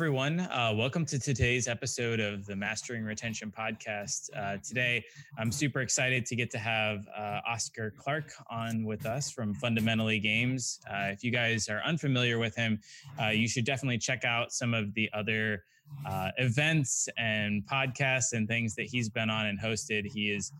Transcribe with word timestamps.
everyone. 0.00 0.40
Uh, 0.40 0.72
welcome 0.74 1.04
to 1.04 1.18
today's 1.18 1.68
episode 1.68 2.20
of 2.20 2.46
the 2.46 2.56
Mastering 2.56 3.04
Retention 3.04 3.52
Podcast. 3.54 4.30
Uh, 4.34 4.56
today, 4.66 5.04
I'm 5.36 5.52
super 5.52 5.82
excited 5.82 6.24
to 6.24 6.34
get 6.34 6.50
to 6.52 6.58
have 6.58 7.06
uh, 7.14 7.40
Oscar 7.46 7.92
Clark 7.98 8.32
on 8.48 8.82
with 8.84 9.04
us 9.04 9.30
from 9.30 9.52
Fundamentally 9.52 10.18
Games. 10.18 10.80
Uh, 10.90 11.08
if 11.12 11.22
you 11.22 11.30
guys 11.30 11.68
are 11.68 11.82
unfamiliar 11.84 12.38
with 12.38 12.56
him, 12.56 12.80
uh, 13.22 13.26
you 13.26 13.46
should 13.46 13.66
definitely 13.66 13.98
check 13.98 14.24
out 14.24 14.52
some 14.52 14.72
of 14.72 14.94
the 14.94 15.10
other 15.12 15.64
uh, 16.08 16.30
events 16.38 17.06
and 17.18 17.62
podcasts 17.66 18.32
and 18.32 18.48
things 18.48 18.74
that 18.76 18.86
he's 18.86 19.10
been 19.10 19.28
on 19.28 19.48
and 19.48 19.60
hosted. 19.60 20.06
He 20.06 20.30
is 20.30 20.50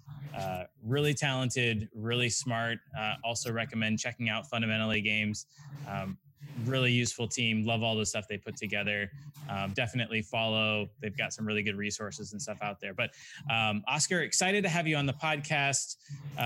really 0.84 1.14
talented, 1.14 1.88
really 1.94 2.28
smart. 2.28 2.78
also, 3.24 3.50
recommend 3.50 4.00
checking 4.00 4.28
out 4.28 4.46
Fundamentally 4.50 5.00
Games. 5.00 5.46
Um, 5.88 6.18
really 6.66 6.92
useful 6.92 7.26
team. 7.26 7.64
Love 7.64 7.82
all 7.82 7.96
the 7.96 8.06
stuff 8.06 8.26
they 8.28 8.36
put 8.36 8.56
together. 8.56 9.10
Um, 9.48 9.72
definitely 9.72 10.22
follow. 10.22 10.88
They've 11.00 11.16
got 11.16 11.32
some 11.32 11.46
really 11.46 11.62
good 11.62 11.76
resources 11.76 12.32
and 12.32 12.40
stuff 12.40 12.58
out 12.62 12.80
there. 12.80 12.94
But 12.94 13.10
um, 13.50 13.82
Oscar, 13.88 14.20
excited 14.20 14.62
to 14.62 14.68
have 14.68 14.86
you 14.86 14.96
on 14.96 15.06
the 15.06 15.12
podcast. 15.12 15.96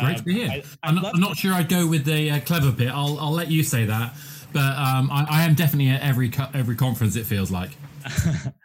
Great 0.00 0.18
to 0.18 0.22
be 0.22 0.34
here. 0.34 0.62
I, 0.82 0.88
am 0.88 0.96
not, 0.96 1.18
not, 1.18 1.36
sure 1.36 1.52
I'd 1.52 1.68
go 1.68 1.86
with 1.86 2.04
the 2.04 2.30
uh, 2.30 2.40
clever 2.40 2.72
bit. 2.72 2.88
I'll, 2.88 3.18
I'll 3.18 3.32
let 3.32 3.50
you 3.50 3.62
say 3.62 3.84
that. 3.84 4.14
But 4.52 4.76
um, 4.78 5.10
I, 5.10 5.26
I, 5.28 5.42
am 5.42 5.54
definitely 5.54 5.90
at 5.90 6.02
every 6.02 6.30
every 6.54 6.76
conference. 6.76 7.16
It 7.16 7.26
feels 7.26 7.50
like. 7.50 7.70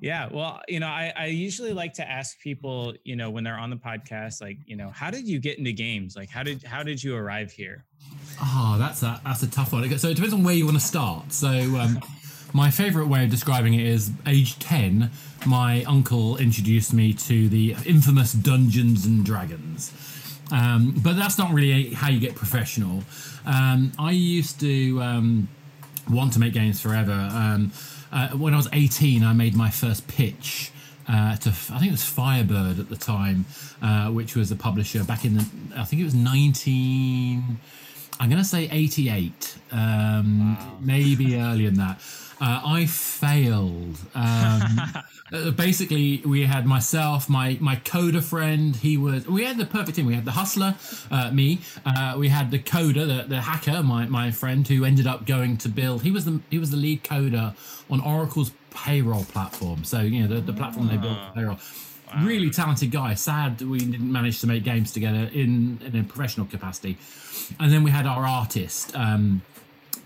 Yeah, 0.00 0.28
well, 0.30 0.60
you 0.68 0.80
know, 0.80 0.86
I, 0.86 1.12
I 1.16 1.26
usually 1.26 1.72
like 1.72 1.94
to 1.94 2.08
ask 2.08 2.38
people, 2.40 2.94
you 3.04 3.16
know, 3.16 3.30
when 3.30 3.44
they're 3.44 3.58
on 3.58 3.70
the 3.70 3.76
podcast, 3.76 4.40
like, 4.40 4.58
you 4.66 4.76
know, 4.76 4.90
how 4.90 5.10
did 5.10 5.26
you 5.26 5.38
get 5.38 5.58
into 5.58 5.72
games? 5.72 6.16
Like, 6.16 6.30
how 6.30 6.42
did 6.42 6.62
how 6.62 6.82
did 6.82 7.02
you 7.02 7.16
arrive 7.16 7.52
here? 7.52 7.84
Oh, 8.40 8.76
that's 8.78 9.02
a 9.02 9.20
that's 9.24 9.42
a 9.42 9.50
tough 9.50 9.72
one. 9.72 9.88
So 9.98 10.08
it 10.08 10.14
depends 10.14 10.34
on 10.34 10.44
where 10.44 10.54
you 10.54 10.64
want 10.64 10.78
to 10.78 10.84
start. 10.84 11.32
So 11.32 11.48
um, 11.48 12.00
my 12.52 12.70
favorite 12.70 13.06
way 13.08 13.24
of 13.24 13.30
describing 13.30 13.74
it 13.74 13.86
is 13.86 14.10
age 14.26 14.58
ten. 14.58 15.10
My 15.46 15.84
uncle 15.84 16.36
introduced 16.36 16.92
me 16.92 17.12
to 17.14 17.48
the 17.48 17.76
infamous 17.84 18.32
Dungeons 18.32 19.06
and 19.06 19.24
Dragons. 19.24 19.92
Um, 20.52 20.94
but 21.02 21.16
that's 21.16 21.38
not 21.38 21.52
really 21.52 21.94
how 21.94 22.10
you 22.10 22.20
get 22.20 22.34
professional. 22.34 23.02
Um, 23.46 23.92
I 23.98 24.10
used 24.10 24.60
to 24.60 25.00
um, 25.00 25.48
want 26.10 26.34
to 26.34 26.38
make 26.38 26.52
games 26.52 26.80
forever. 26.80 27.12
Uh, 28.12 28.28
when 28.30 28.52
I 28.52 28.56
was 28.58 28.68
18, 28.72 29.24
I 29.24 29.32
made 29.32 29.54
my 29.54 29.70
first 29.70 30.06
pitch. 30.06 30.70
Uh, 31.08 31.36
to 31.36 31.48
I 31.48 31.52
think 31.52 31.86
it 31.86 31.90
was 31.90 32.04
Firebird 32.04 32.78
at 32.78 32.88
the 32.88 32.96
time, 32.96 33.44
uh, 33.80 34.10
which 34.10 34.36
was 34.36 34.52
a 34.52 34.56
publisher 34.56 35.02
back 35.02 35.24
in 35.24 35.34
the 35.34 35.46
I 35.76 35.84
think 35.84 36.00
it 36.00 36.04
was 36.04 36.14
19. 36.14 37.58
I'm 38.20 38.30
going 38.30 38.40
to 38.40 38.48
say 38.48 38.68
88, 38.70 39.56
um, 39.72 40.54
wow. 40.54 40.78
maybe 40.80 41.36
earlier 41.36 41.70
than 41.70 41.78
that. 41.78 42.00
Uh, 42.40 42.60
I 42.64 42.86
failed. 42.86 43.98
Um, 44.14 44.62
uh, 45.32 45.50
basically, 45.50 46.22
we 46.26 46.44
had 46.44 46.66
myself, 46.66 47.28
my 47.28 47.56
my 47.60 47.76
coder 47.76 48.22
friend. 48.22 48.76
He 48.76 48.96
was. 48.96 49.26
We 49.26 49.44
had 49.44 49.56
the 49.56 49.64
perfect 49.64 49.96
team. 49.96 50.06
We 50.06 50.14
had 50.14 50.24
the 50.24 50.32
hustler, 50.32 50.76
uh, 51.10 51.30
me. 51.30 51.60
Uh, 51.86 52.16
we 52.18 52.28
had 52.28 52.50
the 52.50 52.58
coder, 52.58 53.06
the, 53.06 53.24
the 53.28 53.40
hacker, 53.40 53.82
my 53.82 54.06
my 54.06 54.30
friend, 54.30 54.66
who 54.68 54.84
ended 54.84 55.06
up 55.06 55.26
going 55.26 55.56
to 55.58 55.68
build. 55.68 56.02
He 56.02 56.10
was 56.10 56.26
the 56.26 56.40
he 56.50 56.58
was 56.58 56.70
the 56.70 56.76
lead 56.76 57.02
coder 57.02 57.54
on 57.90 58.00
Oracle's 58.00 58.52
payroll 58.70 59.24
platform. 59.24 59.84
So 59.84 60.00
you 60.00 60.22
know 60.22 60.34
the, 60.34 60.40
the 60.40 60.52
platform 60.52 60.88
they 60.88 60.98
built 60.98 61.18
for 61.28 61.32
payroll. 61.34 61.58
Wow. 62.14 62.26
Really 62.26 62.50
talented 62.50 62.90
guy. 62.90 63.14
Sad 63.14 63.62
we 63.62 63.78
didn't 63.78 64.12
manage 64.12 64.40
to 64.42 64.46
make 64.46 64.64
games 64.64 64.92
together 64.92 65.30
in 65.32 65.80
in 65.82 65.96
a 65.98 66.04
professional 66.04 66.46
capacity. 66.46 66.98
And 67.58 67.72
then 67.72 67.82
we 67.84 67.90
had 67.90 68.06
our 68.06 68.26
artist, 68.26 68.94
um, 68.94 69.42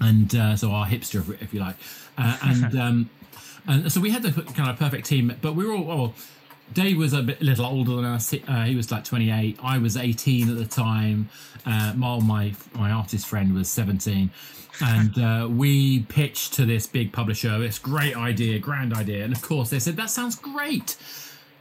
and 0.01 0.33
uh, 0.35 0.57
so 0.57 0.71
our 0.71 0.87
hipster, 0.87 1.41
if 1.43 1.53
you 1.53 1.59
like, 1.59 1.77
uh, 2.17 2.39
and. 2.43 2.79
Um, 2.87 3.11
and 3.67 3.93
so 3.93 4.01
we 4.01 4.11
had 4.11 4.23
the 4.23 4.43
kind 4.53 4.71
of 4.71 4.79
perfect 4.79 5.07
team, 5.07 5.35
but 5.41 5.55
we 5.55 5.67
were 5.67 5.75
all, 5.75 6.15
Dave 6.73 6.97
was 6.97 7.13
a 7.13 7.23
bit, 7.23 7.41
little 7.41 7.67
older 7.67 7.97
than 7.97 8.05
us. 8.05 8.33
Uh, 8.33 8.65
he 8.65 8.75
was 8.75 8.91
like 8.91 9.05
28. 9.05 9.59
I 9.63 9.79
was 9.79 9.97
18 9.97 10.51
at 10.51 10.57
the 10.57 10.67
time. 10.67 11.29
Uh, 11.65 11.93
my 11.97 12.55
my 12.75 12.91
artist 12.91 13.27
friend, 13.27 13.55
was 13.55 13.69
17, 13.69 14.31
and 14.81 15.19
uh, 15.19 15.49
we 15.49 16.01
pitched 16.01 16.55
to 16.55 16.65
this 16.65 16.87
big 16.87 17.13
publisher. 17.13 17.59
This 17.59 17.79
great 17.79 18.17
idea, 18.17 18.59
grand 18.59 18.95
idea, 18.95 19.25
and 19.25 19.33
of 19.33 19.43
course 19.43 19.71
they 19.71 19.79
said 19.79 19.97
that 19.97 20.11
sounds 20.11 20.37
great. 20.37 20.97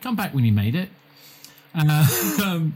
Come 0.02 0.16
back 0.16 0.34
when 0.34 0.46
you 0.46 0.52
made 0.52 0.76
it. 0.76 0.90
Uh, 1.74 2.08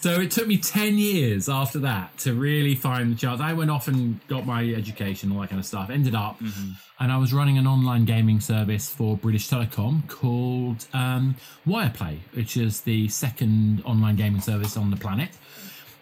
so 0.00 0.20
it 0.20 0.30
took 0.30 0.46
me 0.46 0.58
10 0.58 0.96
years 0.96 1.48
after 1.48 1.80
that 1.80 2.16
to 2.18 2.32
really 2.32 2.76
find 2.76 3.12
the 3.12 3.16
chance. 3.16 3.40
I 3.40 3.52
went 3.52 3.70
off 3.70 3.88
and 3.88 4.24
got 4.28 4.46
my 4.46 4.62
education, 4.62 5.32
all 5.32 5.40
that 5.40 5.50
kind 5.50 5.58
of 5.58 5.66
stuff. 5.66 5.90
Ended 5.90 6.14
up, 6.14 6.38
mm-hmm. 6.38 6.72
and 7.00 7.12
I 7.12 7.16
was 7.16 7.32
running 7.32 7.58
an 7.58 7.66
online 7.66 8.04
gaming 8.04 8.38
service 8.40 8.88
for 8.88 9.16
British 9.16 9.48
Telecom 9.48 10.06
called 10.08 10.86
um, 10.92 11.34
Wireplay, 11.66 12.18
which 12.34 12.56
is 12.56 12.82
the 12.82 13.08
second 13.08 13.82
online 13.84 14.14
gaming 14.14 14.40
service 14.40 14.76
on 14.76 14.90
the 14.90 14.96
planet. 14.96 15.30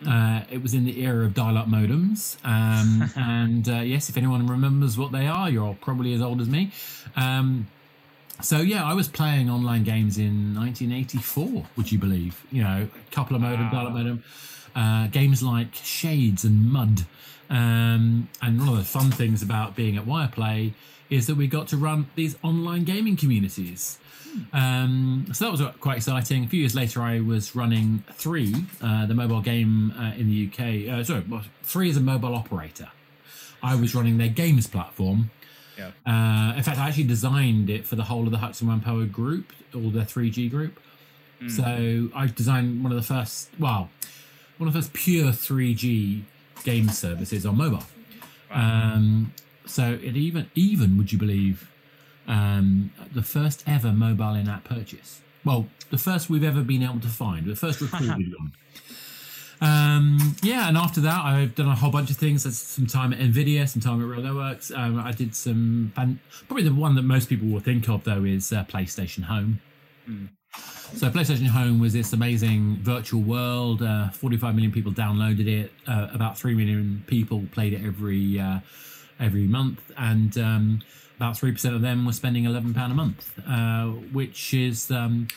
Mm-hmm. 0.02 0.08
Uh, 0.08 0.42
it 0.50 0.62
was 0.62 0.74
in 0.74 0.84
the 0.84 1.02
era 1.02 1.24
of 1.24 1.32
dial-up 1.32 1.68
modems, 1.68 2.36
um, 2.44 3.10
and 3.16 3.66
uh, 3.66 3.76
yes, 3.76 4.10
if 4.10 4.18
anyone 4.18 4.46
remembers 4.46 4.98
what 4.98 5.10
they 5.10 5.26
are, 5.26 5.48
you're 5.48 5.76
probably 5.80 6.12
as 6.12 6.20
old 6.20 6.42
as 6.42 6.50
me. 6.50 6.70
Um, 7.16 7.66
so 8.42 8.58
yeah, 8.58 8.84
I 8.84 8.94
was 8.94 9.08
playing 9.08 9.50
online 9.50 9.84
games 9.84 10.18
in 10.18 10.54
1984. 10.54 11.66
Would 11.76 11.92
you 11.92 11.98
believe? 11.98 12.44
You 12.50 12.62
know, 12.62 12.88
a 12.94 13.10
couple 13.10 13.36
of 13.36 13.42
modem, 13.42 13.70
wow. 13.70 13.88
modem, 13.88 14.24
uh, 14.74 15.06
games 15.08 15.42
like 15.42 15.74
Shades 15.74 16.44
and 16.44 16.70
Mud. 16.70 17.06
Um, 17.48 18.28
and 18.42 18.58
one 18.58 18.68
of 18.68 18.76
the 18.76 18.84
fun 18.84 19.10
things 19.10 19.42
about 19.42 19.76
being 19.76 19.96
at 19.96 20.04
Wireplay 20.04 20.72
is 21.08 21.28
that 21.28 21.36
we 21.36 21.46
got 21.46 21.68
to 21.68 21.76
run 21.76 22.08
these 22.16 22.36
online 22.42 22.84
gaming 22.84 23.16
communities. 23.16 23.98
Um, 24.52 25.26
so 25.32 25.44
that 25.44 25.52
was 25.52 25.62
quite 25.80 25.98
exciting. 25.98 26.44
A 26.44 26.48
few 26.48 26.60
years 26.60 26.74
later, 26.74 27.00
I 27.00 27.20
was 27.20 27.54
running 27.54 28.04
Three, 28.12 28.54
uh, 28.82 29.06
the 29.06 29.14
mobile 29.14 29.40
game 29.40 29.94
uh, 29.98 30.12
in 30.16 30.28
the 30.28 30.48
UK. 30.48 30.92
Uh, 30.92 31.04
sorry, 31.04 31.24
Three 31.62 31.88
is 31.88 31.96
a 31.96 32.00
mobile 32.00 32.34
operator. 32.34 32.88
I 33.62 33.74
was 33.76 33.94
running 33.94 34.18
their 34.18 34.28
games 34.28 34.66
platform 34.66 35.30
yeah. 35.76 35.90
Uh, 36.06 36.56
in 36.56 36.62
fact, 36.62 36.78
I 36.78 36.88
actually 36.88 37.04
designed 37.04 37.70
it 37.70 37.86
for 37.86 37.96
the 37.96 38.04
whole 38.04 38.24
of 38.24 38.30
the 38.30 38.38
Hutchison 38.38 38.68
Whampoa 38.68 39.10
group, 39.10 39.52
all 39.74 39.90
the 39.90 40.00
3G 40.00 40.50
group. 40.50 40.80
Mm. 41.42 41.50
So 41.50 42.16
I 42.16 42.26
designed 42.26 42.82
one 42.82 42.92
of 42.92 42.96
the 42.96 43.04
first, 43.04 43.50
well, 43.58 43.90
one 44.58 44.68
of 44.68 44.74
the 44.74 44.80
first 44.80 44.92
pure 44.92 45.28
3G 45.28 46.22
game 46.64 46.88
services 46.88 47.44
on 47.44 47.56
mobile. 47.56 47.84
Wow. 48.50 48.94
Um, 48.94 49.34
so 49.66 49.98
it 50.02 50.16
even, 50.16 50.50
even 50.54 50.96
would 50.96 51.12
you 51.12 51.18
believe, 51.18 51.70
um, 52.26 52.92
the 53.12 53.22
first 53.22 53.62
ever 53.66 53.92
mobile 53.92 54.34
in-app 54.34 54.64
purchase. 54.64 55.20
Well, 55.44 55.66
the 55.90 55.98
first 55.98 56.28
we've 56.28 56.42
ever 56.42 56.62
been 56.62 56.82
able 56.82 57.00
to 57.00 57.08
find, 57.08 57.46
the 57.46 57.56
first 57.56 57.80
recorded 57.82 58.34
one. 58.38 58.52
Um, 59.60 60.36
yeah, 60.42 60.68
and 60.68 60.76
after 60.76 61.00
that, 61.02 61.24
I've 61.24 61.54
done 61.54 61.68
a 61.68 61.74
whole 61.74 61.90
bunch 61.90 62.10
of 62.10 62.16
things. 62.16 62.44
That's 62.44 62.58
some 62.58 62.86
time 62.86 63.12
at 63.12 63.18
Nvidia, 63.18 63.68
some 63.68 63.80
time 63.80 64.00
at 64.02 64.06
Real 64.06 64.22
Networks. 64.22 64.70
Um, 64.70 64.98
I 64.98 65.12
did 65.12 65.34
some. 65.34 65.92
Probably 65.94 66.64
the 66.64 66.74
one 66.74 66.94
that 66.96 67.02
most 67.02 67.28
people 67.28 67.48
will 67.48 67.60
think 67.60 67.88
of 67.88 68.04
though 68.04 68.24
is 68.24 68.52
uh, 68.52 68.64
PlayStation 68.64 69.24
Home. 69.24 69.60
Mm. 70.08 70.28
So 70.94 71.10
PlayStation 71.10 71.48
Home 71.48 71.80
was 71.80 71.92
this 71.92 72.12
amazing 72.12 72.78
virtual 72.80 73.20
world. 73.20 73.82
Uh, 73.82 74.10
45 74.10 74.54
million 74.54 74.72
people 74.72 74.92
downloaded 74.92 75.46
it. 75.46 75.72
Uh, 75.86 76.08
about 76.12 76.38
three 76.38 76.54
million 76.54 77.02
people 77.06 77.44
played 77.52 77.72
it 77.72 77.84
every 77.84 78.38
uh, 78.38 78.60
every 79.18 79.46
month, 79.46 79.80
and 79.96 80.36
um, 80.38 80.82
about 81.16 81.36
three 81.36 81.52
percent 81.52 81.74
of 81.74 81.80
them 81.80 82.04
were 82.06 82.12
spending 82.12 82.44
11 82.44 82.74
pound 82.74 82.92
a 82.92 82.94
month, 82.94 83.32
uh, 83.48 83.86
which 84.12 84.54
is 84.54 84.90
um, 84.90 85.28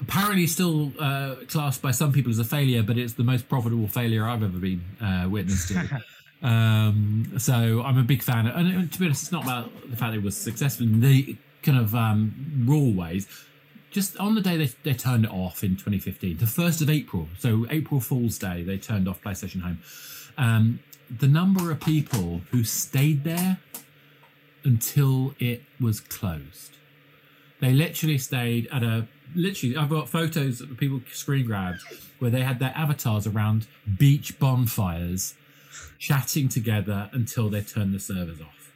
apparently 0.00 0.46
still 0.46 0.92
uh, 0.98 1.36
classed 1.48 1.82
by 1.82 1.90
some 1.90 2.12
people 2.12 2.30
as 2.30 2.38
a 2.38 2.44
failure, 2.44 2.82
but 2.82 2.98
it's 2.98 3.14
the 3.14 3.24
most 3.24 3.48
profitable 3.48 3.88
failure 3.88 4.26
I've 4.26 4.42
ever 4.42 4.58
been 4.58 4.82
uh, 5.00 5.28
witness 5.28 5.68
to. 5.68 6.02
um, 6.42 7.32
so 7.38 7.82
I'm 7.82 7.98
a 7.98 8.02
big 8.02 8.22
fan. 8.22 8.46
And 8.46 8.92
to 8.92 8.98
be 8.98 9.06
honest, 9.06 9.24
it's 9.24 9.32
not 9.32 9.44
about 9.44 9.90
the 9.90 9.96
fact 9.96 10.14
it 10.14 10.22
was 10.22 10.36
successful 10.36 10.86
in 10.86 11.00
the 11.00 11.36
kind 11.62 11.78
of 11.78 11.94
um, 11.94 12.64
raw 12.66 13.04
ways. 13.04 13.26
Just 13.90 14.16
on 14.18 14.34
the 14.34 14.40
day 14.40 14.56
they, 14.56 14.70
they 14.82 14.94
turned 14.94 15.24
it 15.24 15.30
off 15.30 15.64
in 15.64 15.70
2015, 15.70 16.38
the 16.38 16.44
1st 16.44 16.82
of 16.82 16.90
April, 16.90 17.28
so 17.38 17.66
April 17.70 18.00
Fool's 18.00 18.38
Day, 18.38 18.62
they 18.62 18.76
turned 18.76 19.08
off 19.08 19.22
PlayStation 19.22 19.62
Home. 19.62 19.78
Um, 20.36 20.80
the 21.08 21.28
number 21.28 21.70
of 21.70 21.80
people 21.80 22.42
who 22.50 22.62
stayed 22.64 23.24
there 23.24 23.58
until 24.64 25.34
it 25.38 25.62
was 25.80 26.00
closed. 26.00 26.76
They 27.60 27.72
literally 27.72 28.18
stayed 28.18 28.68
at 28.70 28.82
a 28.82 29.06
literally, 29.34 29.76
I've 29.76 29.90
got 29.90 30.08
photos 30.08 30.60
of 30.60 30.76
people 30.76 31.00
screen 31.12 31.46
grabbed 31.46 31.82
where 32.18 32.30
they 32.30 32.42
had 32.42 32.58
their 32.58 32.72
avatars 32.74 33.26
around 33.26 33.66
beach 33.98 34.38
bonfires, 34.38 35.34
chatting 35.98 36.48
together 36.48 37.10
until 37.12 37.48
they 37.48 37.60
turned 37.60 37.94
the 37.94 38.00
servers 38.00 38.40
off. 38.40 38.72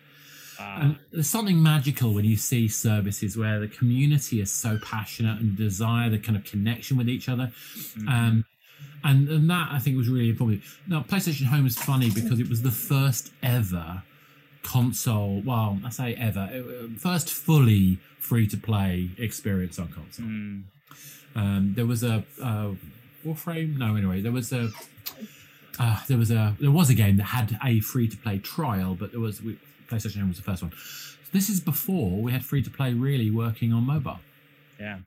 Ah. 0.58 0.78
And 0.82 0.98
there's 1.12 1.28
something 1.28 1.62
magical 1.62 2.12
when 2.12 2.24
you 2.24 2.36
see 2.36 2.68
services 2.68 3.36
where 3.36 3.60
the 3.60 3.68
community 3.68 4.40
is 4.40 4.52
so 4.52 4.78
passionate 4.82 5.40
and 5.40 5.56
desire 5.56 6.10
the 6.10 6.18
kind 6.18 6.36
of 6.36 6.44
connection 6.44 6.96
with 6.96 7.08
each 7.08 7.28
other. 7.28 7.52
Mm-hmm. 7.96 8.08
Um, 8.08 8.44
and, 9.02 9.28
and 9.28 9.50
that 9.50 9.68
I 9.70 9.78
think 9.78 9.96
was 9.96 10.08
really 10.08 10.30
important. 10.30 10.62
Now, 10.86 11.02
PlayStation 11.02 11.46
Home 11.46 11.66
is 11.66 11.78
funny 11.78 12.10
because 12.10 12.38
it 12.38 12.48
was 12.48 12.60
the 12.60 12.70
first 12.70 13.32
ever 13.42 14.02
console. 14.62 15.42
Well, 15.44 15.78
I 15.84 15.90
say 15.90 16.14
ever. 16.14 16.40
uh, 16.40 16.88
First 16.98 17.30
fully 17.30 17.98
free 18.18 18.46
to 18.48 18.56
play 18.56 19.10
experience 19.18 19.78
on 19.78 19.88
console. 19.88 20.26
Mm, 20.26 20.62
Um, 21.34 21.72
there 21.76 21.86
was 21.86 22.02
a 22.02 22.24
uh, 22.42 22.72
Warframe. 23.24 23.78
No, 23.78 23.94
anyway, 23.96 24.20
there 24.20 24.32
was 24.32 24.52
a 24.52 24.70
uh, 25.78 26.00
there 26.08 26.18
was 26.18 26.30
a 26.30 26.56
there 26.60 26.70
was 26.70 26.90
a 26.90 26.94
game 26.94 27.16
that 27.18 27.24
had 27.24 27.58
a 27.64 27.80
free 27.80 28.08
to 28.08 28.16
play 28.16 28.38
trial, 28.38 28.94
but 28.98 29.10
there 29.12 29.20
was 29.20 29.40
we, 29.42 29.58
PlayStation 29.88 30.26
was 30.28 30.36
the 30.36 30.42
first 30.42 30.62
one. 30.62 30.72
So 30.72 31.30
this 31.32 31.48
is 31.48 31.60
before 31.60 32.20
we 32.20 32.32
had 32.32 32.44
free 32.44 32.62
to 32.62 32.70
play 32.70 32.92
really 32.92 33.30
working 33.30 33.72
on 33.72 33.84
mobile. 33.84 34.18
yeah. 34.78 34.98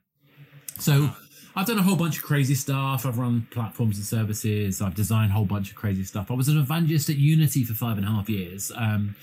So 0.78 1.10
I've 1.56 1.66
done 1.66 1.78
a 1.78 1.82
whole 1.82 1.96
bunch 1.96 2.18
of 2.18 2.24
crazy 2.24 2.56
stuff. 2.56 3.06
I've 3.06 3.18
run 3.18 3.46
platforms 3.50 3.96
and 3.96 4.04
services. 4.04 4.82
I've 4.82 4.94
designed 4.94 5.30
a 5.30 5.34
whole 5.34 5.44
bunch 5.44 5.70
of 5.70 5.76
crazy 5.76 6.02
stuff. 6.02 6.30
I 6.30 6.34
was 6.34 6.48
an 6.48 6.58
evangelist 6.58 7.08
at 7.08 7.16
Unity 7.16 7.62
for 7.62 7.74
five 7.74 7.96
and 7.96 8.06
a 8.06 8.10
half 8.10 8.28
years 8.28 8.72
um, 8.74 9.14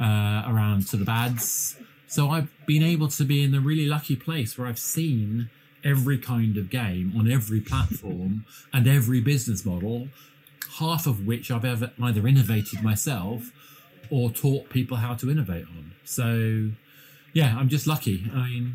uh, 0.00 0.42
around 0.48 0.86
sort 0.86 1.02
of 1.02 1.08
ads. 1.08 1.76
So 2.08 2.30
I've 2.30 2.48
been 2.66 2.82
able 2.82 3.08
to 3.08 3.24
be 3.24 3.44
in 3.44 3.52
the 3.52 3.60
really 3.60 3.86
lucky 3.86 4.16
place 4.16 4.58
where 4.58 4.66
I've 4.66 4.78
seen 4.78 5.50
every 5.84 6.18
kind 6.18 6.56
of 6.56 6.68
game 6.68 7.12
on 7.16 7.30
every 7.30 7.60
platform 7.60 8.44
and 8.72 8.88
every 8.88 9.20
business 9.20 9.64
model, 9.64 10.08
half 10.78 11.06
of 11.06 11.26
which 11.26 11.50
I've 11.50 11.64
ever 11.64 11.92
either 12.02 12.26
innovated 12.26 12.82
myself 12.82 13.52
or 14.10 14.30
taught 14.30 14.68
people 14.68 14.96
how 14.96 15.14
to 15.14 15.30
innovate 15.30 15.66
on. 15.66 15.92
So 16.04 16.72
yeah, 17.32 17.56
I'm 17.56 17.68
just 17.68 17.86
lucky. 17.86 18.30
I 18.34 18.48
mean, 18.48 18.74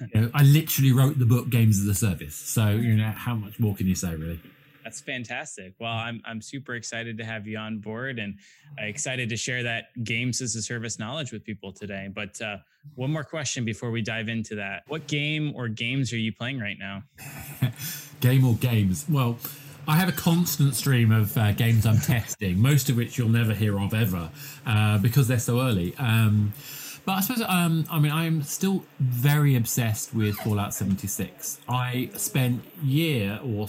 you 0.00 0.08
know, 0.20 0.30
I 0.34 0.42
literally 0.42 0.92
wrote 0.92 1.18
the 1.18 1.26
book 1.26 1.50
Games 1.50 1.80
as 1.80 1.86
a 1.86 1.94
Service. 1.94 2.34
So, 2.34 2.70
you 2.70 2.96
know, 2.96 3.10
how 3.10 3.34
much 3.34 3.58
more 3.58 3.74
can 3.74 3.86
you 3.86 3.94
say, 3.94 4.14
really? 4.14 4.40
That's 4.84 5.00
fantastic. 5.00 5.72
Well, 5.78 5.92
I'm 5.92 6.20
I'm 6.26 6.42
super 6.42 6.74
excited 6.74 7.16
to 7.16 7.24
have 7.24 7.46
you 7.46 7.56
on 7.56 7.78
board 7.78 8.18
and 8.18 8.38
excited 8.76 9.30
to 9.30 9.36
share 9.36 9.62
that 9.62 9.86
games 10.04 10.42
as 10.42 10.54
a 10.56 10.62
service 10.62 10.98
knowledge 10.98 11.32
with 11.32 11.42
people 11.42 11.72
today. 11.72 12.10
But 12.14 12.38
uh, 12.42 12.58
one 12.94 13.10
more 13.10 13.24
question 13.24 13.64
before 13.64 13.90
we 13.90 14.02
dive 14.02 14.28
into 14.28 14.56
that: 14.56 14.82
What 14.86 15.06
game 15.06 15.54
or 15.56 15.68
games 15.68 16.12
are 16.12 16.18
you 16.18 16.34
playing 16.34 16.60
right 16.60 16.76
now? 16.78 17.02
Game 18.20 18.46
or 18.46 18.54
games? 18.54 19.04
Well, 19.08 19.38
I 19.86 19.96
have 19.96 20.08
a 20.08 20.12
constant 20.12 20.74
stream 20.74 21.12
of 21.12 21.36
uh, 21.36 21.52
games 21.52 21.84
I'm 21.84 21.98
testing, 21.98 22.58
most 22.58 22.88
of 22.88 22.96
which 22.96 23.18
you'll 23.18 23.28
never 23.28 23.52
hear 23.52 23.78
of 23.78 23.92
ever 23.92 24.30
uh, 24.64 24.96
because 24.98 25.28
they're 25.28 25.38
so 25.38 25.60
early. 25.60 25.94
Um, 25.98 26.54
but 27.04 27.12
I 27.12 27.20
suppose, 27.20 27.44
um, 27.46 27.84
I 27.90 27.98
mean, 27.98 28.12
I'm 28.12 28.42
still 28.42 28.84
very 28.98 29.56
obsessed 29.56 30.14
with 30.14 30.36
Fallout 30.36 30.72
76. 30.72 31.60
I 31.68 32.10
spent 32.14 32.64
year 32.82 33.40
or 33.44 33.68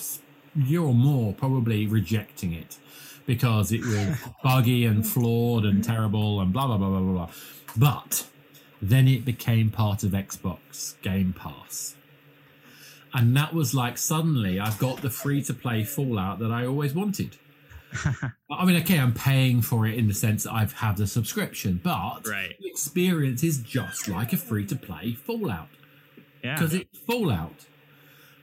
year 0.55 0.81
or 0.81 0.93
more 0.93 1.33
probably 1.33 1.85
rejecting 1.85 2.53
it 2.53 2.77
because 3.25 3.71
it 3.71 3.81
was 3.81 4.17
buggy 4.43 4.85
and 4.85 5.05
flawed 5.05 5.65
and 5.65 5.83
terrible 5.83 6.39
and 6.39 6.53
blah 6.53 6.67
blah 6.67 6.77
blah 6.77 6.89
blah 6.89 6.99
blah 6.99 7.13
blah. 7.13 7.29
But 7.75 8.27
then 8.81 9.07
it 9.07 9.25
became 9.25 9.69
part 9.69 10.03
of 10.03 10.11
Xbox 10.11 11.01
Game 11.01 11.33
Pass. 11.33 11.95
And 13.13 13.35
that 13.35 13.53
was 13.53 13.73
like 13.73 13.97
suddenly 13.97 14.59
I've 14.59 14.79
got 14.79 15.01
the 15.01 15.09
free 15.09 15.41
to 15.43 15.53
play 15.53 15.83
Fallout 15.83 16.39
that 16.39 16.51
I 16.51 16.65
always 16.65 16.93
wanted. 16.93 17.37
I 18.51 18.65
mean, 18.65 18.75
okay, 18.81 18.99
I'm 18.99 19.13
paying 19.13 19.61
for 19.61 19.87
it 19.87 19.95
in 19.95 20.07
the 20.07 20.13
sense 20.13 20.43
that 20.43 20.53
I've 20.53 20.73
had 20.73 20.97
the 20.97 21.07
subscription, 21.07 21.79
but 21.83 22.27
Right. 22.27 22.55
the 22.59 22.67
experience 22.67 23.43
is 23.43 23.59
just 23.59 24.07
like 24.07 24.33
a 24.33 24.37
free 24.37 24.65
to 24.67 24.75
play 24.75 25.13
Fallout 25.13 25.69
Yeah. 26.43 26.55
because 26.55 26.73
it's 26.73 26.97
Fallout. 26.99 27.65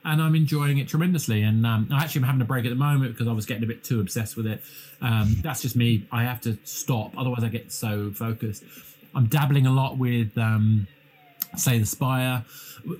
And 0.05 0.21
I'm 0.21 0.35
enjoying 0.35 0.79
it 0.79 0.89
tremendously. 0.89 1.41
And 1.43 1.65
um, 1.65 1.87
I 1.89 2.03
actually 2.03 2.19
am 2.23 2.25
having 2.27 2.41
a 2.41 2.45
break 2.45 2.65
at 2.65 2.69
the 2.69 2.75
moment 2.75 3.13
because 3.13 3.27
I 3.27 3.31
was 3.31 3.45
getting 3.45 3.63
a 3.63 3.67
bit 3.67 3.83
too 3.85 4.01
obsessed 4.01 4.35
with 4.35 4.45
it. 4.47 4.61
Um, 5.01 5.37
that's 5.41 5.61
just 5.61 5.77
me. 5.77 6.05
I 6.11 6.23
have 6.23 6.41
to 6.41 6.57
stop, 6.65 7.17
otherwise 7.17 7.43
I 7.43 7.47
get 7.49 7.71
so 7.71 8.11
focused. 8.11 8.63
I'm 9.15 9.27
dabbling 9.27 9.65
a 9.65 9.71
lot 9.71 9.97
with, 9.97 10.37
um, 10.37 10.87
Slay, 11.55 11.77
the 11.77 11.85
Spire, 11.85 12.43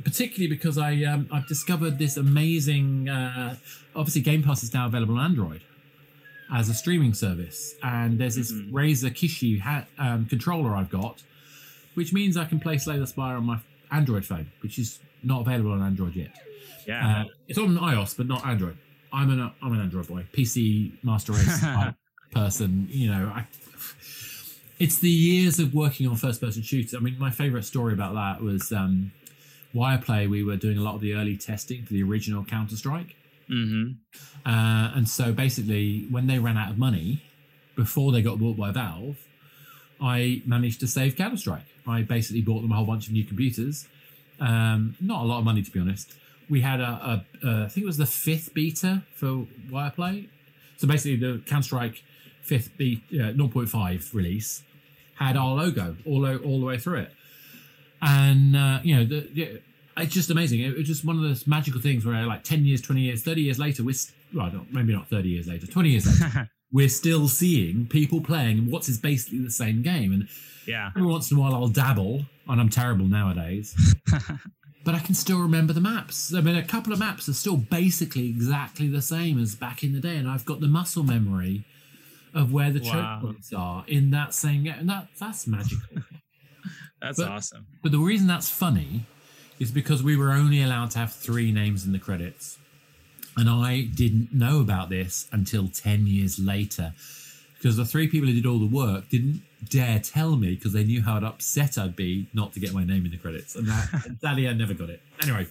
particularly 0.04 0.48
because 0.48 0.78
I 0.78 1.04
um, 1.06 1.28
I've 1.32 1.48
discovered 1.48 1.98
this 1.98 2.18
amazing. 2.18 3.10
Uh, 3.10 3.56
obviously, 3.96 4.22
Game 4.22 4.44
Pass 4.44 4.62
is 4.62 4.74
now 4.76 4.86
available 4.86 5.18
on 5.18 5.26
Android 5.26 5.62
as 6.54 6.70
a 6.70 6.74
streaming 6.74 7.14
service, 7.14 7.76
and 7.84 8.20
there's 8.20 8.36
this 8.36 8.52
Mhm. 8.52 8.72
Razer 8.72 9.10
Kishi 9.12 9.60
hat, 9.60 9.90
um, 9.98 10.26
controller 10.28 10.76
I've 10.76 10.90
got, 10.90 11.24
which 11.96 12.14
means 12.14 12.38
I 12.38 12.46
can 12.46 12.60
play 12.60 12.78
Slay 12.78 12.98
the 13.00 13.08
Spire 13.08 13.38
on 13.38 13.46
my 13.46 13.60
Android 13.92 14.24
phone, 14.26 14.52
which 14.62 14.78
is 14.80 15.00
not 15.24 15.42
available 15.42 15.72
on 15.72 15.82
Android 15.82 16.16
yet. 16.16 16.32
yeah. 16.88 17.22
Uh, 17.22 17.26
it's 17.48 17.58
on 17.58 17.76
iOS, 17.78 18.16
but 18.16 18.28
not 18.28 18.46
Android. 18.46 18.78
I'm 19.12 19.30
an 19.32 19.52
I'm 19.62 19.74
an 19.74 19.80
Android 19.82 20.08
boy, 20.08 20.26
PC 20.34 20.94
Master 21.04 21.34
Race 21.34 21.64
person. 22.32 22.88
You 22.90 23.10
know, 23.12 23.32
I, 23.36 23.48
it's 24.80 24.98
the 25.00 25.10
years 25.10 25.60
of 25.60 25.74
working 25.74 26.08
on 26.08 26.16
first 26.18 26.42
person 26.42 26.62
shooters. 26.62 26.94
I 26.94 27.00
mean, 27.00 27.18
my 27.20 27.32
favorite 27.32 27.64
story 27.64 27.94
about 27.94 28.14
that 28.16 28.44
was 28.44 28.72
um, 28.72 29.12
Wireplay. 29.74 30.30
We 30.30 30.44
were 30.44 30.58
doing 30.58 30.78
a 30.78 30.82
lot 30.82 30.96
of 30.96 31.02
the 31.02 31.14
early 31.14 31.38
testing 31.38 31.84
for 31.86 31.94
the 31.94 32.04
original 32.04 32.44
Counter 32.44 32.76
Strike. 32.76 33.16
Mm-hmm. 33.50 33.92
Uh, 34.45 34.92
and 34.95 35.07
so 35.07 35.31
basically, 35.31 36.07
when 36.10 36.28
they 36.28 36.40
ran 36.40 36.57
out 36.57 36.72
of 36.72 36.78
money 36.78 37.24
before 37.75 38.12
they 38.12 38.22
got 38.22 38.40
bought 38.40 38.57
by 38.57 38.72
Valve, 38.72 39.18
I 40.01 40.42
managed 40.45 40.80
to 40.81 40.88
save 40.88 41.16
Counter 41.16 41.38
Strike. 41.38 41.66
I 41.88 42.01
basically 42.01 42.42
bought 42.42 42.62
them 42.62 42.72
a 42.72 42.75
whole 42.75 42.86
bunch 42.86 43.07
of 43.07 43.13
new 43.13 43.24
computers. 43.24 43.88
Um, 44.40 44.95
not 45.00 45.22
a 45.22 45.25
lot 45.25 45.40
of 45.40 45.45
money, 45.45 45.62
to 45.62 45.72
be 45.72 45.80
honest. 45.80 46.13
We 46.50 46.62
had 46.62 46.81
a, 46.81 47.24
a, 47.44 47.48
a 47.48 47.63
I 47.66 47.68
think 47.69 47.84
it 47.84 47.88
was 47.88 47.98
the 47.98 48.06
fifth 48.06 48.54
beta 48.54 49.04
for 49.16 49.48
Wireplay. 49.69 50.28
So 50.78 50.88
basically, 50.88 51.16
the 51.16 51.42
Counter 51.45 51.63
Strike 51.63 52.04
fifth 52.42 52.78
be, 52.78 53.01
uh, 53.13 53.31
0.5 53.31 54.13
release 54.13 54.63
had 55.16 55.38
our 55.38 55.56
logo 55.56 55.95
all 56.06 56.25
all 56.38 56.60
the 56.60 56.66
way 56.66 56.78
through 56.78 57.00
it, 57.00 57.13
and 58.01 58.56
uh, 58.56 58.80
you 58.84 58.95
know 58.95 59.06
the, 59.06 59.30
the 59.34 59.62
it's 59.98 60.13
just 60.13 60.30
amazing. 60.30 60.62
It 60.62 60.75
was 60.78 60.88
just 60.88 61.06
one 61.06 61.16
of 61.18 61.24
those 61.24 61.45
magical 61.48 61.81
things 61.81 62.06
where, 62.06 62.25
like, 62.25 62.44
ten 62.44 62.66
years, 62.66 62.81
twenty 62.81 63.01
years, 63.01 63.24
thirty 63.24 63.42
years 63.42 63.60
later, 63.60 63.84
we're 63.84 63.92
s- 63.92 64.12
well, 64.34 64.51
not, 64.51 64.72
maybe 64.74 64.94
not 64.94 65.07
thirty 65.10 65.30
years 65.30 65.48
later, 65.48 65.68
twenty 65.68 65.90
years 65.92 66.06
later, 66.22 66.50
we're 66.72 66.90
still 66.90 67.28
seeing 67.28 67.86
people 67.88 68.22
playing 68.22 68.69
what's 68.72 68.90
is 68.90 68.98
basically 68.98 69.40
the 69.40 69.51
same 69.51 69.81
game. 69.84 70.12
And 70.13 70.28
yeah. 70.68 70.90
every 70.95 71.07
once 71.07 71.31
in 71.31 71.38
a 71.38 71.40
while, 71.40 71.54
I'll 71.54 71.68
dabble, 71.68 72.25
and 72.48 72.60
I'm 72.60 72.69
terrible 72.69 73.06
nowadays, 73.06 73.75
but 74.84 74.95
I 74.95 75.00
can 75.00 75.13
still 75.16 75.40
remember 75.40 75.74
the 75.74 75.81
maps. 75.81 76.34
I 76.34 76.42
mean, 76.42 76.56
a 76.56 76.63
couple 76.63 76.92
of 76.94 77.00
maps 77.00 77.30
are 77.30 77.34
still 77.34 77.57
basically 77.57 78.28
exactly 78.30 78.88
the 78.88 79.01
same 79.01 79.40
as 79.40 79.56
back 79.56 79.84
in 79.84 79.94
the 79.94 80.00
day, 80.00 80.18
and 80.18 80.28
I've 80.30 80.45
got 80.45 80.60
the 80.62 80.68
muscle 80.68 81.04
memory 81.04 81.66
of 82.33 82.52
where 82.52 82.71
the 82.71 82.80
choke 82.80 83.21
points 83.21 83.54
are 83.54 83.83
in 83.88 84.09
that 84.12 84.33
same 84.33 84.64
game, 84.64 84.76
and 84.80 84.90
that 84.90 85.07
that's 85.19 85.45
magical. 85.47 85.83
That's 87.02 87.19
But- 87.19 87.28
awesome. 87.28 87.68
But 87.81 87.92
the 87.92 88.00
reason 88.00 88.28
that's 88.28 88.50
funny 88.50 89.06
is 89.60 89.72
because 89.72 90.04
we 90.04 90.16
were 90.18 90.31
only 90.31 90.62
allowed 90.62 90.92
to 90.92 91.00
have 91.00 91.14
three 91.14 91.52
names 91.52 91.86
in 91.86 91.92
the 91.92 92.00
credits. 92.00 92.57
And 93.38 93.50
I 93.50 93.81
didn't 93.81 94.33
know 94.33 94.60
about 94.62 94.90
this 94.90 95.28
until 95.31 95.68
10 95.68 96.06
years 96.07 96.38
later. 96.40 96.94
Because 97.57 97.78
the 97.78 97.86
three 97.86 98.07
people 98.07 98.28
who 98.28 98.33
did 98.33 98.45
all 98.45 98.60
the 98.60 98.66
work 98.68 99.10
didn't 99.10 99.42
dare 99.69 99.98
tell 100.00 100.36
me 100.36 100.56
because 100.56 100.74
they 100.74 100.83
knew 100.83 101.02
how 101.02 101.18
upset 101.18 101.78
I'd 101.78 101.95
be 101.95 102.28
not 102.33 102.54
to 102.54 102.60
get 102.60 102.74
my 102.74 102.83
name 102.83 103.06
in 103.06 103.12
the 103.12 103.18
credits. 103.18 103.56
And 103.56 103.68
that, 103.68 104.18
sadly, 104.22 104.48
I 104.48 104.54
never 104.54 104.74
got 104.74 104.90
it. 104.90 105.02
Anyway, 105.22 105.48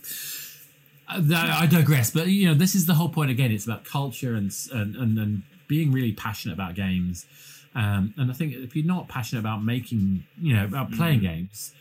uh, 1.08 1.22
I 1.34 1.66
digress. 1.66 2.10
But, 2.10 2.26
you 2.28 2.46
know, 2.48 2.54
this 2.54 2.74
is 2.74 2.86
the 2.86 2.94
whole 2.94 3.08
point 3.08 3.30
again. 3.30 3.50
It's 3.50 3.64
about 3.64 3.84
culture 3.84 4.34
and, 4.34 4.54
and, 4.72 4.94
and, 4.96 5.18
and 5.18 5.42
being 5.68 5.90
really 5.92 6.12
passionate 6.12 6.54
about 6.54 6.74
games. 6.74 7.26
Um, 7.74 8.12
and 8.18 8.30
I 8.30 8.34
think 8.34 8.52
if 8.54 8.76
you're 8.76 8.84
not 8.84 9.08
passionate 9.08 9.40
about 9.40 9.64
making, 9.64 10.24
you 10.40 10.54
know, 10.54 10.64
about 10.64 10.92
playing 10.92 11.20
Mm. 11.20 11.22
games, 11.22 11.72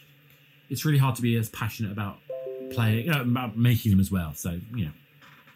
it's 0.72 0.86
really 0.86 0.98
hard 0.98 1.16
to 1.16 1.22
be 1.22 1.36
as 1.36 1.50
passionate 1.50 1.92
about 1.92 2.18
playing, 2.72 3.10
uh, 3.12 3.22
about 3.22 3.58
making 3.58 3.92
them 3.92 4.00
as 4.00 4.10
well. 4.10 4.34
So, 4.34 4.58
you 4.74 4.86
know, 4.86 4.92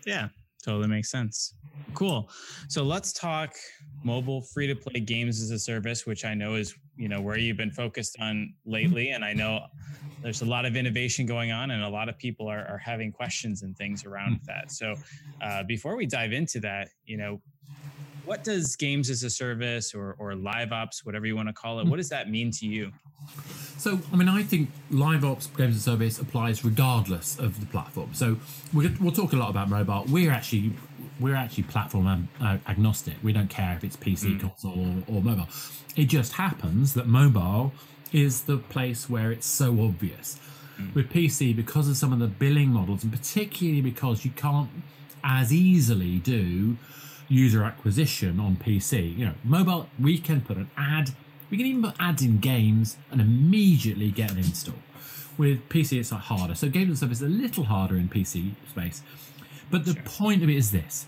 Yeah, 0.05 0.27
totally 0.63 0.87
makes 0.87 1.09
sense. 1.09 1.55
Cool. 1.93 2.29
So 2.67 2.83
let's 2.83 3.13
talk 3.13 3.55
mobile 4.03 4.41
free 4.41 4.67
to 4.67 4.75
play 4.75 4.99
games 4.99 5.41
as 5.41 5.51
a 5.51 5.57
service, 5.57 6.05
which 6.05 6.25
I 6.25 6.33
know 6.33 6.55
is, 6.55 6.75
you 6.97 7.07
know, 7.07 7.21
where 7.21 7.37
you've 7.37 7.57
been 7.57 7.71
focused 7.71 8.17
on 8.19 8.53
lately. 8.65 9.11
And 9.11 9.23
I 9.23 9.33
know 9.33 9.65
there's 10.21 10.41
a 10.41 10.45
lot 10.45 10.65
of 10.65 10.75
innovation 10.75 11.25
going 11.25 11.51
on 11.51 11.71
and 11.71 11.81
a 11.83 11.89
lot 11.89 12.09
of 12.09 12.17
people 12.17 12.47
are, 12.49 12.65
are 12.67 12.77
having 12.77 13.11
questions 13.11 13.63
and 13.63 13.75
things 13.77 14.05
around 14.05 14.41
that. 14.45 14.69
So 14.69 14.95
uh, 15.41 15.63
before 15.63 15.95
we 15.95 16.05
dive 16.05 16.33
into 16.33 16.59
that, 16.59 16.89
you 17.05 17.17
know, 17.17 17.41
what 18.25 18.43
does 18.43 18.75
games 18.75 19.09
as 19.09 19.23
a 19.23 19.29
service 19.29 19.93
or, 19.93 20.15
or 20.19 20.35
live 20.35 20.71
ops, 20.71 21.05
whatever 21.05 21.25
you 21.25 21.35
want 21.35 21.47
to 21.49 21.53
call 21.53 21.79
it, 21.79 21.87
what 21.87 21.97
does 21.97 22.09
that 22.09 22.29
mean 22.29 22.51
to 22.51 22.65
you? 22.65 22.91
So, 23.77 23.99
I 24.11 24.15
mean, 24.15 24.29
I 24.29 24.43
think 24.43 24.69
live 24.91 25.23
ops 25.25 25.47
games 25.47 25.75
as 25.75 25.81
a 25.81 25.91
service 25.91 26.19
applies 26.19 26.63
regardless 26.63 27.37
of 27.39 27.59
the 27.59 27.65
platform. 27.65 28.13
So, 28.13 28.37
we'll, 28.73 28.91
we'll 28.99 29.11
talk 29.11 29.33
a 29.33 29.35
lot 29.35 29.49
about 29.49 29.69
mobile. 29.69 30.05
We're 30.09 30.31
actually 30.31 30.73
we're 31.19 31.35
actually 31.35 31.63
platform 31.63 32.27
uh, 32.41 32.57
agnostic. 32.67 33.13
We 33.23 33.31
don't 33.31 33.49
care 33.49 33.73
if 33.77 33.83
it's 33.85 33.95
PC, 33.95 34.37
Mm. 34.37 34.41
console, 34.41 35.03
or, 35.07 35.15
or 35.17 35.21
mobile. 35.21 35.47
It 35.95 36.05
just 36.05 36.33
happens 36.33 36.93
that 36.95 37.07
mobile 37.07 37.71
is 38.11 38.41
the 38.43 38.57
place 38.57 39.09
where 39.09 39.31
it's 39.31 39.47
so 39.47 39.79
obvious. 39.81 40.39
With 40.93 41.09
PC, 41.09 41.55
because 41.55 41.87
of 41.87 41.95
some 41.95 42.11
of 42.11 42.19
the 42.19 42.27
billing 42.27 42.67
models, 42.67 43.01
and 43.03 43.11
particularly 43.13 43.79
because 43.79 44.25
you 44.25 44.31
can't 44.31 44.69
as 45.23 45.53
easily 45.53 46.17
do 46.19 46.75
user 47.27 47.63
acquisition 47.63 48.39
on 48.39 48.55
PC. 48.57 49.17
You 49.17 49.25
know, 49.27 49.33
mobile, 49.43 49.89
we 49.99 50.17
can 50.17 50.41
put 50.41 50.57
an 50.57 50.69
ad 50.77 51.11
We 51.49 51.57
can 51.57 51.67
even 51.67 51.83
put 51.83 51.95
ads 51.99 52.23
in 52.23 52.39
games 52.39 52.97
and 53.11 53.21
immediately 53.21 54.09
get 54.09 54.31
an 54.31 54.37
install. 54.39 54.75
With 55.37 55.69
PC, 55.69 55.99
it's 55.99 56.09
harder. 56.09 56.55
So 56.55 56.69
games 56.69 56.89
and 56.89 56.97
service 56.97 57.21
is 57.21 57.27
a 57.27 57.29
little 57.29 57.65
harder 57.65 57.97
in 57.97 58.09
PC 58.09 58.55
space. 58.69 59.03
But 59.69 59.85
the 59.85 59.93
sure. 59.93 60.01
point 60.03 60.43
of 60.43 60.49
it 60.49 60.55
is 60.55 60.71
this 60.71 61.07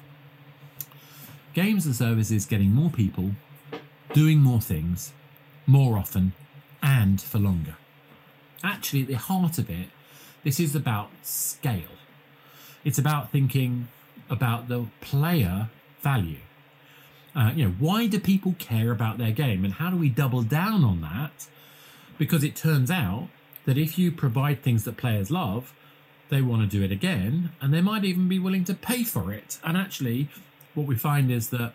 games 1.53 1.87
and 1.87 1.95
services 1.95 2.31
is 2.31 2.45
getting 2.45 2.71
more 2.71 2.91
people 2.91 3.31
doing 4.13 4.37
more 4.39 4.61
things 4.61 5.11
more 5.65 5.97
often 5.97 6.33
and 6.81 7.19
for 7.21 7.39
longer. 7.39 7.75
Actually, 8.63 9.01
at 9.01 9.07
the 9.07 9.15
heart 9.15 9.57
of 9.57 9.69
it, 9.69 9.89
this 10.43 10.59
is 10.59 10.75
about 10.75 11.09
scale. 11.23 11.97
It's 12.83 12.97
about 12.97 13.31
thinking 13.31 13.87
about 14.29 14.67
the 14.67 14.85
player 15.01 15.69
value. 16.11 16.43
Uh, 17.35 17.51
you 17.55 17.65
know, 17.65 17.73
why 17.87 18.07
do 18.07 18.19
people 18.19 18.55
care 18.57 18.89
about 18.97 19.15
their 19.17 19.35
game, 19.45 19.61
and 19.65 19.73
how 19.81 19.89
do 19.93 19.97
we 20.05 20.09
double 20.09 20.43
down 20.59 20.83
on 20.91 20.97
that? 21.01 21.47
Because 22.17 22.43
it 22.49 22.55
turns 22.55 22.89
out 22.89 23.27
that 23.65 23.77
if 23.77 23.91
you 23.99 24.11
provide 24.11 24.57
things 24.63 24.81
that 24.85 24.95
players 25.03 25.29
love, 25.29 25.63
they 26.29 26.41
want 26.41 26.61
to 26.63 26.77
do 26.77 26.83
it 26.83 26.91
again, 26.91 27.51
and 27.61 27.73
they 27.73 27.81
might 27.81 28.03
even 28.11 28.27
be 28.27 28.39
willing 28.39 28.65
to 28.65 28.73
pay 28.73 29.03
for 29.03 29.25
it. 29.39 29.59
And 29.63 29.77
actually, 29.77 30.29
what 30.75 30.87
we 30.87 30.95
find 30.95 31.29
is 31.39 31.49
that 31.49 31.73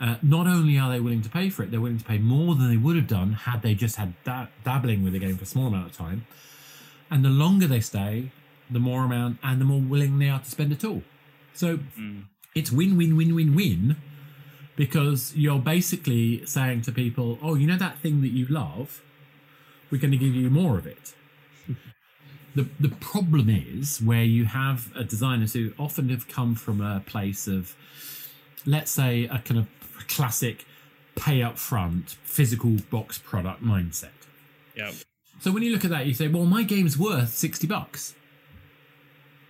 uh, 0.00 0.16
not 0.22 0.46
only 0.46 0.78
are 0.78 0.90
they 0.92 1.00
willing 1.00 1.22
to 1.22 1.32
pay 1.40 1.50
for 1.50 1.62
it, 1.62 1.70
they're 1.70 1.80
willing 1.86 1.98
to 1.98 2.04
pay 2.04 2.18
more 2.18 2.54
than 2.54 2.68
they 2.70 2.76
would 2.84 2.96
have 2.96 3.10
done 3.20 3.32
had 3.46 3.62
they 3.62 3.74
just 3.74 3.96
had 3.96 4.10
da- 4.24 4.52
dabbling 4.64 5.02
with 5.04 5.12
the 5.12 5.18
game 5.18 5.36
for 5.36 5.44
a 5.44 5.52
small 5.54 5.66
amount 5.66 5.86
of 5.90 5.96
time. 5.96 6.26
And 7.10 7.24
the 7.24 7.34
longer 7.44 7.66
they 7.66 7.80
stay, 7.80 8.30
the 8.70 8.78
more 8.78 9.02
amount 9.04 9.38
and 9.42 9.60
the 9.60 9.64
more 9.64 9.80
willing 9.80 10.18
they 10.18 10.28
are 10.28 10.40
to 10.40 10.50
spend 10.56 10.72
at 10.72 10.84
all. 10.84 11.02
So 11.52 11.78
mm. 11.98 12.24
It's 12.54 12.70
win, 12.70 12.96
win, 12.96 13.16
win, 13.16 13.34
win, 13.34 13.54
win 13.54 13.96
because 14.76 15.34
you're 15.36 15.58
basically 15.58 16.44
saying 16.46 16.82
to 16.82 16.92
people, 16.92 17.38
oh, 17.42 17.54
you 17.54 17.66
know 17.66 17.76
that 17.76 17.98
thing 17.98 18.22
that 18.22 18.30
you 18.30 18.46
love? 18.46 19.02
We're 19.90 20.00
going 20.00 20.12
to 20.12 20.16
give 20.16 20.34
you 20.34 20.48
more 20.50 20.78
of 20.78 20.86
it. 20.86 21.14
the, 22.54 22.68
the 22.78 22.88
problem 22.88 23.50
is 23.50 24.00
where 24.00 24.22
you 24.22 24.46
have 24.46 24.92
designers 25.08 25.52
who 25.52 25.72
often 25.78 26.08
have 26.08 26.28
come 26.28 26.54
from 26.54 26.80
a 26.80 27.00
place 27.00 27.46
of, 27.46 27.76
let's 28.64 28.90
say, 28.90 29.24
a 29.24 29.38
kind 29.38 29.58
of 29.58 29.68
classic 30.08 30.64
pay 31.14 31.42
up 31.42 31.58
front 31.58 32.16
physical 32.22 32.76
box 32.90 33.18
product 33.18 33.62
mindset. 33.62 34.08
Yeah. 34.74 34.92
So 35.40 35.50
when 35.50 35.62
you 35.62 35.72
look 35.72 35.84
at 35.84 35.90
that, 35.90 36.06
you 36.06 36.14
say, 36.14 36.28
well, 36.28 36.46
my 36.46 36.62
game's 36.62 36.98
worth 36.98 37.34
60 37.34 37.66
bucks. 37.66 38.14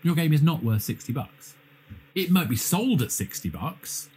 Your 0.02 0.14
game 0.14 0.32
is 0.32 0.42
not 0.42 0.64
worth 0.64 0.82
60 0.82 1.12
bucks. 1.12 1.54
It 2.14 2.30
might 2.30 2.48
be 2.48 2.56
sold 2.56 3.02
at 3.02 3.12
60 3.12 3.48
bucks. 3.50 4.08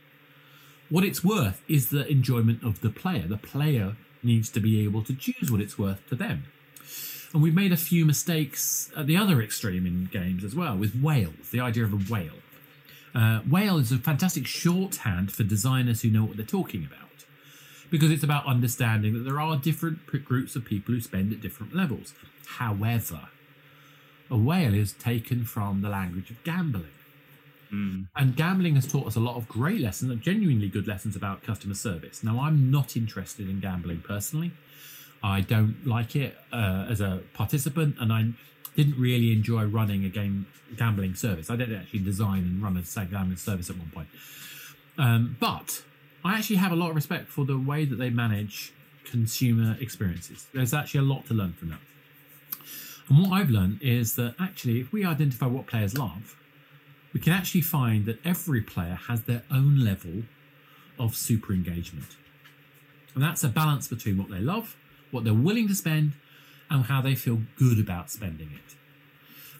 What 0.89 1.03
it's 1.03 1.23
worth 1.23 1.61
is 1.67 1.89
the 1.89 2.07
enjoyment 2.07 2.63
of 2.63 2.81
the 2.81 2.89
player. 2.89 3.27
The 3.27 3.37
player 3.37 3.95
needs 4.21 4.49
to 4.51 4.59
be 4.59 4.83
able 4.83 5.03
to 5.03 5.15
choose 5.15 5.51
what 5.51 5.61
it's 5.61 5.77
worth 5.77 6.07
to 6.09 6.15
them. 6.15 6.45
And 7.33 7.41
we've 7.41 7.53
made 7.53 7.71
a 7.71 7.77
few 7.77 8.05
mistakes 8.05 8.91
at 8.95 9.07
the 9.07 9.17
other 9.17 9.41
extreme 9.41 9.85
in 9.85 10.05
games 10.05 10.43
as 10.43 10.55
well, 10.55 10.77
with 10.77 10.95
whales, 10.95 11.49
the 11.51 11.59
idea 11.59 11.83
of 11.83 11.93
a 11.93 12.13
whale. 12.13 12.39
Uh, 13.15 13.39
whale 13.41 13.77
is 13.77 13.91
a 13.91 13.97
fantastic 13.97 14.47
shorthand 14.47 15.31
for 15.31 15.43
designers 15.43 16.01
who 16.01 16.09
know 16.09 16.23
what 16.23 16.37
they're 16.37 16.45
talking 16.45 16.85
about 16.85 17.03
because 17.93 18.09
it's 18.09 18.23
about 18.23 18.47
understanding 18.47 19.13
that 19.13 19.19
there 19.19 19.39
are 19.39 19.55
different 19.55 20.03
groups 20.25 20.55
of 20.55 20.65
people 20.65 20.95
who 20.95 20.99
spend 20.99 21.31
at 21.31 21.41
different 21.41 21.75
levels. 21.75 22.15
However, 22.57 23.29
a 24.31 24.35
whale 24.35 24.73
is 24.73 24.93
taken 24.93 25.45
from 25.45 25.83
the 25.83 25.89
language 25.89 26.31
of 26.31 26.43
gambling. 26.43 26.89
Mm. 27.73 28.07
And 28.15 28.35
gambling 28.35 28.75
has 28.75 28.85
taught 28.85 29.07
us 29.07 29.15
a 29.15 29.19
lot 29.19 29.35
of 29.35 29.47
great 29.47 29.81
lessons, 29.81 30.23
genuinely 30.23 30.69
good 30.69 30.87
lessons 30.87 31.15
about 31.15 31.43
customer 31.43 31.73
service. 31.73 32.23
Now, 32.23 32.39
I'm 32.41 32.69
not 32.69 32.95
interested 32.95 33.49
in 33.49 33.59
gambling 33.59 34.01
personally. 34.01 34.51
I 35.23 35.41
don't 35.41 35.87
like 35.87 36.15
it 36.15 36.37
uh, 36.51 36.85
as 36.89 37.01
a 37.01 37.21
participant, 37.33 37.95
and 37.99 38.13
I 38.13 38.31
didn't 38.75 38.99
really 38.99 39.31
enjoy 39.31 39.63
running 39.65 40.05
a 40.05 40.09
game 40.09 40.47
gambling 40.77 41.15
service. 41.15 41.49
I 41.49 41.55
didn't 41.55 41.75
actually 41.75 41.99
design 41.99 42.39
and 42.39 42.61
run 42.61 42.77
a 42.77 43.05
gambling 43.05 43.37
service 43.37 43.69
at 43.69 43.77
one 43.77 43.89
point. 43.89 44.07
Um, 44.97 45.37
but 45.39 45.83
I 46.23 46.35
actually 46.35 46.57
have 46.57 46.71
a 46.71 46.75
lot 46.75 46.89
of 46.89 46.95
respect 46.95 47.29
for 47.29 47.45
the 47.45 47.57
way 47.57 47.85
that 47.85 47.95
they 47.95 48.09
manage 48.09 48.73
consumer 49.05 49.77
experiences. 49.79 50.47
There's 50.53 50.73
actually 50.73 51.01
a 51.01 51.03
lot 51.03 51.25
to 51.27 51.33
learn 51.33 51.53
from 51.53 51.69
that. 51.69 51.79
And 53.09 53.21
what 53.21 53.31
I've 53.33 53.49
learned 53.49 53.79
is 53.81 54.15
that 54.15 54.35
actually, 54.39 54.79
if 54.79 54.91
we 54.91 55.05
identify 55.05 55.47
what 55.47 55.67
players 55.67 55.97
love, 55.97 56.35
we 57.13 57.19
can 57.19 57.31
actually 57.31 57.61
find 57.61 58.05
that 58.05 58.19
every 58.25 58.61
player 58.61 58.97
has 59.07 59.23
their 59.23 59.43
own 59.51 59.79
level 59.79 60.23
of 60.99 61.15
super 61.15 61.53
engagement. 61.53 62.17
And 63.13 63.23
that's 63.23 63.43
a 63.43 63.49
balance 63.49 63.87
between 63.87 64.17
what 64.17 64.29
they 64.29 64.39
love, 64.39 64.75
what 65.11 65.23
they're 65.23 65.33
willing 65.33 65.67
to 65.67 65.75
spend, 65.75 66.13
and 66.69 66.85
how 66.85 67.01
they 67.01 67.13
feel 67.13 67.41
good 67.55 67.79
about 67.79 68.09
spending 68.09 68.49
it. 68.53 68.75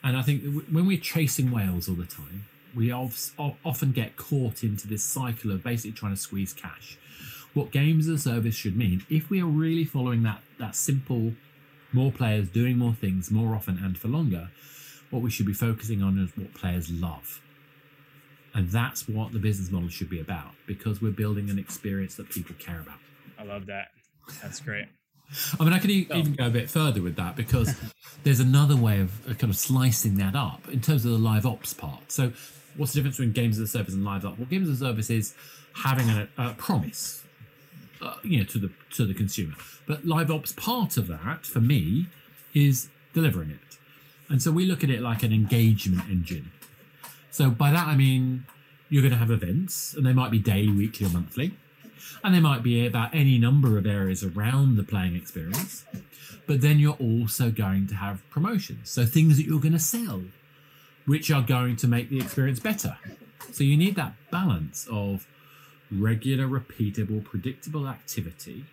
And 0.04 0.18
I 0.18 0.24
think 0.24 0.66
when 0.70 0.88
we're 0.88 0.98
chasing 0.98 1.52
whales 1.52 1.88
all 1.88 1.96
the 1.96 2.06
time, 2.06 2.46
we 2.76 2.92
often 2.92 3.92
get 3.92 4.18
caught 4.18 4.64
into 4.64 4.88
this 4.88 5.04
cycle 5.04 5.52
of 5.52 5.64
basically 5.64 5.92
trying 5.92 6.16
to 6.16 6.20
squeeze 6.20 6.54
cash. 6.54 6.98
What 7.54 7.70
games 7.70 8.08
as 8.08 8.16
a 8.16 8.30
service 8.30 8.56
should 8.56 8.76
mean, 8.76 9.06
if 9.12 9.30
we 9.30 9.40
are 9.42 9.46
really 9.46 9.86
following 9.86 10.24
that 10.24 10.42
that 10.58 10.76
simple, 10.76 11.34
more 11.92 12.12
players 12.12 12.50
doing 12.50 12.80
more 12.80 12.94
things 12.94 13.30
more 13.30 13.54
often 13.54 13.78
and 13.78 13.96
for 13.96 14.08
longer, 14.08 14.50
what 15.14 15.22
we 15.22 15.30
should 15.30 15.46
be 15.46 15.54
focusing 15.54 16.02
on 16.02 16.18
is 16.18 16.36
what 16.36 16.52
players 16.56 16.90
love. 16.90 17.40
And 18.56 18.70
that's 18.70 19.08
what 19.08 19.32
the 19.32 19.38
business 19.38 19.70
model 19.72 19.90
should 19.90 20.10
be 20.10 20.20
about 20.20 20.52
because 20.66 21.02
we're 21.02 21.12
building 21.12 21.52
an 21.52 21.60
experience 21.60 22.16
that 22.16 22.30
people 22.30 22.56
care 22.58 22.80
about. 22.80 22.98
I 23.38 23.44
love 23.44 23.68
that. 23.68 23.90
That's 24.42 24.60
great. 24.60 24.88
I 25.60 25.64
mean, 25.64 25.74
I 25.74 25.80
could 25.80 25.92
e- 25.92 26.08
oh. 26.10 26.18
even 26.18 26.34
go 26.34 26.48
a 26.48 26.50
bit 26.50 26.70
further 26.70 27.02
with 27.02 27.16
that 27.18 27.36
because 27.36 27.76
there's 28.24 28.40
another 28.40 28.76
way 28.76 29.02
of 29.02 29.24
kind 29.38 29.52
of 29.52 29.58
slicing 29.58 30.16
that 30.16 30.36
up 30.36 30.68
in 30.70 30.82
terms 30.82 31.06
of 31.06 31.12
the 31.12 31.18
live 31.18 31.46
ops 31.46 31.74
part. 31.74 32.12
So, 32.12 32.34
what's 32.76 32.94
the 32.94 33.00
difference 33.00 33.18
between 33.18 33.34
games 33.34 33.60
as 33.60 33.70
a 33.70 33.72
service 33.72 33.94
and 33.94 34.04
live 34.04 34.26
ops? 34.26 34.40
Well, 34.40 34.48
games 34.48 34.68
as 34.68 34.82
a 34.82 34.86
service 34.86 35.10
is 35.12 35.36
having 35.76 36.10
a, 36.10 36.28
a 36.38 36.54
promise, 36.56 37.24
uh, 38.02 38.16
you 38.24 38.40
know, 38.40 38.46
to 38.46 38.58
the 38.58 38.72
to 38.92 39.06
the 39.06 39.14
consumer. 39.14 39.56
But 39.88 40.06
live 40.06 40.32
ops 40.32 40.54
part 40.54 40.98
of 40.98 41.08
that 41.08 41.46
for 41.46 41.62
me 41.62 42.08
is 42.54 42.90
delivering 43.14 43.52
it, 43.52 43.78
and 44.30 44.42
so 44.42 44.52
we 44.52 44.66
look 44.66 44.84
at 44.84 44.90
it 44.90 45.02
like 45.02 45.24
an 45.24 45.34
engagement 45.34 46.10
engine. 46.10 46.52
So 47.32 47.50
by 47.50 47.72
that 47.72 47.88
I 47.88 47.96
mean 47.96 48.46
you're 48.90 49.02
going 49.02 49.14
to 49.14 49.18
have 49.18 49.32
events, 49.32 49.96
and 49.96 50.06
they 50.06 50.14
might 50.14 50.30
be 50.30 50.38
daily, 50.38 50.72
weekly, 50.72 51.08
or 51.08 51.10
monthly 51.10 51.58
and 52.24 52.34
they 52.34 52.40
might 52.40 52.64
be 52.64 52.86
about 52.86 53.14
any 53.14 53.38
number 53.38 53.78
of 53.78 53.86
areas 53.86 54.24
around 54.24 54.78
the 54.78 54.84
playing 54.84 55.16
experience. 55.16 55.86
But 56.48 56.62
then 56.62 56.80
you're 56.80 56.94
also 56.94 57.52
going 57.52 57.88
to 57.88 57.96
have 57.96 58.28
promotions. 58.30 58.90
So 58.90 59.06
things 59.06 59.38
that 59.38 59.46
you're 59.46 59.60
going 59.60 59.74
to 59.74 59.80
sell, 59.80 60.24
which 61.06 61.30
are 61.32 61.42
going 61.42 61.76
to 61.78 61.88
make 61.88 62.10
the 62.10 62.20
experience 62.20 62.60
better. 62.60 62.98
So 63.52 63.64
you 63.64 63.78
need 63.78 63.96
that 63.96 64.14
balance 64.32 64.88
of 64.90 65.28
regular, 65.92 66.48
repeatable, 66.48 67.24
predictable 67.24 67.88
activity 67.88 68.66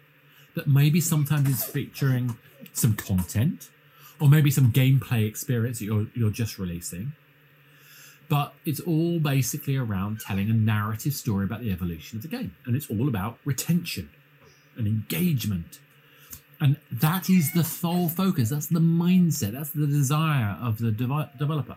that 0.55 0.67
maybe 0.67 1.01
sometimes 1.01 1.49
is 1.49 1.65
featuring 1.65 2.37
some 2.73 2.95
content 2.95 3.71
or 4.21 4.29
maybe 4.29 4.51
some 4.51 4.71
gameplay 4.73 5.27
experience 5.27 5.79
that 5.79 5.87
you're, 5.87 6.07
you're 6.15 6.31
just 6.31 6.59
releasing 6.59 7.13
but 8.31 8.55
it's 8.65 8.79
all 8.79 9.19
basically 9.19 9.77
around 9.77 10.21
telling 10.21 10.49
a 10.49 10.53
narrative 10.53 11.13
story 11.15 11.45
about 11.45 11.63
the 11.63 11.73
evolution 11.73 12.17
of 12.17 12.23
the 12.23 12.29
game. 12.29 12.55
And 12.65 12.77
it's 12.77 12.89
all 12.89 13.09
about 13.09 13.39
retention 13.45 14.09
and 14.77 14.87
engagement. 14.87 15.81
And 16.61 16.77
that 16.93 17.29
is 17.29 17.53
the 17.53 17.65
sole 17.65 18.09
focus. 18.09 18.51
That's 18.51 18.69
the 18.69 18.79
mindset. 18.79 19.53
That's 19.53 19.71
the 19.71 19.89
desire 19.89 20.57
of 20.63 20.79
the 20.79 20.93
developer. 20.93 21.77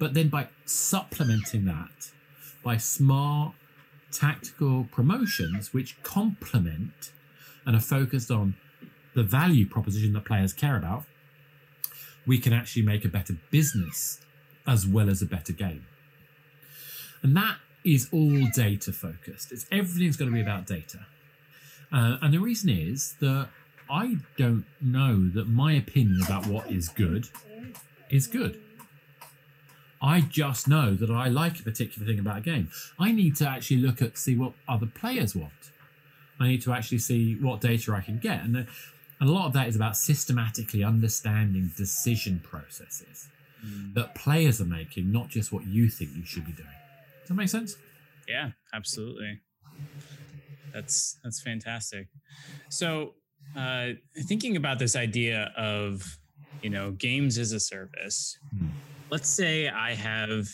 But 0.00 0.14
then 0.14 0.28
by 0.28 0.48
supplementing 0.64 1.64
that 1.66 2.10
by 2.64 2.76
smart 2.76 3.54
tactical 4.10 4.88
promotions 4.90 5.72
which 5.72 6.02
complement 6.02 7.12
and 7.64 7.76
are 7.76 7.80
focused 7.80 8.32
on 8.32 8.56
the 9.14 9.22
value 9.22 9.64
proposition 9.64 10.12
that 10.14 10.24
players 10.24 10.52
care 10.52 10.76
about, 10.76 11.04
we 12.26 12.38
can 12.38 12.52
actually 12.52 12.82
make 12.82 13.04
a 13.04 13.08
better 13.08 13.36
business 13.50 14.20
as 14.66 14.86
well 14.86 15.08
as 15.08 15.22
a 15.22 15.26
better 15.26 15.52
game. 15.52 15.86
And 17.22 17.36
that 17.36 17.56
is 17.84 18.08
all 18.12 18.46
data 18.54 18.92
focused. 18.92 19.52
It's 19.52 19.66
everything's 19.70 20.16
going 20.16 20.30
to 20.30 20.34
be 20.34 20.42
about 20.42 20.66
data. 20.66 21.06
Uh, 21.92 22.18
and 22.20 22.34
the 22.34 22.40
reason 22.40 22.68
is 22.68 23.14
that 23.20 23.48
I 23.88 24.16
don't 24.36 24.64
know 24.80 25.28
that 25.34 25.48
my 25.48 25.72
opinion 25.72 26.20
about 26.24 26.46
what 26.46 26.70
is 26.70 26.88
good 26.88 27.28
is 28.10 28.26
good. 28.26 28.60
I 30.02 30.20
just 30.20 30.68
know 30.68 30.94
that 30.94 31.10
I 31.10 31.28
like 31.28 31.60
a 31.60 31.62
particular 31.62 32.06
thing 32.06 32.18
about 32.18 32.38
a 32.38 32.40
game. 32.40 32.70
I 32.98 33.12
need 33.12 33.36
to 33.36 33.48
actually 33.48 33.78
look 33.78 34.02
at 34.02 34.18
see 34.18 34.36
what 34.36 34.52
other 34.68 34.86
players 34.86 35.34
want. 35.34 35.52
I 36.38 36.48
need 36.48 36.62
to 36.62 36.72
actually 36.72 36.98
see 36.98 37.34
what 37.34 37.60
data 37.60 37.94
I 37.94 38.02
can 38.02 38.18
get, 38.18 38.42
and, 38.42 38.54
the, 38.54 38.66
and 39.20 39.28
a 39.28 39.32
lot 39.32 39.46
of 39.46 39.52
that 39.54 39.68
is 39.68 39.76
about 39.76 39.96
systematically 39.96 40.84
understanding 40.84 41.70
decision 41.76 42.40
processes 42.44 43.28
mm. 43.64 43.94
that 43.94 44.14
players 44.14 44.60
are 44.60 44.66
making, 44.66 45.10
not 45.10 45.28
just 45.28 45.52
what 45.52 45.66
you 45.66 45.88
think 45.88 46.10
you 46.14 46.24
should 46.24 46.44
be 46.44 46.52
doing. 46.52 46.68
Does 47.20 47.28
that 47.28 47.34
make 47.34 47.48
sense? 47.48 47.76
Yeah, 48.28 48.50
absolutely. 48.74 49.40
That's 50.72 51.18
that's 51.24 51.40
fantastic. 51.40 52.08
So, 52.68 53.14
uh, 53.56 53.90
thinking 54.28 54.56
about 54.56 54.78
this 54.78 54.94
idea 54.94 55.52
of 55.56 56.18
you 56.62 56.70
know 56.70 56.90
games 56.92 57.38
as 57.38 57.52
a 57.52 57.60
service. 57.60 58.38
Hmm. 58.56 58.66
Let's 59.10 59.28
say 59.28 59.68
I 59.68 59.94
have 59.94 60.48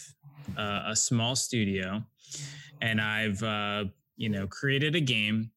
uh, 0.56 0.84
a 0.86 0.96
small 0.96 1.34
studio, 1.34 2.04
and 2.80 3.00
I've 3.00 3.42
uh, 3.42 3.86
you 4.16 4.28
know 4.28 4.46
created 4.46 4.94
a 4.94 5.00
game 5.00 5.50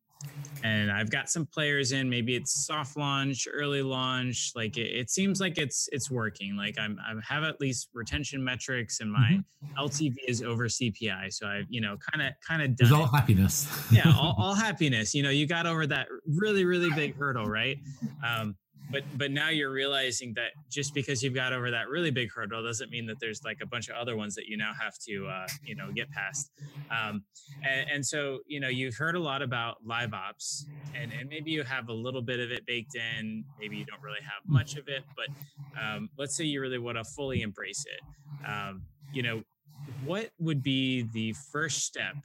and 0.64 0.92
I've 0.92 1.12
got 1.12 1.30
some 1.30 1.46
players 1.46 1.92
in. 1.92 2.10
Maybe 2.10 2.36
it's 2.36 2.66
soft 2.66 2.98
launch, 2.98 3.48
early 3.52 3.82
launch. 3.82 4.52
Like 4.56 4.78
it, 4.78 4.88
it 4.88 5.10
seems 5.10 5.40
like 5.40 5.58
it's 5.58 5.88
it's 5.92 6.10
working. 6.10 6.56
Like 6.56 6.76
I'm 6.80 6.98
I 7.06 7.14
have 7.28 7.44
at 7.44 7.62
least 7.62 7.90
retention 7.94 8.44
metrics, 8.44 9.00
and 9.00 9.12
my 9.12 9.40
mm-hmm. 9.40 9.80
LTV 9.80 10.16
is 10.28 10.42
over 10.42 10.68
CPI. 10.68 11.32
So 11.32 11.48
I've 11.48 11.66
you 11.70 11.82
know 11.82 11.98
kind 12.12 12.28
of 12.28 12.34
kind 12.48 12.62
of 12.62 12.76
done. 12.76 12.94
all 12.94 13.08
happiness. 13.08 13.68
yeah, 13.92 14.12
all, 14.18 14.36
all, 14.40 14.56
happiness. 14.56 15.14
You 15.14 15.24
know, 15.24 15.30
you 15.30 15.48
got 15.48 15.68
over 15.68 15.86
that 15.88 16.08
really 16.28 16.66
really 16.66 16.90
big 16.92 17.16
hurdle, 17.16 17.46
right? 17.46 17.78
Um, 18.26 18.56
but 18.92 19.04
but 19.18 19.32
now 19.32 19.50
you're 19.50 19.72
realizing 19.72 20.34
that 20.36 20.52
just 20.70 20.94
because 20.94 21.24
you've 21.24 21.34
got 21.34 21.54
over 21.54 21.72
that 21.72 21.88
really 21.88 22.12
big 22.12 22.30
hurdle 22.34 22.64
doesn't 22.64 22.90
mean 22.90 23.06
that 23.08 23.20
there's 23.20 23.44
like 23.44 23.60
a 23.62 23.66
bunch 23.66 23.90
of 23.90 23.96
other 23.96 24.16
ones 24.16 24.36
that 24.36 24.46
you 24.48 24.58
now 24.58 24.72
have 24.80 24.98
to 25.08 25.28
uh, 25.28 25.48
you 25.64 25.76
know 25.76 25.92
get 25.92 26.10
past. 26.12 26.52
Um, 26.92 27.24
and, 27.64 27.90
and, 27.90 28.06
so 28.06 28.40
you 28.48 28.60
know 28.60 28.68
you've 28.68 28.96
heard 28.96 29.16
a 29.16 29.20
lot 29.20 29.42
about 29.42 29.78
live 29.86 30.14
ops 30.14 30.66
and, 30.94 31.12
and 31.12 31.28
maybe 31.30 31.52
you 31.52 31.64
have 31.64 31.90
a 31.90 31.94
little 31.94 32.22
bit 32.22 32.40
of 32.40 32.52
it 32.52 32.66
baked 32.66 32.96
in 32.96 33.44
maybe 33.60 33.78
you 33.78 33.86
don't 33.86 34.02
really 34.02 34.22
have 34.22 34.44
much 34.46 34.76
of 34.76 34.88
it 34.88 35.04
but 35.16 35.28
um, 35.82 36.10
let's 36.18 36.38
say 36.38 36.44
you 36.44 36.62
really 36.62 36.78
want 36.78 36.98
to 36.98 37.04
fully 37.04 37.42
embrace 37.42 37.86
it. 37.88 38.48
Um, 38.48 38.84
you 39.14 39.24
know 39.24 39.42
what 40.04 40.32
would 40.40 40.64
be 40.64 41.04
the 41.14 41.34
first 41.52 41.86
step 41.86 42.16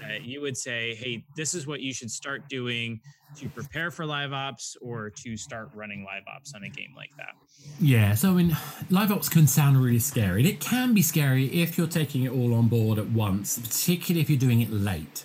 that 0.00 0.24
you 0.24 0.40
would 0.40 0.56
say, 0.56 0.94
hey, 0.94 1.24
this 1.36 1.54
is 1.54 1.66
what 1.66 1.80
you 1.80 1.92
should 1.94 2.10
start 2.10 2.48
doing 2.48 3.00
to 3.36 3.48
prepare 3.48 3.90
for 3.90 4.06
live 4.06 4.32
ops 4.32 4.76
or 4.80 5.10
to 5.10 5.36
start 5.36 5.70
running 5.74 6.04
live 6.04 6.22
ops 6.34 6.54
on 6.54 6.62
a 6.62 6.68
game 6.68 6.92
like 6.96 7.10
that? 7.16 7.34
Yeah, 7.80 8.14
so 8.14 8.30
I 8.30 8.32
mean, 8.34 8.56
live 8.90 9.10
ops 9.10 9.28
can 9.28 9.46
sound 9.46 9.82
really 9.82 9.98
scary. 9.98 10.48
It 10.48 10.60
can 10.60 10.94
be 10.94 11.02
scary 11.02 11.46
if 11.46 11.76
you're 11.76 11.86
taking 11.86 12.24
it 12.24 12.32
all 12.32 12.54
on 12.54 12.68
board 12.68 12.98
at 12.98 13.10
once, 13.10 13.58
particularly 13.58 14.20
if 14.20 14.30
you're 14.30 14.38
doing 14.38 14.60
it 14.60 14.70
late. 14.70 15.24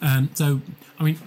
Um, 0.00 0.30
so, 0.34 0.60
I 0.98 1.04
mean, 1.04 1.18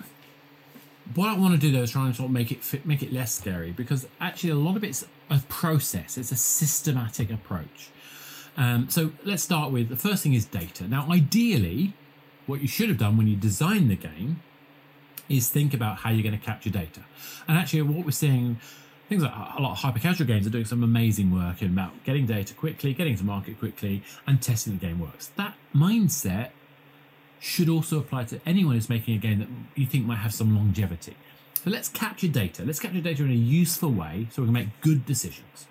what 1.16 1.30
I 1.30 1.38
want 1.38 1.54
to 1.54 1.60
do 1.60 1.72
though 1.72 1.84
is 1.84 1.92
try 1.92 2.06
and 2.06 2.16
sort 2.16 2.28
of 2.28 2.34
make 2.34 2.52
it 2.52 2.64
fit, 2.64 2.86
make 2.86 3.02
it 3.02 3.12
less 3.12 3.34
scary 3.34 3.72
because 3.72 4.08
actually 4.20 4.52
a 4.52 4.56
lot 4.56 4.78
of 4.78 4.84
it's 4.84 5.06
a 5.30 5.40
process. 5.50 6.18
It's 6.18 6.32
a 6.32 6.36
systematic 6.36 7.32
approach. 7.32 7.90
Um, 8.58 8.90
so 8.90 9.12
let's 9.24 9.44
start 9.44 9.72
with 9.72 9.90
the 9.90 9.96
first 9.96 10.24
thing 10.24 10.34
is 10.34 10.46
data. 10.46 10.88
Now, 10.88 11.08
ideally, 11.12 11.94
what 12.48 12.62
you 12.62 12.68
should 12.68 12.90
have 12.90 12.98
done 12.98 13.16
when 13.16 13.28
you 13.28 13.36
design 13.36 13.88
the 13.88 13.96
game 13.96 14.42
is 15.30 15.50
think 15.50 15.74
about 15.74 15.98
how 15.98 16.10
you're 16.10 16.24
going 16.24 16.38
to 16.38 16.44
capture 16.44 16.70
data. 16.70 17.02
And 17.48 17.58
actually, 17.58 17.84
what 17.84 18.06
we're 18.06 18.12
seeing, 18.12 18.60
things 19.10 19.22
like 19.22 19.34
a 19.34 19.62
lot 19.62 19.74
of 19.74 19.78
hyper 19.78 20.00
casual 20.00 20.26
games 20.26 20.48
are 20.48 20.50
doing 20.50 20.66
some 20.66 20.84
amazing 20.84 21.34
work 21.34 21.62
in 21.62 21.68
about 21.68 22.04
getting 22.04 22.26
data 22.26 22.54
quickly, 22.54 22.94
getting 22.94 23.16
to 23.18 23.24
market 23.24 23.60
quickly, 23.60 24.04
and 24.26 24.42
testing 24.42 24.78
the 24.78 24.86
game 24.86 25.00
works. 25.00 25.28
That 25.36 25.56
mindset 25.76 26.50
should 27.40 27.70
also 27.70 28.00
apply 28.00 28.24
to 28.26 28.42
anyone 28.46 28.74
who's 28.74 28.90
making 28.90 29.16
a 29.16 29.20
game 29.20 29.40
that 29.40 29.48
you 29.76 29.86
think 29.86 30.06
might 30.06 30.18
have 30.18 30.34
some 30.34 30.56
longevity. 30.56 31.16
So 31.64 31.70
let's 31.70 31.90
capture 31.90 32.28
data. 32.28 32.64
Let's 32.66 32.80
capture 32.80 33.02
data 33.02 33.24
in 33.24 33.30
a 33.32 33.34
useful 33.34 33.92
way 33.92 34.28
so 34.32 34.42
we 34.42 34.48
can 34.48 34.54
make 34.54 34.82
good 34.82 35.06
decisions. 35.06 35.68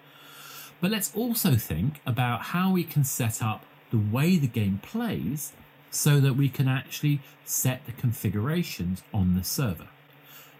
But 0.86 0.92
let's 0.92 1.12
also 1.16 1.56
think 1.56 2.00
about 2.06 2.42
how 2.42 2.70
we 2.70 2.84
can 2.84 3.02
set 3.02 3.42
up 3.42 3.64
the 3.90 3.98
way 3.98 4.36
the 4.36 4.46
game 4.46 4.78
plays 4.84 5.52
so 5.90 6.20
that 6.20 6.34
we 6.34 6.48
can 6.48 6.68
actually 6.68 7.18
set 7.44 7.84
the 7.86 7.90
configurations 7.90 9.02
on 9.12 9.34
the 9.34 9.42
server. 9.42 9.88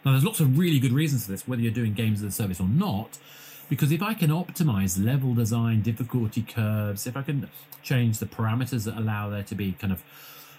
Now, 0.05 0.11
there's 0.11 0.25
lots 0.25 0.41
of 0.41 0.59
really 0.59 0.81
good 0.81 0.91
reasons 0.91 1.27
for 1.27 1.31
this, 1.31 1.47
whether 1.47 1.63
you're 1.63 1.71
doing 1.71 1.95
games 1.95 2.25
as 2.25 2.27
a 2.27 2.33
service 2.33 2.59
or 2.59 2.67
not, 2.67 3.21
because 3.69 3.93
if 3.93 4.03
I 4.03 4.15
can 4.15 4.31
optimize 4.31 5.01
level 5.01 5.33
design, 5.33 5.83
difficulty 5.83 6.43
curves, 6.43 7.07
if 7.07 7.17
I 7.17 7.23
can 7.23 7.49
change 7.85 8.19
the 8.19 8.27
parameters 8.27 8.83
that 8.87 8.99
allow 8.99 9.31
there 9.31 9.45
to 9.45 9.55
be 9.55 9.77
kind 9.79 9.93
of 9.93 10.03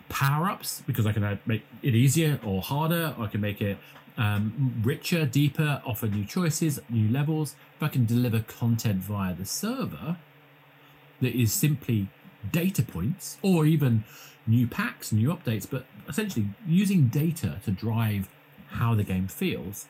power 0.09 0.49
ups, 0.49 0.83
because 0.87 1.05
I 1.05 1.11
can 1.11 1.39
make 1.45 1.63
it 1.81 1.95
easier 1.95 2.39
or 2.43 2.61
harder, 2.61 3.13
or 3.17 3.25
I 3.25 3.27
can 3.27 3.41
make 3.41 3.61
it 3.61 3.77
um, 4.17 4.81
richer, 4.83 5.25
deeper, 5.25 5.81
offer 5.85 6.07
new 6.07 6.25
choices, 6.25 6.79
new 6.89 7.09
levels, 7.09 7.55
if 7.75 7.83
I 7.83 7.87
can 7.87 8.05
deliver 8.05 8.39
content 8.39 8.97
via 8.97 9.33
the 9.33 9.45
server 9.45 10.17
that 11.21 11.35
is 11.35 11.53
simply 11.53 12.07
data 12.51 12.83
points 12.83 13.37
or 13.41 13.65
even 13.65 14.03
new 14.45 14.65
packs, 14.67 15.11
new 15.11 15.29
updates, 15.29 15.69
but 15.69 15.85
essentially 16.07 16.47
using 16.65 17.07
data 17.07 17.59
to 17.65 17.71
drive 17.71 18.29
how 18.69 18.95
the 18.95 19.03
game 19.03 19.27
feels, 19.27 19.87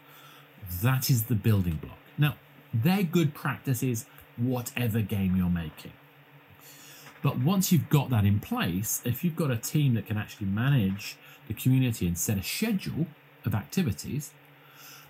that 0.81 1.09
is 1.09 1.23
the 1.23 1.35
building 1.35 1.75
block. 1.75 1.97
Now, 2.17 2.35
they're 2.73 3.03
good 3.03 3.33
practices, 3.33 4.05
whatever 4.35 5.01
game 5.01 5.35
you're 5.35 5.49
making. 5.49 5.93
But 7.21 7.39
once 7.39 7.71
you've 7.71 7.89
got 7.89 8.09
that 8.09 8.25
in 8.25 8.39
place, 8.39 9.01
if 9.03 9.23
you've 9.23 9.35
got 9.35 9.51
a 9.51 9.57
team 9.57 9.95
that 9.95 10.07
can 10.07 10.17
actually 10.17 10.47
manage 10.47 11.17
the 11.47 11.53
community 11.53 12.07
and 12.07 12.17
set 12.17 12.37
a 12.37 12.43
schedule 12.43 13.07
of 13.45 13.55
activities, 13.55 14.31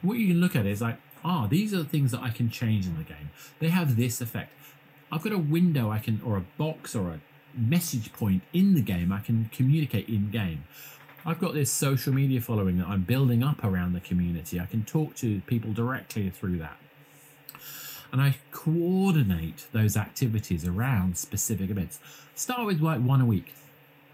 what 0.01 0.17
you 0.17 0.27
can 0.27 0.39
look 0.39 0.55
at 0.55 0.65
is 0.65 0.81
like, 0.81 0.97
ah, 1.23 1.47
these 1.47 1.73
are 1.73 1.77
the 1.77 1.85
things 1.85 2.11
that 2.11 2.21
I 2.21 2.29
can 2.29 2.49
change 2.49 2.85
in 2.85 2.97
the 2.97 3.03
game. 3.03 3.31
They 3.59 3.69
have 3.69 3.97
this 3.97 4.21
effect. 4.21 4.51
I've 5.11 5.23
got 5.23 5.33
a 5.33 5.37
window 5.37 5.89
I 5.89 5.99
can, 5.99 6.21
or 6.25 6.37
a 6.37 6.45
box, 6.57 6.95
or 6.95 7.09
a 7.09 7.19
message 7.55 8.13
point 8.13 8.43
in 8.53 8.75
the 8.75 8.81
game 8.81 9.11
I 9.11 9.19
can 9.19 9.49
communicate 9.53 10.07
in 10.07 10.29
game. 10.29 10.65
I've 11.25 11.39
got 11.39 11.53
this 11.53 11.71
social 11.71 12.13
media 12.13 12.39
following 12.39 12.77
that 12.77 12.87
I'm 12.87 13.03
building 13.03 13.43
up 13.43 13.63
around 13.63 13.93
the 13.93 13.99
community. 13.99 14.59
I 14.59 14.65
can 14.65 14.85
talk 14.85 15.15
to 15.15 15.41
people 15.41 15.73
directly 15.73 16.29
through 16.29 16.59
that. 16.59 16.77
And 18.11 18.21
I 18.21 18.37
coordinate 18.51 19.67
those 19.73 19.97
activities 19.97 20.65
around 20.65 21.17
specific 21.17 21.69
events. 21.69 21.99
Start 22.35 22.65
with 22.65 22.81
like 22.81 23.01
one 23.01 23.21
a 23.21 23.25
week, 23.25 23.53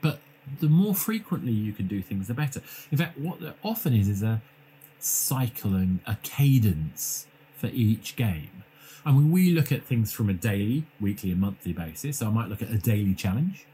but 0.01 0.19
the 0.59 0.67
more 0.67 0.95
frequently 0.95 1.51
you 1.51 1.73
can 1.73 1.87
do 1.87 2.01
things, 2.01 2.27
the 2.27 2.33
better. 2.33 2.61
In 2.91 2.97
fact, 2.97 3.17
what 3.17 3.39
often 3.63 3.93
is 3.93 4.09
is 4.09 4.23
a 4.23 4.41
cycle 4.99 5.75
and 5.75 5.99
a 6.05 6.17
cadence 6.23 7.27
for 7.57 7.67
each 7.67 8.15
game. 8.15 8.63
And 9.05 9.15
when 9.15 9.31
we 9.31 9.51
look 9.51 9.71
at 9.71 9.83
things 9.83 10.11
from 10.13 10.29
a 10.29 10.33
daily, 10.33 10.85
weekly, 10.99 11.31
and 11.31 11.41
monthly 11.41 11.73
basis. 11.73 12.19
So 12.19 12.27
I 12.27 12.29
might 12.29 12.49
look 12.49 12.61
at 12.61 12.69
a 12.69 12.77
daily 12.77 13.13
challenge, 13.13 13.65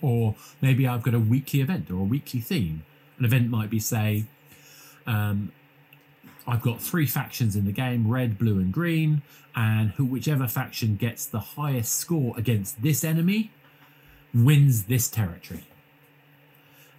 or 0.00 0.36
maybe 0.60 0.86
I've 0.86 1.02
got 1.02 1.14
a 1.14 1.20
weekly 1.20 1.60
event 1.60 1.90
or 1.90 1.96
a 1.96 2.04
weekly 2.04 2.40
theme. 2.40 2.84
An 3.18 3.24
event 3.24 3.50
might 3.50 3.68
be, 3.68 3.80
say, 3.80 4.24
um, 5.06 5.52
I've 6.46 6.62
got 6.62 6.80
three 6.80 7.06
factions 7.06 7.56
in 7.56 7.64
the 7.64 7.72
game 7.72 8.10
red, 8.10 8.38
blue, 8.38 8.58
and 8.58 8.72
green. 8.72 9.22
And 9.54 9.90
who, 9.92 10.04
whichever 10.04 10.46
faction 10.46 10.96
gets 10.96 11.26
the 11.26 11.40
highest 11.40 11.94
score 11.94 12.34
against 12.38 12.82
this 12.82 13.02
enemy 13.02 13.50
wins 14.32 14.84
this 14.84 15.08
territory. 15.08 15.64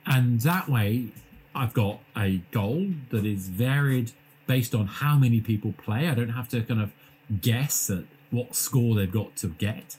And 0.06 0.42
that 0.42 0.68
way, 0.68 1.10
I've 1.56 1.74
got 1.74 2.00
a 2.16 2.38
goal 2.52 2.88
that 3.10 3.26
is 3.26 3.48
varied 3.48 4.12
based 4.48 4.76
on 4.76 4.88
how 4.88 5.18
many 5.18 5.40
people 5.40 5.74
play. 5.78 6.10
I 6.10 6.14
don't 6.14 6.30
have 6.30 6.50
to 6.50 6.62
kind 6.62 6.82
of 6.82 6.92
guess 7.42 7.90
at 7.90 8.04
what 8.32 8.56
score 8.56 8.96
they've 8.96 9.12
got 9.12 9.36
to 9.38 9.50
get. 9.50 9.98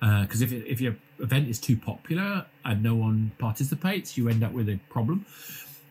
Because 0.00 0.42
uh, 0.42 0.44
if, 0.44 0.52
if 0.52 0.80
your 0.80 0.96
event 1.18 1.48
is 1.48 1.58
too 1.58 1.76
popular 1.76 2.46
and 2.64 2.82
no 2.82 2.94
one 2.94 3.32
participates, 3.38 4.18
you 4.18 4.28
end 4.28 4.44
up 4.44 4.52
with 4.52 4.68
a 4.68 4.78
problem. 4.90 5.24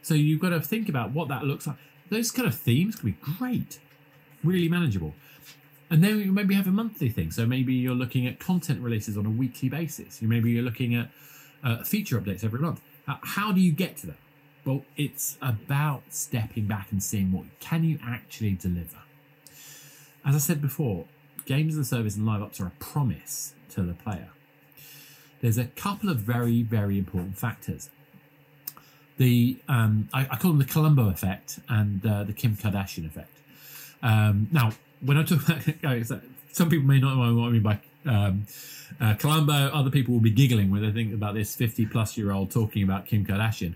So 0.03 0.13
you've 0.13 0.39
got 0.39 0.49
to 0.49 0.61
think 0.61 0.87
about 0.87 1.11
what 1.11 1.29
that 1.29 1.43
looks 1.43 1.65
like. 1.65 1.77
Those 2.09 2.31
kind 2.31 2.47
of 2.47 2.55
themes 2.55 2.95
could 2.95 3.05
be 3.05 3.17
great, 3.37 3.79
really 4.43 4.69
manageable. 4.69 5.13
And 5.89 6.03
then 6.03 6.19
you 6.19 6.31
maybe 6.31 6.55
have 6.55 6.67
a 6.67 6.71
monthly 6.71 7.09
thing. 7.09 7.31
So 7.31 7.45
maybe 7.45 7.73
you're 7.73 7.95
looking 7.95 8.25
at 8.27 8.39
content 8.39 8.81
releases 8.81 9.17
on 9.17 9.25
a 9.25 9.29
weekly 9.29 9.69
basis. 9.69 10.21
You 10.21 10.27
maybe 10.27 10.51
you're 10.51 10.63
looking 10.63 10.95
at 10.95 11.09
uh, 11.63 11.83
feature 11.83 12.19
updates 12.19 12.43
every 12.43 12.59
month. 12.59 12.81
Uh, 13.07 13.17
how 13.21 13.51
do 13.51 13.61
you 13.61 13.71
get 13.71 13.97
to 13.97 14.07
that? 14.07 14.17
Well, 14.65 14.83
it's 14.97 15.37
about 15.41 16.03
stepping 16.09 16.65
back 16.65 16.91
and 16.91 17.01
seeing 17.01 17.31
what 17.31 17.45
can 17.59 17.83
you 17.83 17.99
actually 18.03 18.53
deliver. 18.53 18.97
As 20.25 20.33
I 20.33 20.39
said 20.39 20.59
before, 20.61 21.05
games 21.45 21.77
as 21.77 21.79
a 21.79 21.85
service 21.85 22.15
and 22.15 22.25
live 22.25 22.41
ops 22.41 22.59
are 22.59 22.67
a 22.67 22.71
promise 22.79 23.53
to 23.69 23.83
the 23.83 23.93
player. 23.93 24.29
There's 25.41 25.59
a 25.59 25.65
couple 25.65 26.09
of 26.09 26.17
very, 26.17 26.63
very 26.63 26.97
important 26.97 27.37
factors. 27.37 27.91
The 29.17 29.57
um, 29.69 30.09
I, 30.13 30.27
I, 30.29 30.35
call 30.35 30.51
them 30.51 30.59
the 30.59 30.65
Columbo 30.65 31.09
effect 31.09 31.59
and 31.69 32.05
uh, 32.05 32.23
the 32.23 32.33
Kim 32.33 32.57
Kardashian 32.57 33.05
effect. 33.05 33.31
Um, 34.03 34.47
now, 34.51 34.73
when 34.99 35.17
I 35.17 35.23
talk 35.23 35.47
about 35.47 36.21
some 36.51 36.69
people 36.69 36.85
may 36.85 36.99
not 36.99 37.15
know 37.15 37.35
what 37.35 37.47
I 37.47 37.49
mean 37.49 37.61
by 37.61 37.79
um, 38.05 38.45
uh, 38.99 39.15
Columbo, 39.15 39.53
other 39.53 39.89
people 39.89 40.13
will 40.13 40.21
be 40.21 40.31
giggling 40.31 40.71
when 40.71 40.81
they 40.81 40.91
think 40.91 41.13
about 41.13 41.33
this 41.33 41.55
50 41.55 41.85
plus 41.87 42.17
year 42.17 42.31
old 42.31 42.51
talking 42.51 42.83
about 42.83 43.05
Kim 43.05 43.25
Kardashian. 43.25 43.73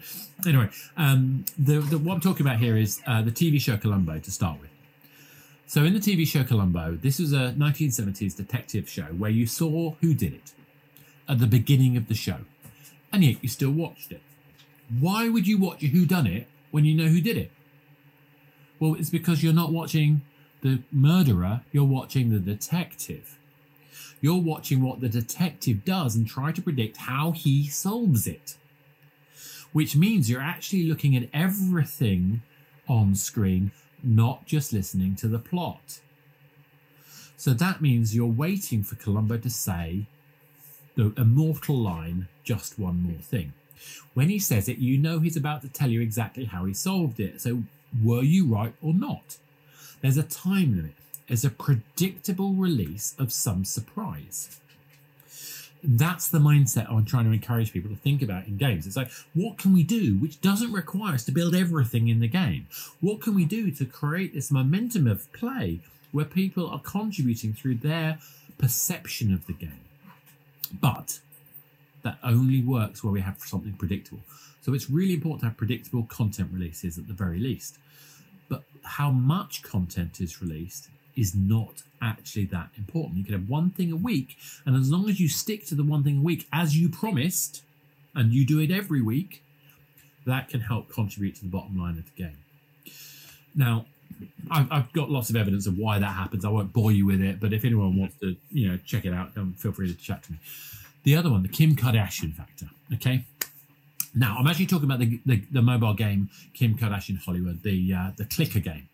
Anyway, 0.48 0.70
um, 0.98 1.46
the, 1.58 1.80
the, 1.80 1.98
what 1.98 2.16
I'm 2.16 2.22
talking 2.22 2.46
about 2.46 2.60
here 2.60 2.78
is 2.78 3.02
uh, 3.06 3.22
the 3.22 3.32
TV 3.32 3.60
show 3.60 3.78
Columbo 3.78 4.20
to 4.20 4.32
start 4.32 4.60
with. 4.62 4.70
So, 5.68 5.84
in 5.84 5.94
the 5.94 6.00
TV 6.00 6.28
show 6.28 6.44
Columbo, 6.44 6.96
this 6.96 7.20
was 7.20 7.34
a 7.34 7.54
1970s 7.58 8.36
detective 8.36 8.90
show 8.90 9.04
where 9.04 9.30
you 9.30 9.46
saw 9.46 9.92
who 10.02 10.14
did 10.14 10.34
it 10.34 10.54
at 11.28 11.40
the 11.40 11.48
beginning 11.48 11.96
of 11.96 12.08
the 12.08 12.16
show, 12.16 12.38
and 13.12 13.24
yet 13.24 13.38
you 13.42 13.50
still 13.50 13.72
watched 13.72 14.12
it. 14.12 14.22
Why 14.98 15.30
would 15.30 15.48
you 15.48 15.60
watch 15.60 15.84
a 15.84 15.88
Who 15.88 16.06
Done 16.06 16.26
It 16.26 16.48
when 16.72 16.86
you 16.86 16.96
know 16.96 17.10
who 17.10 17.22
did 17.22 17.38
it? 17.38 17.52
Well, 18.80 18.96
it's 18.96 19.10
because 19.10 19.44
you're 19.44 19.54
not 19.54 19.72
watching 19.72 20.22
the 20.62 20.82
murderer, 20.92 21.62
you're 21.72 21.84
watching 21.84 22.30
the 22.30 22.40
detective. 22.40 23.38
You're 24.22 24.42
watching 24.42 24.82
what 24.82 25.00
the 25.00 25.10
detective 25.10 25.86
does 25.86 26.16
and 26.16 26.28
try 26.28 26.52
to 26.52 26.62
predict 26.62 26.98
how 26.98 27.32
he 27.32 27.68
solves 27.68 28.28
it. 28.28 28.58
Which 29.72 29.96
means 29.96 30.30
you're 30.30 30.42
actually 30.42 30.84
looking 30.84 31.16
at 31.16 31.30
everything 31.34 32.42
on 32.88 33.16
screen, 33.16 33.72
not 34.04 34.46
just 34.46 34.74
listening 34.74 35.16
to 35.18 35.28
the 35.28 35.40
plot. 35.40 36.02
So 37.38 37.54
that 37.54 37.82
means 37.82 38.16
you're 38.16 38.26
waiting 38.26 38.84
for 38.84 38.96
Columbo 38.96 39.38
to 39.38 39.50
say 39.50 40.08
the 40.96 41.14
immortal 41.16 41.78
line, 41.78 42.28
just 42.44 42.78
one 42.78 43.04
more 43.04 43.22
thing. 43.22 43.54
When 44.14 44.30
he 44.30 44.40
says 44.40 44.68
it, 44.68 44.78
you 44.78 44.98
know 44.98 45.20
he's 45.20 45.38
about 45.38 45.62
to 45.62 45.70
tell 45.70 45.90
you 45.90 46.02
exactly 46.02 46.46
how 46.46 46.66
he 46.66 46.74
solved 46.74 47.20
it. 47.20 47.42
So 47.42 47.64
were 48.04 48.24
you 48.24 48.46
right 48.46 48.74
or 48.82 48.94
not? 48.94 49.38
There's 50.02 50.18
a 50.18 50.24
time 50.24 50.76
limit. 50.76 50.94
There's 51.28 51.46
a 51.46 51.50
predictable 51.50 52.54
release 52.54 53.16
of 53.20 53.32
some 53.32 53.64
surprise. 53.66 54.60
That's 55.84 56.28
the 56.28 56.40
mindset 56.40 56.92
I'm 56.92 57.06
trying 57.06 57.26
to 57.26 57.32
encourage 57.32 57.72
people 57.72 57.92
to 57.92 57.96
think 57.96 58.22
about 58.22 58.48
in 58.48 58.58
games. 58.58 58.86
It's 58.86 58.98
like, 58.98 59.12
what 59.34 59.58
can 59.58 59.74
we 59.74 59.84
do 59.84 60.16
which 60.16 60.42
doesn't 60.42 60.74
require 60.74 61.14
us 61.14 61.24
to 61.26 61.32
build 61.32 61.56
everything 61.56 62.08
in 62.10 62.20
the 62.20 62.28
game? 62.28 62.68
What 63.00 63.22
can 63.22 63.34
we 63.34 63.46
do 63.46 63.72
to 63.72 63.86
create 63.86 64.34
this 64.34 64.52
momentum 64.52 65.08
of 65.08 65.32
play 65.32 65.80
where 66.12 66.26
people 66.26 66.70
are 66.70 66.82
contributing 66.82 67.54
through 67.54 67.76
their 67.76 68.18
perception 68.58 69.34
of 69.34 69.46
the 69.46 69.54
game? 69.54 69.86
But 70.82 71.20
that 72.04 72.18
only 72.24 72.62
works 72.62 73.04
where 73.04 73.14
we 73.14 73.22
have 73.22 73.40
something 73.40 73.74
predictable. 73.74 74.22
So 74.62 74.74
it's 74.74 74.90
really 74.90 75.14
important 75.14 75.42
to 75.42 75.48
have 75.48 75.58
predictable 75.58 76.04
content 76.04 76.50
releases 76.52 76.98
at 76.98 77.08
the 77.08 77.14
very 77.14 77.40
least. 77.40 77.78
But 78.48 78.64
how 78.84 79.12
much 79.12 79.64
content 79.64 80.20
is 80.20 80.42
released 80.42 80.90
is 81.16 81.36
not 81.36 81.84
actually 82.02 82.46
that 82.46 82.70
important. 82.78 83.18
You 83.18 83.24
can 83.26 83.34
have 83.34 83.50
one 83.50 83.72
thing 83.72 83.92
a 83.92 83.96
week, 83.96 84.38
and 84.66 84.76
as 84.76 84.90
long 84.90 85.10
as 85.10 85.20
you 85.20 85.28
stick 85.28 85.66
to 85.68 85.76
the 85.76 85.84
one 85.84 86.04
thing 86.04 86.20
a 86.20 86.22
week 86.22 86.48
as 86.54 86.78
you 86.78 86.90
promised, 86.90 87.64
and 88.16 88.34
you 88.34 88.46
do 88.46 88.60
it 88.60 88.72
every 88.72 89.02
week, 89.02 89.44
that 90.26 90.50
can 90.50 90.62
help 90.62 90.90
contribute 90.90 91.36
to 91.36 91.42
the 91.42 91.50
bottom 91.50 91.80
line 91.80 91.98
of 91.98 92.06
the 92.06 92.24
game. 92.24 92.38
Now, 93.56 93.86
I've, 94.52 94.72
I've 94.72 94.94
got 94.94 95.10
lots 95.10 95.30
of 95.30 95.36
evidence 95.36 95.68
of 95.68 95.78
why 95.78 96.00
that 96.00 96.06
happens. 96.06 96.44
I 96.44 96.50
won't 96.50 96.74
bore 96.74 96.92
you 96.92 97.06
with 97.06 97.22
it, 97.22 97.40
but 97.40 97.54
if 97.54 97.64
anyone 97.64 97.98
wants 97.98 98.16
to, 98.20 98.36
you 98.52 98.68
know, 98.68 98.78
check 98.86 99.06
it 99.06 99.14
out, 99.14 99.32
um, 99.38 99.54
feel 99.54 99.72
free 99.72 99.88
to 99.94 100.00
chat 100.00 100.24
to 100.24 100.34
me. 100.34 100.40
The 101.04 101.16
other 101.16 101.30
one, 101.30 101.44
the 101.44 101.50
Kim 101.50 101.76
Kardashian 101.76 102.34
factor. 102.34 102.70
Okay. 102.94 103.26
Now, 104.16 104.38
I'm 104.40 104.48
actually 104.48 104.66
talking 104.66 104.86
about 104.86 105.00
the, 105.00 105.20
the, 105.26 105.44
the 105.52 105.62
mobile 105.62 105.94
game 105.94 106.30
Kim 106.54 106.76
Kardashian 106.76 107.20
Hollywood, 107.24 107.64
the 107.64 107.94
uh, 107.94 108.12
the 108.18 108.26
clicker 108.26 108.60
game. 108.60 108.90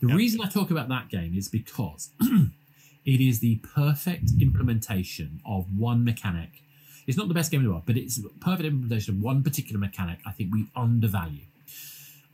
The 0.00 0.08
yep. 0.08 0.16
reason 0.16 0.40
I 0.40 0.48
talk 0.48 0.70
about 0.70 0.88
that 0.88 1.08
game 1.08 1.36
is 1.36 1.48
because 1.48 2.10
it 2.20 3.20
is 3.20 3.40
the 3.40 3.56
perfect 3.56 4.30
implementation 4.40 5.40
of 5.46 5.66
one 5.76 6.04
mechanic. 6.04 6.62
It's 7.06 7.16
not 7.16 7.28
the 7.28 7.34
best 7.34 7.50
game 7.50 7.60
in 7.60 7.66
the 7.66 7.72
world, 7.72 7.84
but 7.86 7.96
it's 7.96 8.18
a 8.18 8.28
perfect 8.40 8.66
implementation 8.66 9.16
of 9.16 9.22
one 9.22 9.42
particular 9.42 9.78
mechanic 9.78 10.18
I 10.26 10.32
think 10.32 10.52
we 10.52 10.66
undervalue. 10.74 11.44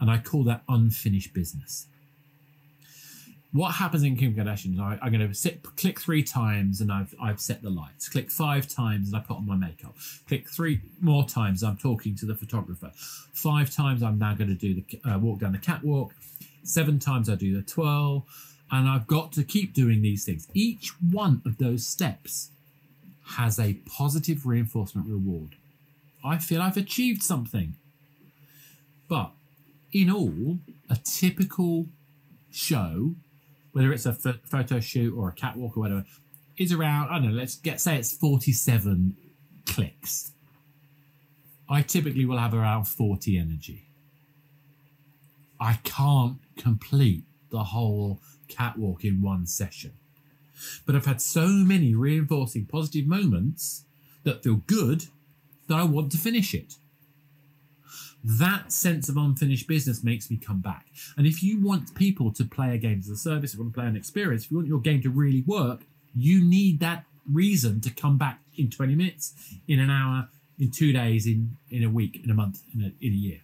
And 0.01 0.11
I 0.11 0.19
call 0.19 0.45
that 0.45 0.63
unfinished 0.69 1.33
business 1.33 1.87
what 3.57 3.75
happens 3.75 4.03
in 4.03 4.17
Kim 4.17 4.35
Kardashian? 4.35 4.79
I, 4.81 4.99
am 5.07 5.13
going 5.13 5.27
to 5.27 5.35
sit, 5.35 5.63
click 5.77 6.01
three 6.01 6.23
times 6.23 6.81
and 6.81 6.91
I've 6.91 7.15
I've 7.21 7.41
set 7.41 7.63
the 7.63 7.71
lights. 7.71 8.09
Click 8.09 8.31
five 8.31 8.69
times 8.69 9.09
and 9.09 9.17
I 9.17 9.21
put 9.21 9.37
on 9.37 9.47
my 9.47 9.57
makeup. 9.57 9.95
Click 10.27 10.49
three 10.49 10.81
more 11.01 11.25
times. 11.25 11.63
I'm 11.63 11.77
talking 11.77 12.15
to 12.17 12.27
the 12.27 12.35
photographer. 12.35 12.91
Five 13.33 13.71
times 13.71 14.03
I'm 14.03 14.19
now 14.19 14.35
going 14.35 14.49
to 14.49 14.55
do 14.55 14.75
the 14.75 15.11
uh, 15.11 15.19
walk 15.19 15.41
down 15.41 15.53
the 15.53 15.59
catwalk. 15.59 16.15
Seven 16.63 16.99
times 16.99 17.31
I 17.31 17.37
do 17.37 17.55
the 17.55 17.63
twirl, 17.63 18.27
and 18.73 18.89
I've 18.89 19.07
got 19.07 19.33
to 19.35 19.45
keep 19.45 19.73
doing 19.73 20.03
these 20.03 20.25
things. 20.25 20.49
Each 20.53 20.91
one 21.01 21.43
of 21.47 21.59
those 21.59 21.87
steps 21.87 22.51
has 23.37 23.59
a 23.59 23.75
positive 23.87 24.47
reinforcement 24.47 25.07
reward. 25.09 25.51
I 26.25 26.39
feel 26.39 26.61
I've 26.61 26.77
achieved 26.77 27.23
something. 27.23 27.75
But 29.09 29.31
in 29.93 30.11
all, 30.11 30.59
a 30.91 30.97
typical 30.97 31.87
show 32.51 33.15
whether 33.77 33.93
it's 33.93 34.07
a 34.07 34.15
photo 34.15 34.81
shoot 34.81 35.15
or 35.15 35.29
a 35.29 35.33
catwalk 35.33 35.77
or 35.77 35.81
whatever, 35.81 36.07
is 36.57 36.73
around, 36.73 37.11
I 37.11 37.19
don't 37.19 37.27
know, 37.27 37.37
let's 37.37 37.57
get 37.57 37.79
say 37.79 37.99
it's 37.99 38.17
47 38.17 39.15
clicks. 39.67 40.33
I 41.69 41.83
typically 41.83 42.25
will 42.25 42.39
have 42.39 42.55
around 42.55 42.87
40 42.87 43.37
energy. 43.37 43.91
I 45.61 45.75
can't 45.85 46.39
complete 46.57 47.25
the 47.51 47.65
whole 47.65 48.23
catwalk 48.49 49.05
in 49.05 49.21
one 49.21 49.45
session. 49.47 49.93
But 50.87 50.97
I've 50.97 51.05
had 51.05 51.21
so 51.21 51.47
many 51.47 51.95
reinforcing 51.95 52.65
positive 52.65 53.07
moments 53.07 53.85
that 54.23 54.43
feel 54.43 54.63
good 54.67 55.05
that 55.69 55.77
I 55.77 55.85
want 55.85 56.13
to 56.13 56.19
finish 56.19 56.55
it 56.55 56.77
that 58.25 58.73
sense 58.73 59.09
of 59.09 59.17
unfinished 59.17 59.69
business 59.69 60.03
makes 60.03 60.31
me 60.31 60.37
come 60.37 60.61
back. 60.61 60.87
And 61.17 61.27
if 61.27 61.43
you 61.43 61.61
want 61.61 61.95
people 61.95 62.33
to 62.33 62.45
play 62.45 62.75
a 62.75 62.79
game 62.79 62.99
as 62.99 63.09
a 63.09 63.17
service, 63.17 63.53
if 63.53 63.59
you 63.59 63.65
want 63.65 63.75
to 63.75 63.81
play 63.81 63.89
an 63.89 63.97
experience, 63.97 64.45
if 64.45 64.51
you 64.51 64.57
want 64.57 64.69
your 64.69 64.81
game 64.81 65.01
to 65.03 65.11
really 65.11 65.45
work, 65.47 65.83
you 66.15 66.43
need 66.43 66.81
that 66.81 67.05
reason 67.31 67.81
to 67.83 67.91
come 67.91 68.19
back 68.19 68.41
in 68.57 68.71
20 68.71 68.95
minutes, 68.95 69.33
in 69.69 69.79
an 69.79 69.91
hour, 69.91 70.29
in 70.59 70.71
two 70.71 70.93
days, 70.93 71.27
in, 71.27 71.57
in 71.71 71.85
a 71.85 71.89
week, 71.89 72.21
in 72.25 72.31
a 72.31 72.35
month, 72.35 72.63
in 72.75 72.83
a, 72.83 73.05
in 73.05 73.13
a 73.13 73.17
year. 73.17 73.41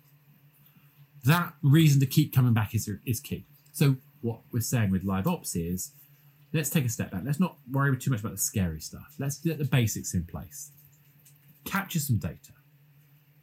That 1.24 1.54
reason 1.62 2.00
to 2.00 2.06
keep 2.06 2.34
coming 2.34 2.52
back 2.52 2.74
is, 2.74 2.90
is 3.06 3.20
key. 3.20 3.44
So, 3.72 3.96
what 4.20 4.40
we're 4.52 4.60
saying 4.60 4.90
with 4.90 5.04
live 5.04 5.26
ops 5.26 5.54
is 5.54 5.92
let's 6.52 6.70
take 6.70 6.84
a 6.84 6.88
step 6.88 7.10
back. 7.10 7.22
Let's 7.24 7.40
not 7.40 7.56
worry 7.70 7.96
too 7.96 8.10
much 8.10 8.20
about 8.20 8.32
the 8.32 8.38
scary 8.38 8.80
stuff. 8.80 9.14
Let's 9.18 9.38
get 9.38 9.58
the 9.58 9.64
basics 9.64 10.14
in 10.14 10.24
place. 10.24 10.70
Capture 11.64 11.98
some 11.98 12.16
data 12.16 12.52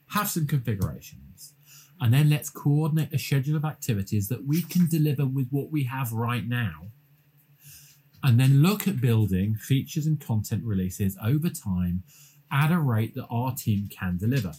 have 0.10 0.30
some 0.30 0.48
configurations, 0.48 1.54
and 2.02 2.14
then 2.14 2.30
let's 2.30 2.50
coordinate 2.50 3.14
a 3.14 3.20
schedule 3.20 3.56
of 3.56 3.66
activities 3.66 4.28
that 4.30 4.46
we 4.46 4.62
can 4.62 4.88
deliver 4.88 5.26
with 5.26 5.50
what 5.52 5.72
we 5.72 5.84
have 5.84 6.14
right 6.14 6.48
now. 6.48 6.88
And 8.22 8.40
then 8.40 8.62
look 8.62 8.88
at 8.88 9.00
building 9.00 9.56
features 9.56 10.06
and 10.06 10.20
content 10.20 10.64
releases 10.66 11.18
over 11.24 11.50
time 11.50 12.04
at 12.52 12.72
a 12.72 12.80
rate 12.80 13.16
that 13.16 13.28
our 13.30 13.54
team 13.56 13.88
can 13.90 14.18
deliver. 14.18 14.54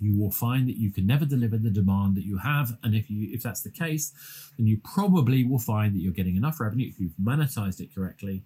You 0.00 0.18
will 0.18 0.30
find 0.30 0.68
that 0.68 0.76
you 0.76 0.90
can 0.90 1.06
never 1.06 1.24
deliver 1.24 1.56
the 1.56 1.70
demand 1.70 2.16
that 2.16 2.24
you 2.24 2.38
have, 2.38 2.76
and 2.82 2.94
if 2.94 3.08
you 3.08 3.30
if 3.32 3.42
that's 3.42 3.62
the 3.62 3.70
case, 3.70 4.12
then 4.58 4.66
you 4.66 4.78
probably 4.84 5.44
will 5.44 5.58
find 5.58 5.94
that 5.94 6.00
you're 6.00 6.12
getting 6.12 6.36
enough 6.36 6.60
revenue 6.60 6.88
if 6.88 7.00
you've 7.00 7.16
monetized 7.22 7.80
it 7.80 7.94
correctly 7.94 8.44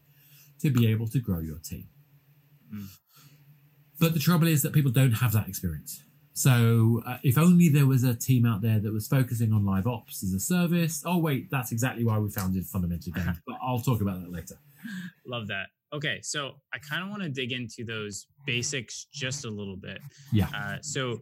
to 0.60 0.70
be 0.70 0.86
able 0.86 1.08
to 1.08 1.18
grow 1.18 1.40
your 1.40 1.58
team. 1.58 1.88
Mm. 2.72 2.88
But 4.00 4.14
the 4.14 4.20
trouble 4.20 4.46
is 4.46 4.62
that 4.62 4.72
people 4.72 4.90
don't 4.90 5.12
have 5.12 5.32
that 5.32 5.48
experience. 5.48 6.02
So 6.32 7.02
uh, 7.04 7.18
if 7.24 7.36
only 7.36 7.68
there 7.68 7.86
was 7.86 8.04
a 8.04 8.14
team 8.14 8.46
out 8.46 8.62
there 8.62 8.78
that 8.78 8.92
was 8.92 9.08
focusing 9.08 9.52
on 9.52 9.66
live 9.66 9.88
ops 9.88 10.22
as 10.22 10.32
a 10.32 10.38
service. 10.38 11.02
Oh 11.04 11.18
wait, 11.18 11.50
that's 11.50 11.72
exactly 11.72 12.04
why 12.04 12.18
we 12.18 12.30
founded 12.30 12.64
Fundamental 12.64 13.12
Games. 13.12 13.38
but 13.46 13.56
I'll 13.60 13.80
talk 13.80 14.00
about 14.00 14.20
that 14.20 14.30
later. 14.30 14.54
Love 15.26 15.48
that. 15.48 15.66
Okay, 15.92 16.20
so 16.22 16.52
I 16.74 16.78
kind 16.78 17.02
of 17.02 17.10
want 17.10 17.22
to 17.22 17.28
dig 17.28 17.52
into 17.52 17.84
those 17.84 18.26
basics 18.46 19.06
just 19.12 19.44
a 19.44 19.50
little 19.50 19.76
bit. 19.76 20.00
Yeah. 20.32 20.48
Uh, 20.54 20.76
so 20.82 21.20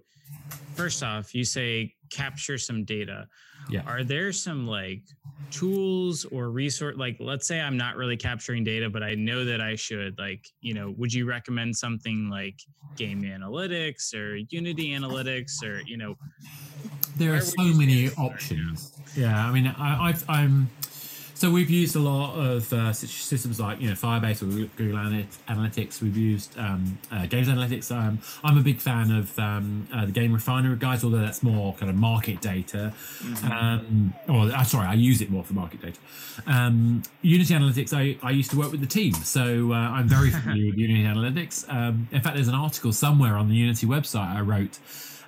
first 0.75 1.03
off, 1.03 1.35
you 1.35 1.45
say 1.45 1.93
capture 2.11 2.59
some 2.59 2.85
data. 2.85 3.27
Yeah. 3.71 3.83
Are 3.87 4.05
there 4.05 4.33
some 4.33 4.67
like 4.67 5.03
tools 5.51 6.25
or 6.27 6.51
resource 6.51 6.97
like 6.97 7.17
let's 7.19 7.47
say 7.47 7.61
I'm 7.61 7.77
not 7.77 7.97
really 7.97 8.17
capturing 8.17 8.65
data, 8.65 8.89
but 8.91 9.03
I 9.03 9.15
know 9.15 9.45
that 9.45 9.61
I 9.61 9.75
should, 9.75 10.19
like, 10.19 10.45
you 10.61 10.75
know, 10.75 10.95
would 10.97 11.13
you 11.13 11.27
recommend 11.27 11.77
something 11.77 12.29
like 12.29 12.59
game 12.97 13.23
analytics 13.23 14.15
or 14.15 14.37
Unity 14.51 14.91
analytics 14.91 15.63
or, 15.65 15.83
you 15.87 15.97
know, 15.97 16.15
there 17.17 17.35
are 17.35 17.41
so 17.41 17.63
many 17.63 18.11
options. 18.11 18.93
Right 18.99 19.17
yeah, 19.17 19.47
I 19.47 19.51
mean, 19.51 19.67
I, 19.67 20.09
I've, 20.09 20.29
I'm 20.29 20.69
so 21.37 21.51
we've 21.51 21.69
used 21.69 21.95
a 21.97 22.01
lot 22.01 22.35
of 22.35 22.73
uh, 22.73 22.95
systems 22.95 23.61
like 23.61 23.79
you 23.79 23.89
know 23.91 23.95
Firebase 23.95 24.41
or 24.41 24.47
Google 24.77 24.99
Analytics. 24.99 26.01
We've 26.01 26.17
used 26.17 26.59
um, 26.59 26.99
uh, 27.13 27.27
Games 27.27 27.49
Analytics. 27.49 27.95
Um, 27.95 28.21
I'm 28.43 28.57
a 28.57 28.63
big 28.63 28.79
fan 28.79 29.11
of 29.11 29.39
um, 29.39 29.87
uh, 29.93 30.07
the 30.07 30.13
GameRefinery 30.13 30.79
guys, 30.79 31.05
although 31.05 31.19
that's 31.19 31.43
more 31.43 31.75
kind 31.75 31.91
of 31.91 31.97
market 31.97 32.41
data. 32.41 32.95
Mm-hmm. 33.19 33.53
Um, 33.53 34.15
or 34.29 34.51
uh, 34.51 34.65
sorry, 34.65 34.87
I 34.87 34.95
use 34.95 35.21
it 35.21 35.31
more 35.31 35.45
for 35.45 35.53
market 35.53 35.83
data. 35.83 35.99
Um, 36.47 37.03
Unity 37.21 37.53
Analytics. 37.53 37.93
I, 37.93 38.17
I 38.27 38.31
used 38.31 38.51
to 38.53 38.59
work 38.59 38.73
with 38.73 38.81
the 38.81 38.87
team, 38.87 39.13
so 39.13 39.73
uh, 39.73 39.77
I'm 39.77 40.09
very 40.09 40.31
familiar 40.43 40.71
with 40.71 40.79
Unity 40.79 41.05
Analytics. 41.05 41.69
Um, 41.69 42.09
in 42.13 42.23
fact, 42.23 42.37
there's 42.37 42.49
an 42.49 42.55
article 42.55 42.95
somewhere 42.95 43.37
on 43.37 43.51
the 43.51 43.57
Unity 43.57 43.87
website 43.87 44.35
I 44.35 44.41
wrote 44.41 44.79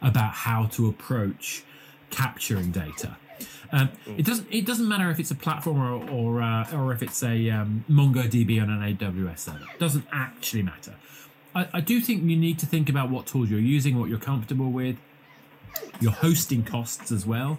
about 0.01 0.33
how 0.33 0.67
to 0.73 0.89
approach 0.89 1.65
capturing 2.09 2.71
data. 2.71 3.19
Um, 3.73 3.91
it 4.17 4.25
doesn't. 4.25 4.49
It 4.51 4.65
doesn't 4.67 4.89
matter 4.89 5.11
if 5.11 5.19
it's 5.21 5.31
a 5.31 5.35
platform 5.35 5.79
or 5.79 6.11
or, 6.11 6.43
uh, 6.43 6.75
or 6.77 6.93
if 6.93 7.03
it's 7.03 7.23
a 7.23 7.51
um, 7.51 7.85
MongoDB 7.91 8.63
on 8.63 8.71
an 8.71 8.97
AWS 8.97 9.39
server. 9.39 9.59
It 9.75 9.79
doesn't 9.79 10.07
actually 10.13 10.63
matter. 10.63 10.95
I, 11.55 11.69
I 11.75 11.81
do 11.81 12.01
think 12.01 12.23
you 12.25 12.37
need 12.37 12.59
to 12.61 12.67
think 12.67 12.89
about 12.89 13.11
what 13.11 13.27
tools 13.27 13.51
you're 13.51 13.61
using, 13.61 13.99
what 13.99 14.09
you're 14.09 14.19
comfortable 14.19 14.71
with. 14.71 14.97
your 16.01 16.13
hosting 16.13 16.65
costs 16.65 17.13
as 17.13 17.27
well, 17.27 17.59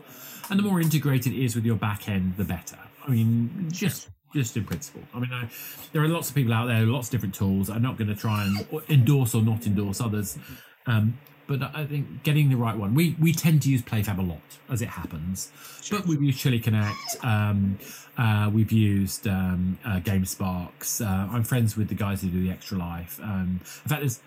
and 0.50 0.60
the 0.60 0.64
more 0.64 0.82
integrated 0.82 1.34
it 1.34 1.44
is 1.44 1.56
with 1.56 1.66
your 1.66 1.76
back 1.76 2.08
end, 2.10 2.36
the 2.38 2.44
better. 2.44 2.78
I 3.06 3.12
mean, 3.12 3.68
just 3.72 4.10
just 4.34 4.56
in 4.58 4.64
principle. 4.66 5.02
I 5.14 5.20
mean, 5.20 5.32
I, 5.34 5.50
there 5.92 6.04
are 6.04 6.08
lots 6.08 6.30
of 6.30 6.36
people 6.36 6.54
out 6.54 6.68
there, 6.68 6.82
lots 6.86 7.08
of 7.08 7.12
different 7.12 7.36
tools. 7.36 7.70
I'm 7.70 7.82
not 7.82 7.98
going 7.98 8.10
to 8.10 8.16
try 8.16 8.46
and 8.46 8.66
endorse 8.90 9.34
or 9.36 9.42
not 9.42 9.66
endorse 9.66 10.02
others, 10.02 10.38
um, 10.86 11.18
but 11.50 11.76
I 11.76 11.86
think 11.86 12.24
getting 12.24 12.48
the 12.50 12.56
right 12.56 12.78
one. 12.78 12.94
We 12.94 13.16
we 13.20 13.34
tend 13.34 13.64
to 13.64 13.70
use 13.70 13.82
PlayFab 13.82 14.20
a 14.20 14.22
lot, 14.22 14.40
as 14.70 14.82
it 14.82 14.88
happens, 14.90 15.52
Sure. 15.82 15.98
but 16.00 16.08
we've 16.08 16.22
used 16.22 16.40
ChilliConnect. 16.40 17.26
Um, 17.26 17.80
uh, 18.18 18.50
we've 18.54 18.72
used 18.72 19.28
um, 19.28 19.80
uh, 19.84 20.00
GameSparks. 20.00 21.02
Uh, 21.06 21.34
I'm 21.34 21.44
friends 21.44 21.76
with 21.76 21.88
the 21.90 21.96
guys 21.96 22.22
who 22.22 22.30
do 22.30 22.42
the 22.44 22.52
Extra 22.52 22.78
Life. 22.78 23.20
Um, 23.24 23.60
in 23.62 23.90
fact, 23.90 24.02
there's, 24.02 24.20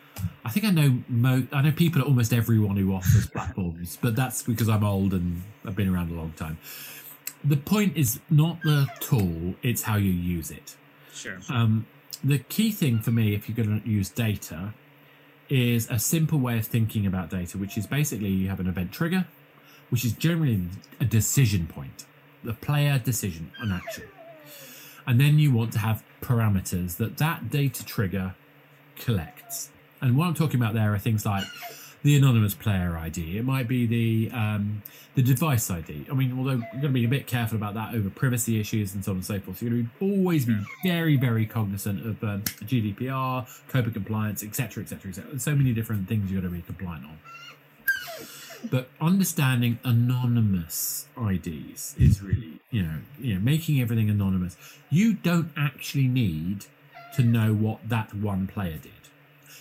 I 0.45 0.51
think 0.51 0.65
I 0.67 0.71
know 0.71 0.99
mo- 1.09 1.47
I 1.53 1.63
know 1.63 1.73
people 1.73 2.01
at 2.03 2.09
almost 2.09 2.33
everyone 2.33 2.77
who 2.77 2.93
offers 2.95 3.27
platforms, 3.29 3.97
but 4.03 4.17
that's 4.17 4.43
because 4.43 4.69
I'm 4.69 4.83
old 4.85 5.13
and 5.15 5.43
I've 5.65 5.77
been 5.77 5.89
around 5.95 6.11
a 6.11 6.15
long 6.15 6.33
time. 6.37 6.59
The 7.45 7.57
point 7.57 7.97
is 7.97 8.19
not 8.31 8.61
the 8.63 8.87
tool; 9.01 9.55
it's 9.63 9.83
how 9.83 9.97
you 9.97 10.11
use 10.11 10.51
it. 10.51 10.77
Sure. 11.15 11.39
Um, 11.49 11.87
the 12.25 12.39
key 12.39 12.71
thing 12.73 12.99
for 13.01 13.11
me, 13.11 13.35
if 13.35 13.49
you're 13.49 13.57
going 13.57 13.81
to 13.83 13.89
use 13.89 14.09
data, 14.09 14.73
is 15.53 15.87
a 15.91 15.99
simple 15.99 16.39
way 16.39 16.57
of 16.57 16.67
thinking 16.67 17.07
about 17.07 17.29
data, 17.29 17.59
which 17.59 17.77
is 17.77 17.87
basically 17.87 18.29
you 18.29 18.49
have 18.49 18.59
an 18.59 18.67
event 18.67 18.91
trigger, 18.91 19.27
which 19.91 20.03
is 20.03 20.13
generally 20.13 20.63
a 20.99 21.05
decision 21.05 21.67
point, 21.67 22.07
the 22.43 22.55
player 22.55 22.99
decision 22.99 23.53
on 23.61 23.71
action. 23.71 24.05
And 25.07 25.21
then 25.21 25.39
you 25.39 25.53
want 25.53 25.73
to 25.75 25.79
have 25.81 26.03
parameters 26.23 26.97
that 26.97 27.19
that 27.19 27.51
data 27.51 27.85
trigger 27.85 28.35
collects. 28.97 29.69
And 30.01 30.17
what 30.17 30.27
I'm 30.27 30.35
talking 30.35 30.59
about 30.59 30.73
there 30.73 30.95
are 30.95 30.99
things 30.99 31.27
like 31.27 31.45
the 32.03 32.17
anonymous 32.17 32.55
player 32.55 32.97
ID. 32.97 33.39
It 33.39 33.45
might 33.45 33.69
be 33.69 33.87
the 33.87 34.31
um, 34.37 34.83
the 35.15 35.23
device 35.23 35.71
ID. 35.71 36.07
I 36.11 36.15
mean, 36.15 36.37
although 36.39 36.63
you're 36.73 36.81
going 36.81 36.83
to 36.83 36.89
be 36.89 37.05
a 37.05 37.09
bit 37.09 37.27
careful 37.27 37.57
about 37.57 37.75
that 37.75 37.95
over 37.95 38.09
privacy 38.11 38.59
issues 38.59 38.95
and 38.95 39.05
so 39.05 39.13
on 39.13 39.19
and 39.19 39.25
so 39.25 39.39
forth. 39.41 39.59
So 39.59 39.67
you're 39.67 39.75
going 39.75 39.91
to 40.01 40.07
be 40.07 40.19
always 40.19 40.47
be 40.47 40.57
very, 40.85 41.17
very 41.17 41.47
cognizant 41.47 42.07
of 42.07 42.23
um, 42.25 42.43
GDPR, 42.43 43.47
COPPA 43.71 43.93
compliance, 43.93 44.43
etc., 44.43 44.83
etc., 44.83 45.11
etc. 45.11 45.39
So 45.39 45.55
many 45.55 45.73
different 45.73 46.09
things 46.09 46.31
you've 46.31 46.43
got 46.43 46.49
to 46.49 46.55
be 46.55 46.63
compliant 46.63 47.05
on. 47.05 47.19
But 48.71 48.89
understanding 49.01 49.79
anonymous 49.85 51.09
IDs 51.21 51.97
is 51.99 52.23
really, 52.23 52.61
you 52.71 52.83
know, 52.83 52.99
you 53.19 53.35
know, 53.35 53.41
making 53.41 53.81
everything 53.81 54.09
anonymous. 54.09 54.57
You 54.89 55.15
don't 55.15 55.51
actually 55.57 56.07
need 56.07 56.67
to 57.17 57.23
know 57.23 57.53
what 57.53 57.89
that 57.89 58.15
one 58.15 58.47
player 58.47 58.79
did. 58.79 58.93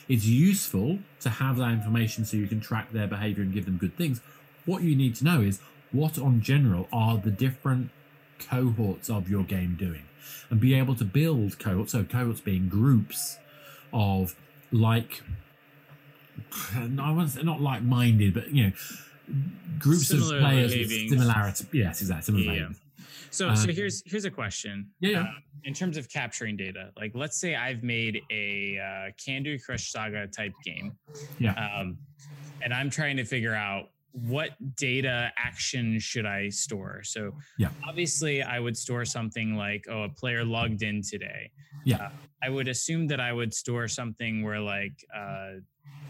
It's 0.08 0.26
useful 0.26 1.00
to 1.22 1.30
have 1.30 1.58
that 1.58 1.72
information 1.72 2.26
so 2.26 2.38
you 2.38 2.48
can 2.48 2.60
track 2.60 2.92
their 2.92 3.08
behavior 3.08 3.44
and 3.44 3.54
give 3.54 3.66
them 3.66 3.78
good 3.78 3.96
things. 3.96 4.22
What 4.66 4.84
you 4.84 4.96
need 4.96 5.16
to 5.16 5.24
know 5.24 5.42
is 5.42 5.60
what, 5.92 6.18
on 6.18 6.42
general, 6.42 6.88
are 6.92 7.18
the 7.18 7.32
different 7.32 7.92
cohorts 8.40 9.10
of 9.10 9.30
your 9.30 9.44
game 9.44 9.76
doing, 9.80 10.04
and 10.50 10.60
be 10.60 10.74
able 10.74 10.96
to 10.96 11.06
build 11.06 11.60
cohorts. 11.60 11.92
So 11.92 12.04
cohorts 12.04 12.42
being 12.42 12.70
groups 12.70 13.38
of 13.94 14.36
like, 14.72 15.22
I 16.76 17.12
want 17.12 17.30
to 17.30 17.38
say 17.38 17.44
not 17.44 17.62
like-minded, 17.62 18.34
but 18.34 18.52
you 18.54 18.68
know, 18.68 18.72
groups 19.80 20.08
Similar 20.08 20.38
of 20.38 20.42
players 20.42 20.76
with 20.76 20.90
similarity. 21.10 21.66
Yes, 21.72 22.02
exactly. 22.02 22.44
Similar 22.44 22.54
Yeah. 22.54 22.70
So, 23.32 23.54
so 23.56 23.64
Um, 23.70 23.76
here's 23.76 24.04
here's 24.06 24.26
a 24.26 24.32
question. 24.32 24.88
Yeah. 25.00 25.22
Uh, 25.24 25.26
in 25.64 25.74
terms 25.74 25.98
of 25.98 26.10
capturing 26.10 26.58
data, 26.58 26.92
like 26.98 27.12
let's 27.16 27.40
say 27.40 27.56
I've 27.56 27.82
made 27.84 28.22
a 28.32 28.78
uh, 28.80 29.12
Candy 29.24 29.58
Crush 29.58 29.92
Saga 29.92 30.28
type 30.28 30.54
game, 30.66 30.92
Yeah. 31.40 31.54
um, 31.54 31.98
and 32.62 32.74
I'm 32.74 32.90
trying 32.90 33.18
to 33.18 33.24
figure 33.26 33.54
out 33.56 33.90
what 34.12 34.50
data 34.76 35.32
action 35.38 35.98
should 36.00 36.26
I 36.26 36.50
store. 36.50 37.02
So, 37.04 37.34
Yeah. 37.58 37.70
obviously, 37.88 38.44
I 38.44 38.60
would 38.60 38.76
store 38.76 39.06
something 39.06 39.56
like, 39.56 39.86
oh, 39.90 40.04
a 40.04 40.10
player 40.10 40.44
logged 40.44 40.82
in 40.84 41.02
today. 41.02 41.52
Yeah. 41.86 41.98
Uh, 41.98 42.10
I 42.44 42.50
would 42.50 42.68
assume 42.68 43.08
that 43.08 43.22
I 43.22 43.32
would 43.32 43.54
store 43.54 43.88
something 43.88 44.44
where 44.44 44.60
like 44.60 44.94
uh, 45.16 45.52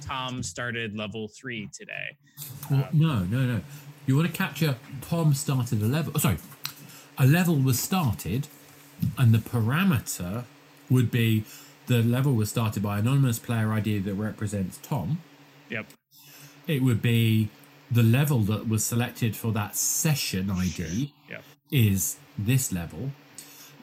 Tom 0.02 0.42
started 0.42 0.98
level 0.98 1.28
three 1.28 1.70
today. 1.72 2.18
Well, 2.72 2.88
no, 2.94 3.20
no, 3.26 3.46
no. 3.46 3.62
You 4.08 4.16
want 4.18 4.32
to 4.32 4.34
capture 4.36 4.76
Tom 5.02 5.34
started 5.36 5.84
a 5.84 5.86
level. 5.86 6.12
oh, 6.16 6.20
Sorry, 6.20 6.38
a 7.22 7.28
level 7.28 7.56
was 7.56 7.80
started, 7.80 8.48
and 9.16 9.32
the 9.32 9.38
parameter 9.38 10.46
would 10.90 11.12
be 11.12 11.44
the 11.86 12.02
level 12.02 12.34
was 12.34 12.50
started 12.50 12.82
by 12.82 12.98
anonymous 12.98 13.38
player 13.38 13.72
ID 13.72 14.00
that 14.00 14.16
represents 14.16 14.80
Tom. 14.82 15.22
Yep. 15.70 15.86
It 16.66 16.82
would 16.82 17.00
be 17.00 17.50
the 17.92 18.02
level 18.02 18.40
that 18.40 18.68
was 18.68 18.84
selected 18.84 19.36
for 19.36 19.52
that 19.52 19.76
session 19.76 20.50
ID 20.50 21.14
Yep. 21.30 21.44
is 21.70 22.18
this 22.40 22.72
level. 22.72 23.12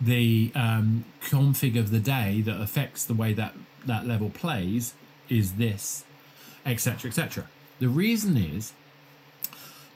The 0.00 0.50
um, 0.56 1.04
config 1.22 1.78
of 1.78 1.92
the 1.92 2.00
day 2.00 2.40
that 2.40 2.60
affects 2.60 3.04
the 3.04 3.14
way 3.14 3.34
that 3.34 3.54
that 3.86 4.04
level 4.04 4.30
plays 4.30 4.94
is 5.28 5.52
this, 5.54 6.04
etc., 6.66 7.10
etc. 7.10 7.46
The 7.78 7.88
reason 7.88 8.36
is 8.36 8.72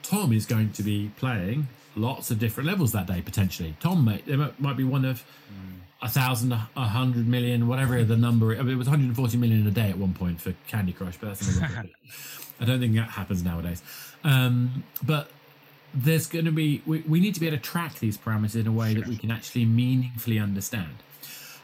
Tom 0.05 0.33
is 0.33 0.46
going 0.46 0.70
to 0.72 0.85
be 0.85 1.11
playing 1.16 1.66
lots 1.96 2.31
of 2.31 2.38
different 2.38 2.68
levels 2.68 2.92
that 2.92 3.07
day 3.07 3.20
potentially. 3.22 3.76
Tom 3.81 4.05
may, 4.05 4.22
there 4.26 4.50
might- 4.59 4.76
be 4.76 4.85
one 4.85 5.05
of 5.05 5.24
a 6.00 6.09
thousand, 6.09 6.52
a 6.52 6.57
hundred 6.57 7.28
million, 7.28 7.68
whatever 7.68 8.02
the 8.02 8.16
number. 8.16 8.52
I 8.55 8.62
mean, 8.62 8.70
it 8.70 8.76
was 8.76 8.88
140 8.88 9.37
million 9.37 9.66
a 9.66 9.70
day 9.70 9.88
at 9.90 9.98
one 9.98 10.14
point 10.14 10.40
for 10.40 10.52
Candy 10.66 10.92
Crush, 10.92 11.16
but 11.16 11.28
that's 11.28 11.57
another 11.57 11.85
I 12.61 12.64
don't 12.64 12.81
think 12.81 12.94
that 12.94 13.11
happens 13.11 13.42
nowadays. 13.44 13.83
Um, 14.24 14.85
but 15.02 15.31
there's 15.94 16.26
going 16.26 16.44
to 16.46 16.52
be 16.52 16.83
we, 16.87 17.00
we 17.02 17.20
need 17.20 17.35
to 17.35 17.40
be 17.40 17.46
able 17.46 17.59
to 17.59 17.62
track 17.62 17.98
these 17.98 18.16
parameters 18.18 18.57
in 18.57 18.66
a 18.66 18.72
way 18.72 18.94
that 18.94 19.07
we 19.07 19.16
can 19.16 19.31
actually 19.31 19.64
meaningfully 19.64 20.38
understand. 20.38 20.96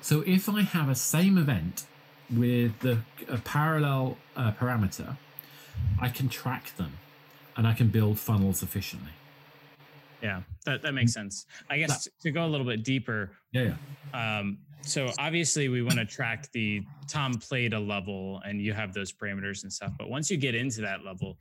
So 0.01 0.23
if 0.27 0.49
I 0.49 0.62
have 0.62 0.88
a 0.88 0.95
same 0.95 1.37
event 1.38 1.85
with 2.31 2.79
the 2.81 2.99
a 3.29 3.38
parallel 3.38 4.19
uh, 4.37 4.53
parameter, 4.53 5.17
I 6.01 6.09
can 6.11 6.29
track 6.29 6.77
them, 6.77 6.99
and 7.57 7.67
I 7.67 7.75
can 7.75 7.88
build 7.88 8.19
funnels 8.19 8.62
efficiently. 8.62 9.12
Yeah, 10.22 10.42
that, 10.66 10.83
that 10.83 10.92
makes 10.92 11.12
sense. 11.12 11.46
I 11.70 11.78
guess 11.78 12.09
to 12.22 12.31
go 12.31 12.44
a 12.44 12.48
little 12.48 12.66
bit 12.66 12.83
deeper, 12.85 13.31
Yeah, 13.52 13.74
yeah. 14.14 14.38
um, 14.38 14.59
so 14.83 15.11
obviously 15.18 15.68
we 15.68 15.83
want 15.83 15.98
to 15.98 16.04
track 16.04 16.50
the 16.52 16.83
Tom 17.09 17.35
played 17.35 17.72
a 17.72 17.78
level 17.81 18.40
and 18.44 18.61
you 18.61 18.72
have 18.72 18.92
those 18.94 19.12
parameters 19.12 19.62
and 19.62 19.72
stuff. 19.72 19.92
But 19.98 20.09
once 20.11 20.31
you 20.31 20.37
get 20.37 20.54
into 20.54 20.81
that 20.83 21.04
level, 21.04 21.38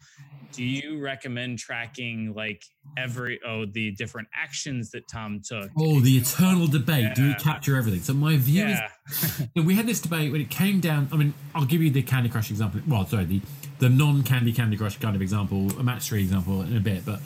do 0.53 0.63
you 0.63 0.99
recommend 0.99 1.59
tracking 1.59 2.33
like 2.35 2.63
every 2.97 3.39
oh 3.45 3.65
the 3.65 3.91
different 3.91 4.27
actions 4.33 4.91
that 4.91 5.07
Tom 5.11 5.41
took? 5.45 5.69
Oh, 5.77 5.99
the 5.99 6.17
eternal 6.17 6.67
debate: 6.67 7.15
Do 7.15 7.23
you 7.23 7.29
Yeah. 7.29 7.35
capture 7.35 7.75
everything? 7.75 8.01
So 8.01 8.13
my 8.13 8.37
view 8.37 8.65
is 8.65 8.79
yeah, 8.79 9.47
So 9.57 9.61
we 9.63 9.75
had 9.75 9.87
this 9.87 9.99
debate 10.01 10.31
when 10.31 10.41
it 10.41 10.49
came 10.49 10.79
down. 10.79 11.09
I 11.11 11.17
mean, 11.17 11.33
I'll 11.53 11.65
give 11.65 11.81
you 11.81 11.89
the 11.89 12.01
Candy 12.01 12.29
Crush 12.29 12.49
example. 12.49 12.81
Well, 12.87 13.05
sorry, 13.05 13.25
the 13.25 13.41
the 13.79 13.89
non-Candy 13.89 14.53
Candy 14.53 14.77
Crush 14.77 14.97
kind 14.97 15.15
of 15.15 15.21
example, 15.21 15.67
a 15.79 15.83
match 15.83 16.07
three 16.09 16.21
example 16.21 16.61
in 16.61 16.75
a 16.77 16.79
bit. 16.79 17.05
But 17.05 17.19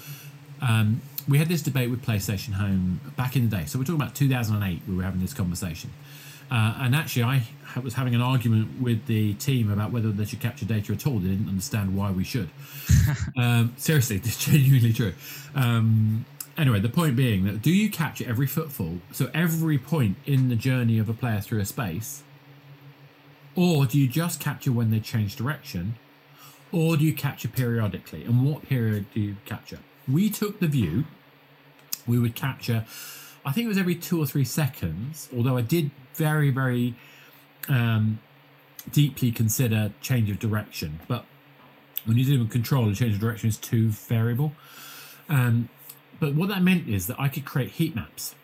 um, 0.62 1.02
we 1.32 1.38
had 1.38 1.48
this 1.48 1.62
debate 1.62 1.90
with 1.90 2.06
PlayStation 2.06 2.54
Home 2.54 3.00
back 3.16 3.38
in 3.38 3.50
the 3.50 3.56
day. 3.56 3.64
So 3.66 3.80
we're 3.80 3.86
talking 3.86 4.02
about 4.02 4.16
2008. 4.16 4.82
We 4.86 4.96
were 4.96 5.04
having 5.04 5.22
this 5.22 5.34
conversation, 5.34 5.92
uh, 6.52 6.76
and 6.80 6.94
actually, 6.94 7.24
I 7.24 7.44
was 7.82 7.94
having 7.94 8.14
an 8.14 8.22
argument 8.22 8.82
with 8.82 9.06
the 9.06 9.34
team 9.36 9.72
about 9.72 9.94
whether 9.94 10.12
they 10.12 10.26
should 10.26 10.42
capture 10.42 10.66
data 10.66 10.92
at 10.92 11.08
all. 11.08 11.20
They 11.20 11.30
didn't 11.30 11.48
understand 11.48 11.96
why 11.96 12.12
we 12.12 12.26
should. 12.26 12.50
um, 13.38 13.74
seriously, 13.78 14.18
it's 14.18 14.46
genuinely 14.46 14.92
true. 14.92 15.14
Um, 15.56 16.26
anyway, 16.58 16.82
the 16.82 16.90
point 16.90 17.16
being 17.16 17.46
that 17.46 17.62
do 17.62 17.72
you 17.72 17.90
capture 17.90 18.28
every 18.28 18.48
footfall, 18.48 19.00
so 19.14 19.32
every 19.34 19.78
point 19.78 20.18
in 20.26 20.50
the 20.50 20.58
journey 20.58 21.00
of 21.00 21.08
a 21.08 21.14
player 21.14 21.40
through 21.40 21.62
a 21.62 21.66
space, 21.66 22.24
or 23.56 23.86
do 23.86 23.98
you 23.98 24.10
just 24.10 24.42
capture 24.42 24.74
when 24.74 24.92
they 24.92 25.00
change 25.00 25.38
direction, 25.38 25.96
or 26.74 26.98
do 26.98 27.06
you 27.06 27.14
capture 27.14 27.48
periodically? 27.48 28.26
And 28.26 28.46
what 28.46 28.68
period 28.68 29.06
do 29.14 29.22
you 29.22 29.38
capture? 29.46 29.80
We 30.12 30.30
took 30.30 30.60
the 30.60 30.68
view 30.68 31.06
we 32.08 32.20
would 32.20 32.36
capture, 32.36 32.86
I 33.46 33.52
think 33.52 33.66
it 33.66 33.68
was 33.70 33.78
every 33.78 33.96
two 33.96 34.22
or 34.22 34.26
three 34.26 34.46
seconds, 34.46 35.30
although 35.36 35.58
I 35.58 35.62
did 35.62 35.92
very, 36.16 36.50
very 36.52 36.96
um, 37.68 38.20
deeply 38.92 39.32
consider 39.32 39.94
change 40.02 40.30
of 40.30 40.40
direction. 40.40 41.00
But 41.08 41.26
when 42.06 42.18
you 42.18 42.26
do 42.26 42.40
with 42.40 42.52
control, 42.52 42.86
the 42.86 42.96
change 42.96 43.14
of 43.14 43.20
direction 43.20 43.50
is 43.50 43.58
too 43.58 43.90
variable. 43.90 44.54
Um, 45.30 45.70
but 46.20 46.36
what 46.36 46.50
that 46.50 46.62
meant 46.62 46.88
is 46.88 47.08
that 47.08 47.20
I 47.20 47.30
could 47.30 47.46
create 47.46 47.72
heat 47.72 47.96
maps. 47.96 48.36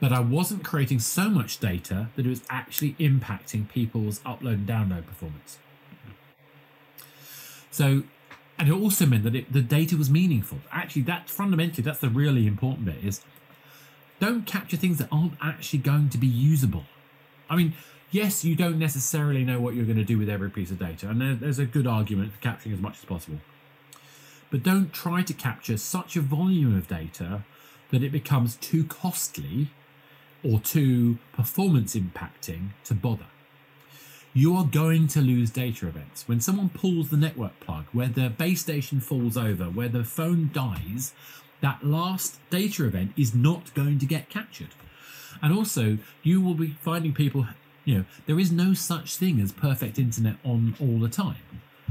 But 0.00 0.12
I 0.12 0.20
wasn't 0.20 0.64
creating 0.64 1.00
so 1.00 1.28
much 1.28 1.58
data 1.58 2.08
that 2.14 2.24
it 2.24 2.28
was 2.28 2.42
actually 2.48 2.94
impacting 2.94 3.68
people's 3.68 4.20
upload 4.20 4.54
and 4.54 4.66
download 4.66 5.06
performance. 5.06 5.58
So, 7.70 8.04
and 8.58 8.68
it 8.68 8.72
also 8.72 9.06
meant 9.06 9.22
that 9.24 9.34
it, 9.34 9.52
the 9.52 9.62
data 9.62 9.96
was 9.96 10.10
meaningful. 10.10 10.58
Actually, 10.72 11.02
that 11.02 11.30
fundamentally, 11.30 11.82
that's 11.82 12.00
the 12.00 12.08
really 12.08 12.46
important 12.46 12.86
bit 12.86 13.04
is 13.04 13.20
don't 14.20 14.46
capture 14.46 14.76
things 14.76 14.98
that 14.98 15.08
aren't 15.12 15.34
actually 15.40 15.78
going 15.78 16.08
to 16.10 16.18
be 16.18 16.26
usable. 16.26 16.84
I 17.48 17.54
mean, 17.56 17.74
yes, 18.10 18.44
you 18.44 18.56
don't 18.56 18.78
necessarily 18.78 19.44
know 19.44 19.60
what 19.60 19.74
you're 19.74 19.84
going 19.84 19.98
to 19.98 20.04
do 20.04 20.18
with 20.18 20.28
every 20.28 20.50
piece 20.50 20.70
of 20.72 20.78
data, 20.78 21.08
and 21.08 21.20
there, 21.20 21.34
there's 21.34 21.58
a 21.60 21.66
good 21.66 21.86
argument 21.86 22.32
for 22.32 22.40
capturing 22.40 22.74
as 22.74 22.80
much 22.80 22.98
as 22.98 23.04
possible. 23.04 23.38
but 24.50 24.62
don't 24.62 24.92
try 24.92 25.22
to 25.22 25.32
capture 25.32 25.76
such 25.76 26.16
a 26.16 26.20
volume 26.20 26.76
of 26.76 26.88
data 26.88 27.44
that 27.90 28.02
it 28.02 28.10
becomes 28.10 28.56
too 28.56 28.84
costly 28.84 29.68
or 30.42 30.58
too 30.60 31.18
performance 31.32 31.94
impacting 31.94 32.70
to 32.84 32.94
bother. 32.94 33.26
You 34.38 34.54
are 34.54 34.66
going 34.66 35.08
to 35.08 35.20
lose 35.20 35.50
data 35.50 35.88
events. 35.88 36.28
When 36.28 36.40
someone 36.40 36.68
pulls 36.68 37.08
the 37.08 37.16
network 37.16 37.58
plug, 37.58 37.86
where 37.92 38.06
the 38.06 38.30
base 38.30 38.60
station 38.60 39.00
falls 39.00 39.36
over, 39.36 39.64
where 39.64 39.88
the 39.88 40.04
phone 40.04 40.50
dies, 40.52 41.12
that 41.60 41.84
last 41.84 42.38
data 42.48 42.84
event 42.84 43.14
is 43.16 43.34
not 43.34 43.74
going 43.74 43.98
to 43.98 44.06
get 44.06 44.30
captured. 44.30 44.68
And 45.42 45.52
also, 45.52 45.98
you 46.22 46.40
will 46.40 46.54
be 46.54 46.76
finding 46.80 47.14
people, 47.14 47.48
you 47.84 47.98
know, 47.98 48.04
there 48.26 48.38
is 48.38 48.52
no 48.52 48.74
such 48.74 49.16
thing 49.16 49.40
as 49.40 49.50
perfect 49.50 49.98
internet 49.98 50.36
on 50.44 50.76
all 50.80 51.00
the 51.00 51.08
time. 51.08 51.42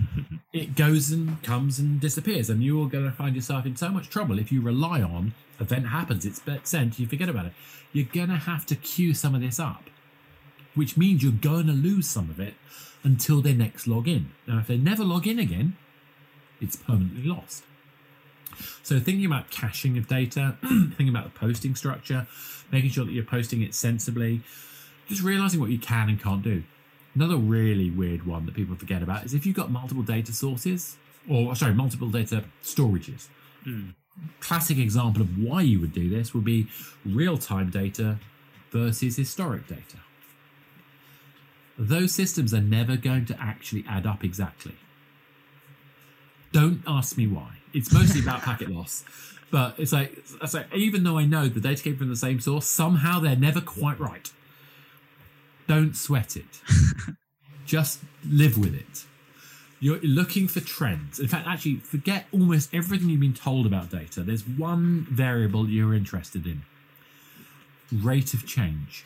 it 0.54 0.78
goes 0.78 1.12
and 1.12 1.44
comes 1.44 1.80
and 1.80 2.00
disappears, 2.00 2.50
and 2.50 2.64
you 2.64 2.82
are 2.82 2.88
going 2.88 3.04
to 3.04 3.12
find 3.12 3.36
yourself 3.36 3.66
in 3.66 3.76
so 3.76 3.90
much 3.90 4.08
trouble 4.08 4.40
if 4.40 4.54
you 4.54 4.62
rely 4.62 5.02
on 5.02 5.34
event 5.60 5.88
happens, 5.88 6.26
it's 6.26 6.42
sent, 6.64 6.98
you 6.98 7.08
forget 7.08 7.28
about 7.28 7.48
it. 7.48 7.54
You're 7.92 8.06
going 8.06 8.30
to 8.30 8.36
have 8.36 8.66
to 8.68 8.76
queue 8.78 9.14
some 9.14 9.36
of 9.36 9.42
this 9.42 9.60
up, 9.60 9.90
which 10.78 10.98
means 10.98 11.24
you're 11.24 11.32
going 11.32 11.68
to 11.68 11.74
lose 11.74 12.08
some 12.08 12.30
of 12.30 12.40
it 12.40 12.54
until 13.04 13.42
they 13.42 13.54
next 13.54 13.88
log 13.88 14.08
in. 14.08 14.32
Now, 14.48 14.60
if 14.60 14.68
they 14.68 14.78
never 14.78 15.04
log 15.04 15.28
in 15.28 15.40
again, 15.40 15.78
it's 16.62 16.76
permanently 16.76 17.24
lost. 17.24 17.63
So, 18.82 19.00
thinking 19.00 19.26
about 19.26 19.50
caching 19.52 19.98
of 19.98 20.08
data, 20.08 20.58
thinking 20.62 21.10
about 21.10 21.26
the 21.26 21.40
posting 21.40 21.76
structure, 21.76 22.28
making 22.72 22.92
sure 22.92 23.06
that 23.06 23.12
you're 23.12 23.24
posting 23.24 23.62
it 23.62 23.76
sensibly, 23.76 24.42
just 25.08 25.22
realizing 25.22 25.60
what 25.60 25.70
you 25.70 25.78
can 25.78 26.10
and 26.10 26.22
can't 26.22 26.44
do. 26.44 26.63
Another 27.13 27.38
really 27.38 27.92
weird 27.92 28.26
one 28.26 28.46
that 28.46 28.56
people 28.56 28.76
forget 28.76 29.02
about 29.04 29.26
is 29.26 29.34
if 29.34 29.46
you've 29.46 29.56
got 29.56 29.72
multiple 29.72 30.04
data 30.04 30.32
sources, 30.32 30.98
or 31.30 31.56
sorry, 31.56 31.74
multiple 31.74 32.10
data 32.10 32.46
storages. 32.63 33.28
Mm 33.66 33.94
classic 34.40 34.78
example 34.78 35.22
of 35.22 35.38
why 35.38 35.62
you 35.62 35.80
would 35.80 35.94
do 35.94 36.10
this 36.10 36.34
would 36.34 36.46
be 36.46 36.68
real 37.06 37.38
time 37.38 37.70
data 37.70 38.18
versus 38.72 39.16
historic 39.16 39.68
data. 39.68 39.98
Those 41.78 42.13
systems 42.13 42.54
are 42.54 42.62
never 42.62 42.98
going 42.98 43.26
to 43.28 43.40
actually 43.40 43.86
add 43.88 44.06
up 44.08 44.24
exactly. 44.24 44.76
Don't 46.52 46.82
ask 46.88 47.18
me 47.18 47.28
why. 47.28 47.58
It's 47.74 47.92
mostly 47.92 48.22
about 48.22 48.42
packet 48.44 48.70
loss. 48.70 49.04
But 49.52 49.76
it's 49.78 49.94
like, 49.94 50.18
it's 50.42 50.54
like, 50.54 50.74
even 50.74 51.04
though 51.04 51.18
I 51.18 51.26
know 51.26 51.48
the 51.48 51.60
data 51.60 51.82
came 51.82 51.98
from 51.98 52.10
the 52.10 52.16
same 52.16 52.40
source, 52.40 52.66
somehow 52.66 53.20
they're 53.20 53.36
never 53.36 53.62
quite 53.62 54.00
right. 54.00 54.32
Don't 55.68 55.96
sweat 55.96 56.36
it. 56.36 56.62
Just 57.66 58.00
live 58.28 58.58
with 58.58 58.74
it. 58.74 59.06
You're 59.80 60.00
looking 60.00 60.48
for 60.48 60.60
trends. 60.60 61.20
In 61.20 61.28
fact, 61.28 61.48
actually, 61.48 61.76
forget 61.78 62.26
almost 62.32 62.74
everything 62.74 63.10
you've 63.10 63.20
been 63.20 63.34
told 63.34 63.66
about 63.68 63.92
data. 63.92 64.22
There's 64.24 64.48
one 64.48 65.06
variable 65.12 65.70
you're 65.70 65.94
interested 65.94 66.48
in 66.48 66.63
rate 67.92 68.34
of 68.34 68.46
change. 68.46 69.06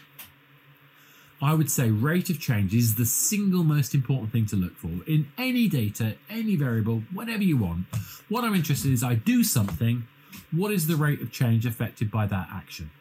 I 1.41 1.53
would 1.55 1.71
say 1.71 1.89
rate 1.89 2.29
of 2.29 2.39
change 2.39 2.73
is 2.73 2.95
the 2.95 3.05
single 3.05 3.63
most 3.63 3.95
important 3.95 4.31
thing 4.31 4.45
to 4.47 4.55
look 4.55 4.75
for 4.77 4.89
in 5.07 5.31
any 5.37 5.67
data, 5.67 6.15
any 6.29 6.55
variable, 6.55 7.03
whatever 7.11 7.43
you 7.43 7.57
want. 7.57 7.87
What 8.29 8.43
I'm 8.43 8.53
interested 8.53 8.89
in 8.89 8.93
is 8.93 9.03
I 9.03 9.15
do 9.15 9.43
something, 9.43 10.07
what 10.51 10.71
is 10.71 10.87
the 10.87 10.95
rate 10.95 11.21
of 11.21 11.31
change 11.31 11.65
affected 11.65 12.11
by 12.11 12.27
that 12.27 12.47
action? 12.51 12.91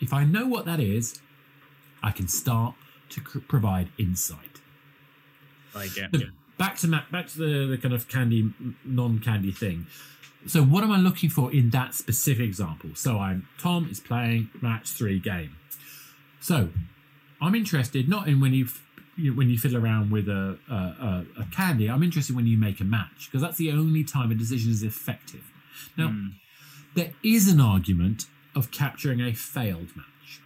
If 0.00 0.12
I 0.12 0.24
know 0.24 0.46
what 0.46 0.66
that 0.66 0.78
is, 0.78 1.20
I 2.02 2.12
can 2.12 2.28
start 2.28 2.74
to 3.10 3.20
provide 3.20 3.88
insight. 3.98 4.60
Like 5.74 5.96
it. 5.96 6.12
The, 6.12 6.30
back 6.58 6.76
to 6.78 7.02
back 7.10 7.28
to 7.28 7.38
the, 7.38 7.66
the 7.66 7.78
kind 7.78 7.94
of 7.94 8.08
candy 8.08 8.52
non-candy 8.84 9.52
thing 9.52 9.86
so 10.46 10.62
what 10.62 10.82
am 10.82 10.90
i 10.90 10.96
looking 10.96 11.28
for 11.28 11.52
in 11.52 11.70
that 11.70 11.94
specific 11.94 12.46
example 12.46 12.90
so 12.94 13.18
i'm 13.18 13.46
tom 13.58 13.86
is 13.90 14.00
playing 14.00 14.48
match 14.62 14.88
three 14.88 15.18
game 15.18 15.56
so 16.40 16.70
i'm 17.40 17.54
interested 17.54 18.08
not 18.08 18.28
in 18.28 18.40
when 18.40 18.52
you 18.52 18.66
when 19.34 19.48
you 19.48 19.58
fiddle 19.58 19.82
around 19.82 20.10
with 20.10 20.28
a, 20.28 20.58
a, 20.70 21.24
a 21.40 21.46
candy 21.50 21.88
i'm 21.88 22.02
interested 22.02 22.36
when 22.36 22.46
you 22.46 22.56
make 22.56 22.80
a 22.80 22.84
match 22.84 23.28
because 23.30 23.40
that's 23.40 23.58
the 23.58 23.70
only 23.70 24.04
time 24.04 24.30
a 24.30 24.34
decision 24.34 24.70
is 24.70 24.82
effective 24.82 25.50
now 25.96 26.08
mm. 26.08 26.32
there 26.94 27.12
is 27.22 27.48
an 27.48 27.60
argument 27.60 28.26
of 28.54 28.70
capturing 28.70 29.20
a 29.20 29.32
failed 29.32 29.96
match 29.96 30.40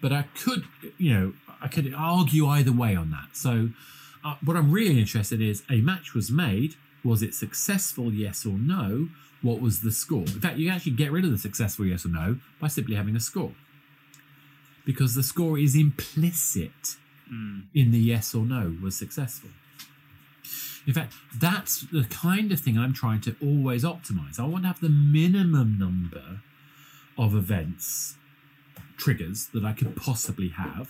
but 0.00 0.12
i 0.12 0.24
could 0.34 0.64
you 0.96 1.12
know 1.12 1.32
i 1.60 1.68
could 1.68 1.92
argue 1.94 2.46
either 2.46 2.72
way 2.72 2.96
on 2.96 3.10
that 3.10 3.28
so 3.32 3.70
uh, 4.24 4.34
what 4.44 4.56
I'm 4.56 4.72
really 4.72 4.98
interested 4.98 5.40
in 5.40 5.48
is 5.48 5.62
a 5.70 5.80
match 5.80 6.14
was 6.14 6.30
made. 6.30 6.74
Was 7.04 7.22
it 7.22 7.34
successful? 7.34 8.12
Yes 8.12 8.44
or 8.44 8.58
no? 8.58 9.08
What 9.42 9.60
was 9.60 9.80
the 9.80 9.92
score? 9.92 10.22
In 10.22 10.40
fact, 10.40 10.58
you 10.58 10.68
actually 10.70 10.92
get 10.92 11.12
rid 11.12 11.24
of 11.24 11.30
the 11.30 11.38
successful 11.38 11.86
yes 11.86 12.04
or 12.04 12.08
no 12.08 12.38
by 12.60 12.68
simply 12.68 12.96
having 12.96 13.14
a 13.14 13.20
score. 13.20 13.52
Because 14.88 15.14
the 15.14 15.22
score 15.22 15.58
is 15.58 15.76
implicit 15.76 16.96
mm. 17.30 17.64
in 17.74 17.90
the 17.90 17.98
yes 17.98 18.34
or 18.34 18.46
no 18.46 18.74
was 18.82 18.96
successful. 18.96 19.50
In 20.86 20.94
fact, 20.94 21.12
that's 21.38 21.82
the 21.92 22.04
kind 22.04 22.50
of 22.52 22.60
thing 22.60 22.78
I'm 22.78 22.94
trying 22.94 23.20
to 23.20 23.36
always 23.42 23.84
optimize. 23.84 24.40
I 24.40 24.46
want 24.46 24.64
to 24.64 24.68
have 24.68 24.80
the 24.80 24.88
minimum 24.88 25.78
number 25.78 26.40
of 27.18 27.34
events, 27.34 28.16
triggers 28.96 29.48
that 29.52 29.62
I 29.62 29.74
could 29.74 29.94
possibly 29.94 30.48
have 30.48 30.88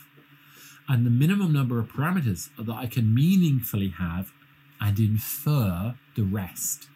and 0.89 1.05
the 1.05 1.11
minimum 1.11 1.53
number 1.53 1.81
of 1.81 1.89
parameters 1.89 2.51
that 2.57 2.73
I 2.73 2.87
can 2.87 3.13
meaningfully 3.13 3.89
have 3.99 4.33
and 4.81 4.99
infer 5.01 5.97
the 6.17 6.23
rest. 6.23 6.89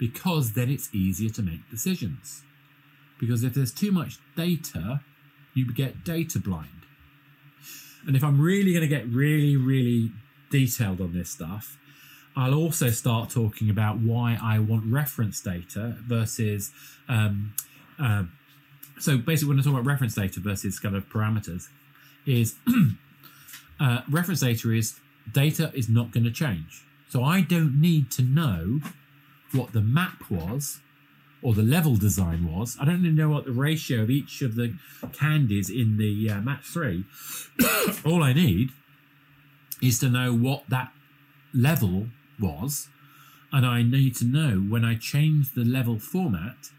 Because 0.00 0.54
then 0.54 0.68
it's 0.68 0.92
easier 0.92 1.30
to 1.30 1.42
make 1.42 1.70
decisions. 1.70 2.42
Because 3.20 3.44
if 3.44 3.54
there's 3.54 3.72
too 3.72 3.92
much 3.92 4.18
data, 4.36 5.00
you 5.54 5.72
get 5.72 6.04
data 6.04 6.38
blind. 6.38 6.68
And 8.06 8.16
if 8.16 8.24
I'm 8.24 8.40
really 8.40 8.72
going 8.72 8.82
to 8.82 8.88
get 8.88 9.06
really, 9.06 9.56
really 9.56 10.12
detailed 10.50 11.00
on 11.00 11.12
this 11.12 11.30
stuff, 11.30 11.78
I'll 12.36 12.54
also 12.54 12.90
start 12.90 13.30
talking 13.30 13.68
about 13.68 13.98
why 13.98 14.38
I 14.42 14.58
want 14.58 14.84
reference 14.86 15.40
data 15.40 15.96
versus. 16.06 16.72
Um, 17.08 17.54
uh, 18.00 18.24
so 18.98 19.18
basically, 19.18 19.50
when 19.50 19.60
I 19.60 19.62
talk 19.62 19.72
about 19.72 19.84
reference 19.84 20.14
data 20.14 20.40
versus 20.40 20.78
kind 20.78 20.96
of 20.96 21.08
parameters, 21.08 21.68
is 22.26 22.56
uh, 23.80 24.00
reference 24.10 24.40
data 24.40 24.70
is 24.70 24.98
data 25.30 25.70
is 25.74 25.88
not 25.88 26.10
going 26.10 26.24
to 26.24 26.30
change. 26.30 26.84
So 27.08 27.22
I 27.22 27.42
don't 27.42 27.80
need 27.80 28.10
to 28.12 28.22
know 28.22 28.80
what 29.52 29.72
the 29.72 29.82
map 29.82 30.30
was 30.30 30.80
or 31.42 31.54
the 31.54 31.62
level 31.62 31.96
design 31.96 32.50
was. 32.50 32.76
I 32.80 32.84
don't 32.84 33.02
to 33.02 33.10
know 33.10 33.28
what 33.28 33.44
the 33.44 33.52
ratio 33.52 34.02
of 34.02 34.10
each 34.10 34.42
of 34.42 34.54
the 34.54 34.76
candies 35.12 35.68
in 35.68 35.96
the 35.98 36.30
uh, 36.30 36.40
match 36.40 36.64
three. 36.64 37.04
All 38.06 38.22
I 38.22 38.32
need 38.32 38.70
is 39.82 39.98
to 39.98 40.08
know 40.08 40.32
what 40.32 40.62
that 40.68 40.92
level 41.52 42.06
was, 42.40 42.88
and 43.52 43.66
I 43.66 43.82
need 43.82 44.14
to 44.16 44.24
know 44.24 44.58
when 44.58 44.84
I 44.84 44.94
change 44.94 45.52
the 45.52 45.64
level 45.64 45.98
format 45.98 46.70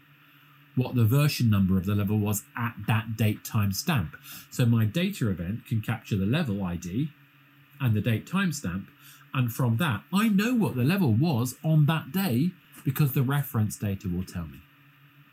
what 0.76 0.94
the 0.96 1.04
version 1.04 1.50
number 1.50 1.76
of 1.76 1.86
the 1.86 1.94
level 1.94 2.18
was 2.18 2.42
at 2.56 2.74
that 2.88 3.16
date 3.16 3.44
time 3.44 3.72
stamp. 3.72 4.16
So 4.50 4.66
my 4.66 4.84
data 4.84 5.30
event 5.30 5.66
can 5.66 5.80
capture 5.80 6.16
the 6.16 6.26
level 6.26 6.64
ID 6.64 7.10
and 7.80 7.94
the 7.94 8.00
date 8.00 8.26
timestamp, 8.26 8.86
and 9.32 9.52
from 9.52 9.76
that 9.76 10.02
I 10.12 10.28
know 10.28 10.54
what 10.54 10.74
the 10.74 10.84
level 10.84 11.12
was 11.12 11.56
on 11.62 11.86
that 11.86 12.12
day 12.12 12.52
because 12.84 13.12
the 13.12 13.22
reference 13.22 13.76
data 13.76 14.08
will 14.08 14.24
tell 14.24 14.44
me. 14.46 14.60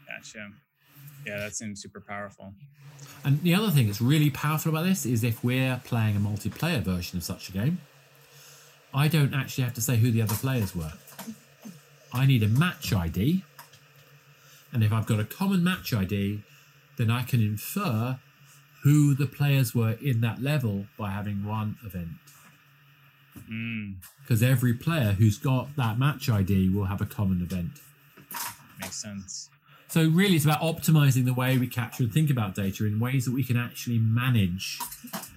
Gotcha. 0.07 0.51
Yeah, 1.25 1.37
that 1.39 1.55
seems 1.55 1.81
super 1.81 1.99
powerful. 1.99 2.53
And 3.23 3.41
the 3.41 3.53
other 3.53 3.69
thing 3.69 3.87
that's 3.87 4.01
really 4.01 4.29
powerful 4.29 4.71
about 4.71 4.85
this 4.85 5.05
is 5.05 5.23
if 5.23 5.43
we're 5.43 5.79
playing 5.83 6.15
a 6.15 6.19
multiplayer 6.19 6.81
version 6.81 7.17
of 7.17 7.23
such 7.23 7.49
a 7.49 7.51
game, 7.51 7.79
I 8.93 9.07
don't 9.07 9.33
actually 9.33 9.63
have 9.63 9.73
to 9.75 9.81
say 9.81 9.97
who 9.97 10.11
the 10.11 10.21
other 10.21 10.35
players 10.35 10.75
were. 10.75 10.93
I 12.13 12.25
need 12.25 12.43
a 12.43 12.47
match 12.47 12.93
ID 12.93 13.43
and 14.73 14.83
if 14.83 14.91
I've 14.91 15.05
got 15.05 15.19
a 15.19 15.25
common 15.25 15.63
match 15.63 15.93
ID, 15.93 16.41
then 16.97 17.11
I 17.11 17.23
can 17.23 17.41
infer 17.41 18.19
who 18.83 19.13
the 19.13 19.27
players 19.27 19.75
were 19.75 19.97
in 20.01 20.21
that 20.21 20.41
level 20.41 20.85
by 20.97 21.11
having 21.11 21.45
one 21.45 21.77
event. 21.85 22.09
Because 23.33 24.41
mm. 24.41 24.49
every 24.49 24.73
player 24.73 25.13
who's 25.13 25.37
got 25.37 25.75
that 25.75 25.97
match 25.97 26.29
ID 26.29 26.69
will 26.69 26.85
have 26.85 27.01
a 27.01 27.05
common 27.05 27.41
event. 27.41 27.71
Makes 28.79 29.01
sense. 29.01 29.49
So 29.87 30.07
really, 30.07 30.35
it's 30.35 30.45
about 30.45 30.61
optimizing 30.61 31.25
the 31.25 31.33
way 31.33 31.57
we 31.57 31.67
capture 31.67 32.03
and 32.03 32.13
think 32.13 32.29
about 32.29 32.55
data 32.55 32.85
in 32.85 32.99
ways 32.99 33.25
that 33.25 33.33
we 33.33 33.43
can 33.43 33.57
actually 33.57 33.99
manage. 33.99 34.79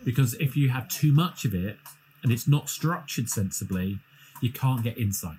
Because 0.05 0.35
if 0.35 0.57
you 0.57 0.69
have 0.69 0.89
too 0.89 1.13
much 1.13 1.45
of 1.45 1.55
it 1.55 1.77
and 2.23 2.31
it's 2.31 2.47
not 2.47 2.69
structured 2.69 3.29
sensibly, 3.29 3.99
you 4.41 4.53
can't 4.53 4.85
get 4.85 4.97
insight. 4.97 5.39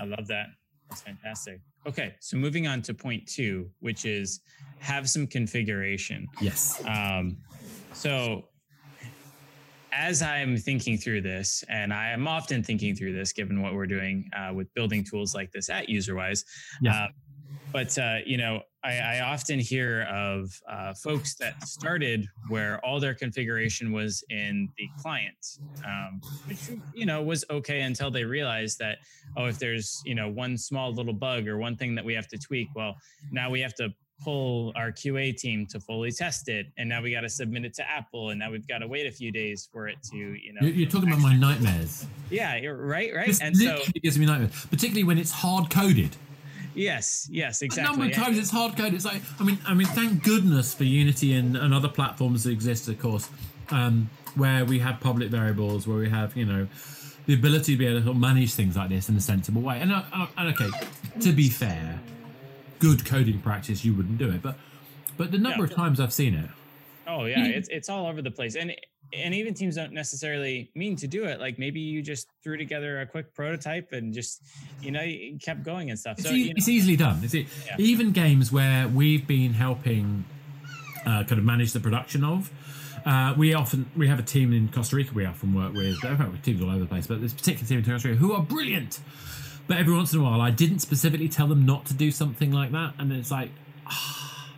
I 0.00 0.04
love 0.04 0.26
that. 0.28 0.46
That's 0.88 1.02
fantastic. 1.02 1.60
Okay, 1.86 2.14
so 2.20 2.38
moving 2.38 2.66
on 2.66 2.80
to 2.82 2.94
point 2.94 3.26
two, 3.26 3.68
which 3.80 4.06
is 4.06 4.40
have 4.78 5.08
some 5.08 5.26
configuration. 5.26 6.26
Yes. 6.40 6.82
Um, 6.86 7.36
so 7.92 8.44
as 9.94 10.22
I'm 10.22 10.56
thinking 10.56 10.98
through 10.98 11.22
this, 11.22 11.62
and 11.68 11.92
I 11.92 12.10
am 12.10 12.26
often 12.26 12.62
thinking 12.62 12.96
through 12.96 13.12
this, 13.12 13.32
given 13.32 13.62
what 13.62 13.74
we're 13.74 13.86
doing 13.86 14.28
uh, 14.36 14.52
with 14.52 14.72
building 14.74 15.04
tools 15.04 15.34
like 15.34 15.52
this 15.52 15.70
at 15.70 15.88
UserWise. 15.88 16.44
Uh, 16.90 17.06
but 17.72 17.96
uh, 17.98 18.18
you 18.26 18.36
know, 18.36 18.62
I, 18.84 18.98
I, 18.98 19.20
often 19.20 19.58
hear 19.58 20.02
of 20.02 20.50
uh, 20.70 20.94
folks 20.94 21.34
that 21.36 21.66
started 21.66 22.24
where 22.48 22.78
all 22.84 23.00
their 23.00 23.14
configuration 23.14 23.90
was 23.92 24.22
in 24.30 24.68
the 24.78 24.88
client, 25.00 25.36
um, 25.84 26.20
which 26.46 26.58
you 26.94 27.04
know 27.06 27.22
was 27.22 27.44
okay 27.50 27.80
until 27.80 28.10
they 28.10 28.24
realized 28.24 28.78
that 28.78 28.98
oh, 29.36 29.46
if 29.46 29.58
there's 29.58 30.00
you 30.04 30.14
know 30.14 30.28
one 30.28 30.56
small 30.56 30.92
little 30.92 31.12
bug 31.12 31.48
or 31.48 31.58
one 31.58 31.76
thing 31.76 31.94
that 31.96 32.04
we 32.04 32.14
have 32.14 32.28
to 32.28 32.38
tweak, 32.38 32.68
well, 32.76 32.94
now 33.32 33.50
we 33.50 33.60
have 33.60 33.74
to 33.74 33.88
pull 34.24 34.72
our 34.74 34.90
QA 34.90 35.36
team 35.36 35.66
to 35.66 35.78
fully 35.78 36.10
test 36.10 36.48
it, 36.48 36.66
and 36.78 36.88
now 36.88 37.02
we 37.02 37.12
got 37.12 37.20
to 37.20 37.28
submit 37.28 37.64
it 37.64 37.74
to 37.74 37.88
Apple, 37.88 38.30
and 38.30 38.38
now 38.38 38.50
we've 38.50 38.66
got 38.66 38.78
to 38.78 38.88
wait 38.88 39.06
a 39.06 39.12
few 39.12 39.30
days 39.30 39.68
for 39.70 39.88
it 39.88 39.98
to, 40.10 40.16
you 40.16 40.52
know. 40.52 40.66
You're, 40.66 40.88
talking 40.88 41.08
about 41.08 41.20
my 41.20 41.36
nightmares. 41.36 42.06
Yeah, 42.30 42.54
right, 42.66 43.14
right. 43.14 43.26
This 43.26 43.40
and 43.40 43.56
literally 43.56 43.84
so 43.84 43.92
it 43.94 44.02
gives 44.02 44.18
me 44.18 44.26
nightmares, 44.26 44.66
particularly 44.66 45.04
when 45.04 45.18
it's 45.18 45.30
hard 45.30 45.70
coded. 45.70 46.16
Yes, 46.74 47.28
yes, 47.30 47.62
exactly. 47.62 47.94
A 47.94 47.96
number 47.96 48.12
of 48.12 48.24
times 48.24 48.38
it's 48.38 48.50
hard 48.50 48.76
coded. 48.76 48.94
It's 48.94 49.04
like 49.04 49.22
I 49.38 49.44
mean, 49.44 49.58
I 49.66 49.74
mean, 49.74 49.86
thank 49.86 50.24
goodness 50.24 50.74
for 50.74 50.84
Unity 50.84 51.34
and, 51.34 51.56
and 51.56 51.72
other 51.72 51.88
platforms 51.88 52.44
that 52.44 52.50
exist, 52.50 52.88
of 52.88 52.98
course, 52.98 53.28
um, 53.70 54.10
where 54.34 54.64
we 54.64 54.80
have 54.80 55.00
public 55.00 55.28
variables, 55.28 55.86
where 55.86 55.98
we 55.98 56.08
have 56.08 56.36
you 56.36 56.44
know 56.44 56.66
the 57.26 57.34
ability 57.34 57.72
to 57.72 57.78
be 57.78 57.86
able 57.86 58.02
to 58.02 58.14
manage 58.14 58.54
things 58.54 58.76
like 58.76 58.90
this 58.90 59.08
in 59.08 59.16
a 59.16 59.20
sensible 59.20 59.62
way. 59.62 59.80
And, 59.80 59.92
uh, 59.92 60.02
uh, 60.12 60.26
and 60.36 60.54
okay, 60.54 60.68
to 61.20 61.32
be 61.32 61.48
fair, 61.48 61.98
good 62.84 63.04
coding 63.06 63.40
practice, 63.40 63.84
you 63.84 63.94
wouldn't 63.94 64.18
do 64.18 64.30
it, 64.30 64.42
but 64.42 64.56
but 65.16 65.30
the 65.30 65.38
number 65.38 65.58
Yeah. 65.64 65.70
of 65.70 65.74
times 65.74 66.00
I've 66.00 66.12
seen 66.12 66.34
it, 66.34 66.50
Oh 67.06 67.24
yeah, 67.26 67.44
it's 67.44 67.68
it's 67.70 67.88
all 67.88 68.06
over 68.06 68.22
the 68.22 68.30
place, 68.30 68.56
and 68.56 68.74
and 69.12 69.34
even 69.34 69.54
teams 69.54 69.76
don't 69.76 69.92
necessarily 69.92 70.70
mean 70.74 70.96
to 70.96 71.06
do 71.06 71.24
it. 71.24 71.38
Like 71.38 71.58
maybe 71.58 71.78
you 71.80 72.02
just 72.02 72.26
threw 72.42 72.56
together 72.56 73.00
a 73.02 73.06
quick 73.06 73.34
prototype 73.34 73.92
and 73.92 74.12
just 74.12 74.42
you 74.82 74.90
know 74.90 75.02
you 75.02 75.38
kept 75.38 75.62
going 75.62 75.90
and 75.90 75.98
stuff. 75.98 76.18
It's, 76.18 76.28
So 76.28 76.34
e- 76.34 76.38
you 76.38 76.46
know, 76.48 76.52
it's 76.56 76.68
easily 76.68 76.96
done. 76.96 77.20
It's 77.22 77.34
e- 77.34 77.46
Yeah. 77.66 77.76
even 77.78 78.12
games 78.12 78.50
where 78.50 78.88
we've 78.88 79.26
been 79.26 79.52
helping 79.52 80.24
uh, 81.06 81.24
kind 81.24 81.32
of 81.38 81.44
manage 81.44 81.72
the 81.72 81.80
production 81.80 82.24
of. 82.24 82.50
Uh, 83.04 83.34
we 83.36 83.52
often 83.52 83.84
we 83.94 84.08
have 84.08 84.18
a 84.18 84.22
team 84.22 84.52
in 84.54 84.68
Costa 84.68 84.96
Rica 84.96 85.12
we 85.12 85.26
often 85.26 85.52
work 85.54 85.74
with. 85.74 86.02
In 86.04 86.16
fact, 86.16 86.32
we 86.32 86.38
teams 86.38 86.62
all 86.62 86.70
over 86.70 86.80
the 86.80 86.86
place, 86.86 87.06
but 87.06 87.20
this 87.20 87.34
particular 87.34 87.66
team 87.68 87.78
in 87.80 87.84
Costa 87.84 88.08
Rica 88.08 88.18
who 88.18 88.32
are 88.32 88.42
brilliant. 88.42 88.98
But 89.66 89.78
every 89.78 89.94
once 89.94 90.12
in 90.12 90.20
a 90.20 90.22
while, 90.22 90.40
I 90.40 90.50
didn't 90.50 90.80
specifically 90.80 91.28
tell 91.28 91.46
them 91.46 91.64
not 91.64 91.86
to 91.86 91.94
do 91.94 92.10
something 92.10 92.52
like 92.52 92.72
that, 92.72 92.94
and 92.98 93.12
it's 93.12 93.30
like, 93.30 93.50
ah. 93.86 94.50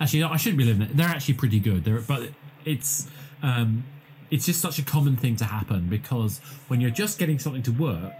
actually, 0.00 0.22
I 0.22 0.36
shouldn't 0.36 0.58
be 0.58 0.64
living 0.64 0.82
it. 0.82 0.96
They're 0.96 1.08
actually 1.08 1.34
pretty 1.34 1.58
good. 1.58 1.84
They're, 1.84 2.00
but 2.00 2.30
it's 2.64 3.08
um, 3.42 3.84
it's 4.30 4.46
just 4.46 4.60
such 4.60 4.78
a 4.78 4.82
common 4.82 5.16
thing 5.16 5.36
to 5.36 5.44
happen 5.44 5.88
because 5.88 6.40
when 6.68 6.80
you're 6.80 6.90
just 6.90 7.18
getting 7.18 7.38
something 7.38 7.62
to 7.62 7.72
work, 7.72 8.14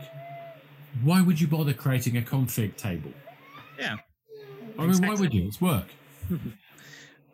why 1.02 1.20
would 1.20 1.40
you 1.40 1.46
bother 1.46 1.72
creating 1.72 2.16
a 2.16 2.22
config 2.22 2.76
table? 2.76 3.12
yeah. 3.78 3.96
I 4.78 4.86
mean, 4.86 5.02
why 5.06 5.14
would 5.14 5.34
you? 5.34 5.46
It's 5.46 5.60
work. 5.60 5.86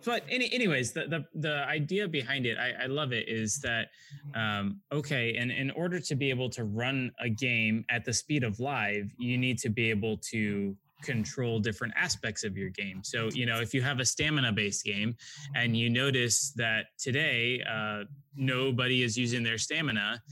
but 0.05 0.23
any, 0.29 0.53
anyways 0.53 0.93
the, 0.93 1.07
the 1.07 1.25
the 1.41 1.65
idea 1.67 2.07
behind 2.09 2.47
it 2.47 2.59
I, 2.59 2.85
I 2.85 2.87
love 2.87 3.13
it 3.13 3.29
is 3.29 3.61
that 3.61 3.89
um, 4.35 4.81
okay 4.93 5.37
and 5.37 5.51
in 5.51 5.71
order 5.73 6.01
to 6.01 6.15
be 6.15 6.31
able 6.31 6.51
to 6.51 6.65
run 6.65 7.13
a 7.21 7.29
game 7.29 7.85
at 7.91 8.05
the 8.05 8.13
speed 8.13 8.45
of 8.45 8.61
live 8.61 9.11
you 9.19 9.39
need 9.39 9.59
to 9.59 9.69
be 9.69 9.91
able 9.91 10.19
to 10.31 10.77
control 11.05 11.61
different 11.61 11.93
aspects 11.97 12.45
of 12.45 12.57
your 12.57 12.71
game. 12.71 13.03
So 13.05 13.29
you 13.33 13.47
know 13.47 13.61
if 13.61 13.75
you 13.75 13.83
have 13.83 14.01
a 14.01 14.05
stamina 14.05 14.53
based 14.53 14.85
game 14.85 15.15
and 15.55 15.77
you 15.77 15.91
notice 15.91 16.53
that 16.57 16.87
today 16.99 17.63
uh, 17.71 18.05
nobody 18.35 19.03
is 19.03 19.17
using 19.17 19.43
their 19.43 19.59
stamina 19.59 20.23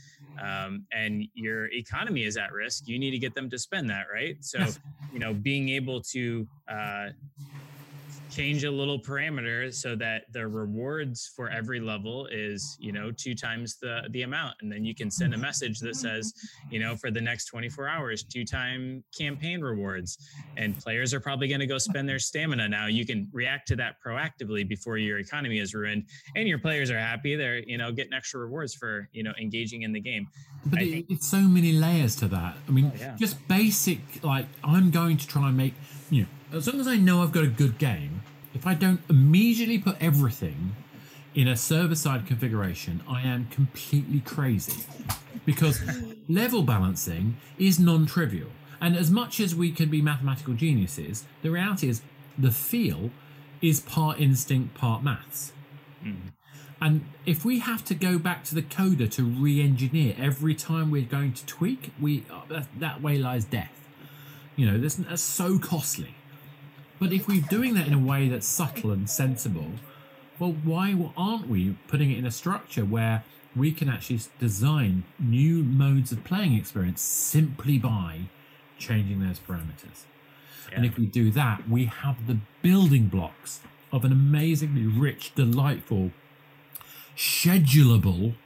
um, 0.43 0.87
and 0.93 1.25
your 1.35 1.67
economy 1.73 2.25
is 2.25 2.37
at 2.37 2.53
risk 2.53 2.89
you 2.89 2.99
need 2.99 3.11
to 3.11 3.19
get 3.19 3.35
them 3.35 3.51
to 3.51 3.59
spend 3.59 3.89
that 3.91 4.07
right? 4.13 4.37
So 4.41 4.59
you 5.13 5.19
know 5.19 5.35
being 5.35 5.69
able 5.69 6.01
to 6.13 6.47
uh, 6.69 7.09
change 8.33 8.65
a 8.65 8.71
little 8.71 8.99
parameter 8.99 9.73
so 9.73 9.97
that 9.97 10.23
the 10.33 10.47
rewards 10.47 11.31
for 11.35 11.51
every 11.51 11.81
level 11.81 12.27
is 12.31 12.77
you 12.81 12.93
know 12.93 13.11
two 13.11 13.35
times 13.35 13.77
the 13.81 14.03
the 14.11 14.23
amount. 14.23 14.55
And 14.61 14.71
then 14.71 14.85
you 14.85 14.95
can 14.95 15.11
send 15.11 15.33
a 15.33 15.37
mm-hmm. 15.37 15.43
message 15.43 15.81
that 15.81 15.97
says 15.97 16.33
you 16.71 16.81
know 16.81 16.97
for 16.97 17.11
the 17.11 17.21
next 17.21 17.47
24 17.47 17.89
hours 17.89 18.23
two 18.23 18.45
time 18.45 19.03
campaign 19.17 19.61
rewards. 19.61 20.19
And 20.57 20.79
players 20.79 21.13
are 21.13 21.21
probably 21.21 21.49
going 21.49 21.61
to 21.61 21.67
go 21.67 21.79
spend 21.79 22.09
their 22.09 22.19
stamina 22.19 22.69
now. 22.69 22.87
You 22.87 23.05
can 23.05 23.29
react 23.33 23.69
to 23.69 23.77
that 23.77 23.97
proactively 24.05 24.67
before 24.67 24.99
your 24.99 25.19
economy 25.19 25.59
is 25.59 25.75
ruined 25.75 26.05
and 26.37 26.47
your 26.49 26.59
players 26.59 26.91
are 26.91 26.99
happy. 26.99 27.37
They're 27.37 27.59
you 27.59 27.79
know 27.79 27.91
getting 27.93 28.13
extra 28.13 28.41
rewards 28.41 28.75
for 28.75 29.09
you 29.13 29.23
know 29.23 29.33
engaging 29.41 29.83
in 29.83 29.93
the 29.93 30.01
game. 30.01 30.27
But 30.65 30.79
I 30.79 30.83
it, 30.83 30.91
think- 30.91 31.07
it's 31.11 31.29
so 31.29 31.41
many 31.41 31.73
layers 31.73 32.15
to 32.17 32.29
that. 32.29 32.57
I 32.69 32.71
mean, 32.71 32.93
Oh, 32.93 32.99
yeah. 32.99 33.17
just 33.17 33.47
basic, 33.49 34.01
like, 34.23 34.47
I'm 34.65 34.91
going 34.91 35.17
to 35.17 35.27
try 35.27 35.49
and 35.49 35.57
make, 35.57 35.75
you 36.11 36.23
know, 36.23 36.29
as 36.53 36.67
long 36.67 36.81
as 36.81 36.87
I 36.87 36.97
know 36.97 37.23
I've 37.23 37.33
got 37.33 37.45
a 37.45 37.49
good 37.49 37.79
game, 37.79 38.23
if 38.55 38.67
I 38.67 38.75
don't 38.75 39.01
immediately 39.09 39.79
put 39.79 39.97
everything 40.01 40.77
in 41.35 41.49
a 41.49 41.57
server 41.57 41.95
side 41.95 42.27
configuration, 42.27 43.03
I 43.09 43.23
am 43.23 43.47
completely 43.47 44.21
crazy. 44.21 44.85
Because 45.47 45.81
level 46.29 46.63
balancing 46.63 47.39
is 47.59 47.79
non 47.81 48.07
trivial. 48.07 48.51
And 48.81 48.97
as 48.97 49.11
much 49.11 49.41
as 49.41 49.55
we 49.55 49.71
can 49.71 49.89
be 49.89 50.03
mathematical 50.03 50.55
geniuses, 50.55 51.25
the 51.43 51.51
reality 51.51 51.89
is 51.89 52.03
the 52.37 52.51
feel 52.51 53.11
is 53.63 53.81
part 53.81 54.21
instinct, 54.21 54.75
part 54.75 55.03
maths. 55.03 55.53
And 56.81 57.05
if 57.25 57.45
we 57.45 57.61
have 57.61 57.85
to 57.87 57.95
go 57.95 58.19
back 58.19 58.43
to 58.45 58.57
the 58.57 58.63
coder 58.63 59.09
to 59.13 59.23
re-engineer 59.23 60.17
every 60.19 60.55
time 60.57 60.91
we're 60.91 61.03
going 61.03 61.33
to 61.33 61.47
tweak, 61.47 61.93
we 62.01 62.25
uh, 62.29 62.41
that, 62.49 62.67
that 62.81 63.01
way 63.01 63.19
lies 63.19 63.45
death. 63.45 63.89
You 64.57 64.69
know, 64.69 64.79
this, 64.79 64.97
that's 64.97 65.23
so 65.23 65.61
costly. 65.61 66.17
But 67.03 67.13
if 67.13 67.27
we're 67.27 67.43
doing 67.43 67.75
that 67.75 67.89
in 67.89 67.95
a 67.95 67.99
way 67.99 68.29
that's 68.29 68.47
subtle 68.47 68.93
and 68.93 69.11
sensible, 69.11 69.73
well, 70.39 70.53
why 70.63 70.95
aren't 71.17 71.49
we 71.49 71.77
putting 71.89 72.13
it 72.13 72.19
in 72.19 72.25
a 72.25 72.31
structure 72.31 72.85
where 72.85 73.25
we 73.57 73.73
can 73.73 73.89
actually 73.89 74.21
design 74.39 75.03
new 75.19 75.65
modes 75.65 76.13
of 76.13 76.23
playing 76.23 76.55
experience 76.55 77.03
simply 77.03 77.77
by 77.77 78.29
changing 78.79 79.19
those 79.19 79.41
parameters? 79.41 80.05
And 80.73 80.87
if 80.87 80.97
we 80.97 81.07
do 81.07 81.33
that, 81.33 81.69
we 81.69 81.87
have 81.87 82.29
the 82.29 82.39
building 82.63 83.09
blocks 83.09 83.63
of 83.91 84.05
an 84.05 84.13
amazingly 84.13 84.87
rich, 84.87 85.35
delightful, 85.35 86.13
schedulable 87.17 88.37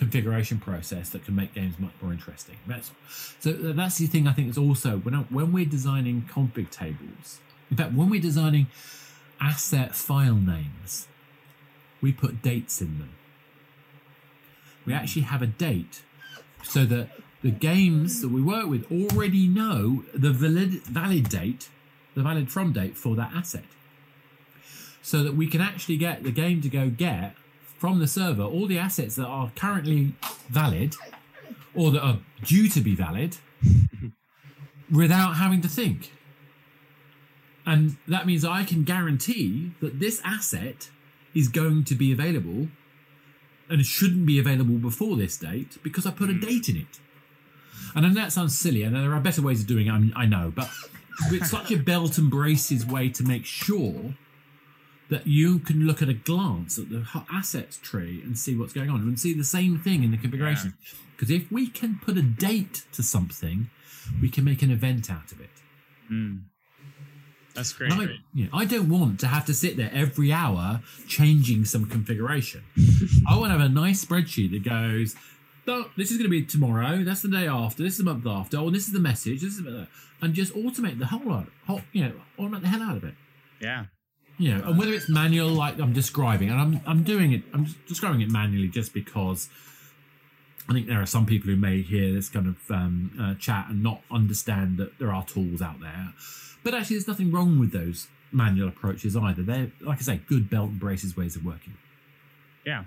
configuration 0.00 0.58
process 0.58 1.10
that 1.10 1.26
can 1.26 1.36
make 1.36 1.52
games 1.52 1.78
much 1.78 1.92
more 2.00 2.10
interesting. 2.10 2.56
That's 2.66 2.90
so 3.38 3.52
that's 3.52 3.98
the 3.98 4.06
thing 4.06 4.26
I 4.26 4.32
think 4.32 4.48
is 4.48 4.56
also 4.56 4.96
when 4.96 5.14
I- 5.14 5.28
when 5.36 5.52
we're 5.52 5.66
designing 5.66 6.22
config 6.22 6.70
tables. 6.70 7.38
In 7.70 7.76
fact, 7.76 7.92
when 7.92 8.08
we're 8.08 8.26
designing 8.30 8.68
asset 9.38 9.94
file 9.94 10.36
names, 10.36 11.06
we 12.00 12.12
put 12.12 12.40
dates 12.40 12.80
in 12.80 12.98
them. 12.98 13.10
We 14.86 14.94
actually 14.94 15.26
have 15.34 15.42
a 15.42 15.46
date 15.46 16.02
so 16.62 16.86
that 16.86 17.10
the 17.42 17.50
games 17.50 18.22
that 18.22 18.30
we 18.30 18.40
work 18.40 18.68
with 18.68 18.90
already 18.90 19.46
know 19.48 20.04
the 20.14 20.32
valid 20.32 20.72
valid 21.00 21.28
date, 21.28 21.68
the 22.14 22.22
valid 22.22 22.50
from 22.50 22.72
date 22.72 22.96
for 22.96 23.14
that 23.16 23.32
asset. 23.34 23.68
So 25.02 25.22
that 25.24 25.34
we 25.36 25.46
can 25.46 25.60
actually 25.60 25.98
get 25.98 26.22
the 26.22 26.32
game 26.32 26.62
to 26.62 26.70
go 26.70 26.88
get 26.88 27.36
from 27.80 27.98
the 27.98 28.06
server 28.06 28.42
all 28.42 28.66
the 28.66 28.78
assets 28.78 29.16
that 29.16 29.26
are 29.26 29.50
currently 29.56 30.14
valid 30.50 30.94
or 31.74 31.90
that 31.90 32.02
are 32.02 32.18
due 32.44 32.68
to 32.68 32.80
be 32.80 32.94
valid 32.94 33.38
without 34.92 35.36
having 35.36 35.62
to 35.62 35.68
think. 35.68 36.12
And 37.64 37.96
that 38.06 38.26
means 38.26 38.44
I 38.44 38.64
can 38.64 38.84
guarantee 38.84 39.72
that 39.80 39.98
this 39.98 40.20
asset 40.24 40.90
is 41.34 41.48
going 41.48 41.84
to 41.84 41.94
be 41.94 42.12
available 42.12 42.68
and 43.70 43.80
it 43.80 43.86
shouldn't 43.86 44.26
be 44.26 44.38
available 44.38 44.76
before 44.76 45.16
this 45.16 45.38
date 45.38 45.78
because 45.82 46.04
I 46.04 46.10
put 46.10 46.28
a 46.28 46.34
hmm. 46.34 46.40
date 46.40 46.68
in 46.68 46.76
it. 46.76 47.00
And 47.94 48.04
I 48.04 48.08
know 48.10 48.14
that 48.16 48.32
sounds 48.32 48.56
silly, 48.56 48.82
and 48.82 48.94
there 48.94 49.14
are 49.14 49.20
better 49.20 49.40
ways 49.40 49.62
of 49.62 49.66
doing 49.66 49.86
it, 49.86 49.90
I 49.90 50.22
I 50.22 50.26
know, 50.26 50.52
but 50.54 50.68
it's 51.32 51.50
such 51.50 51.72
a 51.72 51.76
belt 51.76 52.18
and 52.18 52.30
braces 52.30 52.86
way 52.86 53.08
to 53.08 53.24
make 53.24 53.46
sure 53.46 54.14
that 55.10 55.26
you 55.26 55.58
can 55.58 55.86
look 55.86 56.00
at 56.00 56.08
a 56.08 56.14
glance 56.14 56.78
at 56.78 56.88
the 56.88 57.04
assets 57.32 57.76
tree 57.76 58.22
and 58.22 58.38
see 58.38 58.56
what's 58.56 58.72
going 58.72 58.88
on 58.88 59.00
and 59.00 59.18
see 59.18 59.34
the 59.34 59.44
same 59.44 59.78
thing 59.78 60.04
in 60.04 60.12
the 60.12 60.16
configuration. 60.16 60.74
Because 61.16 61.30
if 61.30 61.50
we 61.50 61.66
can 61.66 62.00
put 62.02 62.16
a 62.16 62.22
date 62.22 62.84
to 62.92 63.02
something, 63.02 63.68
we 64.22 64.30
can 64.30 64.44
make 64.44 64.62
an 64.62 64.70
event 64.70 65.10
out 65.10 65.32
of 65.32 65.40
it. 65.40 65.50
Mm. 66.10 66.42
that's 67.54 67.72
great, 67.72 67.92
I, 67.92 68.18
you 68.34 68.44
know, 68.44 68.50
I 68.52 68.64
don't 68.64 68.88
want 68.88 69.20
to 69.20 69.26
have 69.26 69.44
to 69.46 69.54
sit 69.54 69.76
there 69.76 69.90
every 69.92 70.32
hour 70.32 70.80
changing 71.06 71.64
some 71.66 71.86
configuration. 71.86 72.64
I 73.28 73.36
want 73.36 73.52
to 73.52 73.58
have 73.58 73.60
a 73.60 73.68
nice 73.68 74.04
spreadsheet 74.04 74.50
that 74.52 74.64
goes, 74.64 75.14
"No, 75.66 75.86
this 75.96 76.10
is 76.10 76.16
going 76.16 76.30
to 76.30 76.30
be 76.30 76.44
tomorrow. 76.44 77.04
That's 77.04 77.22
the 77.22 77.28
day 77.28 77.46
after. 77.46 77.82
This 77.82 77.92
is 77.92 77.98
the 77.98 78.04
month 78.04 78.26
after. 78.26 78.56
Oh, 78.58 78.70
this 78.70 78.86
is 78.86 78.92
the 78.92 79.00
message. 79.00 79.42
This 79.42 79.54
is 79.54 79.62
the-" 79.62 79.86
and 80.20 80.34
just 80.34 80.52
automate 80.54 80.98
the 80.98 81.06
whole 81.06 81.24
lot. 81.24 81.46
Whole, 81.66 81.82
you 81.92 82.04
know, 82.04 82.12
automate 82.38 82.62
the 82.62 82.68
hell 82.68 82.82
out 82.82 82.96
of 82.96 83.04
it. 83.04 83.14
yeah 83.60 83.84
know, 84.48 84.64
and 84.66 84.78
whether 84.78 84.92
it's 84.92 85.08
manual 85.08 85.50
like 85.50 85.78
I'm 85.78 85.92
describing, 85.92 86.48
and 86.48 86.58
I'm 86.58 86.80
I'm 86.86 87.02
doing 87.02 87.32
it, 87.32 87.42
I'm 87.52 87.66
describing 87.86 88.22
it 88.22 88.30
manually 88.30 88.68
just 88.68 88.94
because 88.94 89.50
I 90.68 90.72
think 90.72 90.86
there 90.86 91.00
are 91.02 91.06
some 91.06 91.26
people 91.26 91.50
who 91.50 91.56
may 91.56 91.82
hear 91.82 92.12
this 92.12 92.28
kind 92.28 92.46
of 92.46 92.70
um, 92.70 93.12
uh, 93.20 93.34
chat 93.34 93.66
and 93.68 93.82
not 93.82 94.02
understand 94.10 94.78
that 94.78 94.98
there 94.98 95.12
are 95.12 95.24
tools 95.24 95.60
out 95.60 95.80
there. 95.80 96.12
But 96.62 96.74
actually, 96.74 96.96
there's 96.96 97.08
nothing 97.08 97.32
wrong 97.32 97.58
with 97.58 97.72
those 97.72 98.08
manual 98.32 98.68
approaches 98.68 99.16
either. 99.16 99.42
They're, 99.42 99.72
like 99.80 99.98
I 99.98 100.02
say, 100.02 100.20
good 100.28 100.48
belt 100.48 100.70
and 100.70 100.80
braces 100.80 101.16
ways 101.16 101.36
of 101.36 101.44
working. 101.44 101.74
Yeah. 102.64 102.84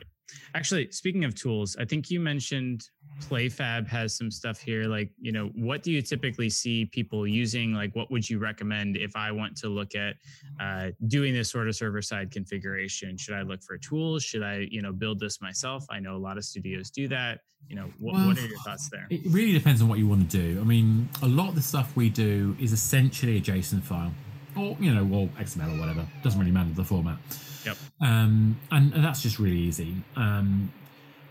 Actually, 0.56 0.92
speaking 0.92 1.26
of 1.26 1.36
tools, 1.36 1.76
I 1.80 1.86
think 1.86 2.10
you 2.10 2.20
mentioned 2.20 2.88
PlayFab 3.30 3.88
has 3.88 4.16
some 4.16 4.32
stuff 4.32 4.60
here. 4.60 4.86
Like, 4.86 5.12
you 5.20 5.32
know, 5.32 5.52
what 5.56 5.84
do 5.84 5.92
you 5.92 6.02
typically 6.02 6.50
see 6.50 6.86
people 6.86 7.28
using? 7.28 7.74
Like, 7.74 7.96
what 7.96 8.12
would 8.12 8.30
you 8.30 8.40
recommend 8.40 8.98
if 8.98 9.16
I 9.16 9.32
want 9.32 9.56
to 9.58 9.70
look 9.70 9.96
at 9.96 10.16
uh, 10.60 10.92
doing 11.08 11.34
this 11.34 11.52
sort 11.52 11.68
of 11.68 11.76
server 11.76 12.02
side 12.02 12.32
configuration? 12.32 13.18
Should 13.18 13.36
I 13.36 13.42
look 13.42 13.62
for 13.64 13.78
tools? 13.78 14.24
Should 14.24 14.44
I, 14.44 14.68
you 14.70 14.82
know, 14.82 14.92
build 14.92 15.20
this 15.20 15.42
myself? 15.42 15.86
I 15.90 16.00
know 16.00 16.16
a 16.16 16.18
lot 16.18 16.38
of 16.38 16.46
studios 16.46 16.90
do 16.90 17.08
that. 17.10 17.40
You 17.70 17.78
know, 17.78 17.90
what, 18.00 18.16
well, 18.16 18.28
what 18.28 18.38
are 18.38 18.46
your 18.46 18.60
thoughts 18.60 18.90
there? 18.90 19.08
It 19.10 19.22
really 19.26 19.54
depends 19.54 19.82
on 19.82 19.88
what 19.88 19.98
you 19.98 20.08
want 20.08 20.30
to 20.30 20.38
do. 20.38 20.60
I 20.60 20.64
mean, 20.66 21.08
a 21.22 21.28
lot 21.28 21.50
of 21.50 21.56
the 21.56 21.62
stuff 21.62 21.96
we 21.96 22.10
do 22.10 22.58
is 22.60 22.74
essentially 22.74 23.38
a 23.38 23.42
JSON 23.42 23.82
file 23.82 24.14
or, 24.56 24.78
you 24.80 24.94
know, 24.94 25.04
or 25.16 25.28
XML 25.42 25.76
or 25.76 25.80
whatever. 25.80 26.06
Doesn't 26.24 26.40
really 26.40 26.52
matter 26.52 26.70
the 26.74 26.84
format. 26.84 27.18
Yep. 27.66 27.78
Um, 28.02 28.60
and, 28.72 28.94
and, 28.94 29.04
that's 29.04 29.22
just 29.22 29.40
really 29.40 29.58
easy. 29.58 29.96
Um, 30.16 30.72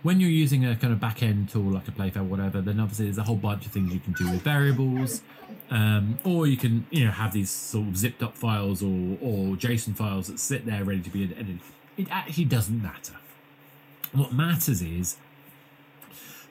when 0.02 0.18
you're 0.18 0.30
using 0.30 0.64
a 0.64 0.74
kind 0.76 0.92
of 0.92 1.00
back 1.00 1.22
end 1.22 1.48
tool 1.48 1.70
like 1.70 1.86
a 1.88 1.92
PlayFab 1.92 2.16
or 2.16 2.24
whatever, 2.24 2.60
then 2.60 2.80
obviously 2.80 3.06
there's 3.06 3.18
a 3.18 3.22
whole 3.22 3.36
bunch 3.36 3.66
of 3.66 3.72
things 3.72 3.92
you 3.92 4.00
can 4.00 4.12
do 4.14 4.30
with 4.30 4.42
variables, 4.42 5.22
um, 5.70 6.18
or 6.24 6.46
you 6.46 6.56
can 6.56 6.86
you 6.90 7.04
know 7.04 7.10
have 7.10 7.32
these 7.32 7.50
sort 7.50 7.86
of 7.88 7.96
zipped 7.96 8.22
up 8.22 8.36
files 8.36 8.82
or 8.82 9.16
or 9.20 9.54
JSON 9.56 9.94
files 9.94 10.26
that 10.26 10.40
sit 10.40 10.66
there 10.66 10.84
ready 10.84 11.00
to 11.00 11.10
be 11.10 11.24
edited. 11.24 11.60
It 11.96 12.08
actually 12.10 12.46
doesn't 12.46 12.82
matter. 12.82 13.14
What 14.12 14.32
matters 14.32 14.82
is 14.82 15.16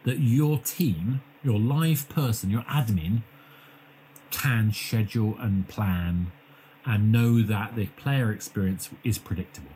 that 0.03 0.19
your 0.19 0.57
team, 0.59 1.21
your 1.43 1.59
live 1.59 2.07
person, 2.09 2.49
your 2.49 2.63
admin, 2.63 3.23
can 4.31 4.71
schedule 4.71 5.35
and 5.39 5.67
plan 5.67 6.31
and 6.85 7.11
know 7.11 7.41
that 7.41 7.75
the 7.75 7.87
player 7.87 8.31
experience 8.31 8.89
is 9.03 9.17
predictable. 9.17 9.71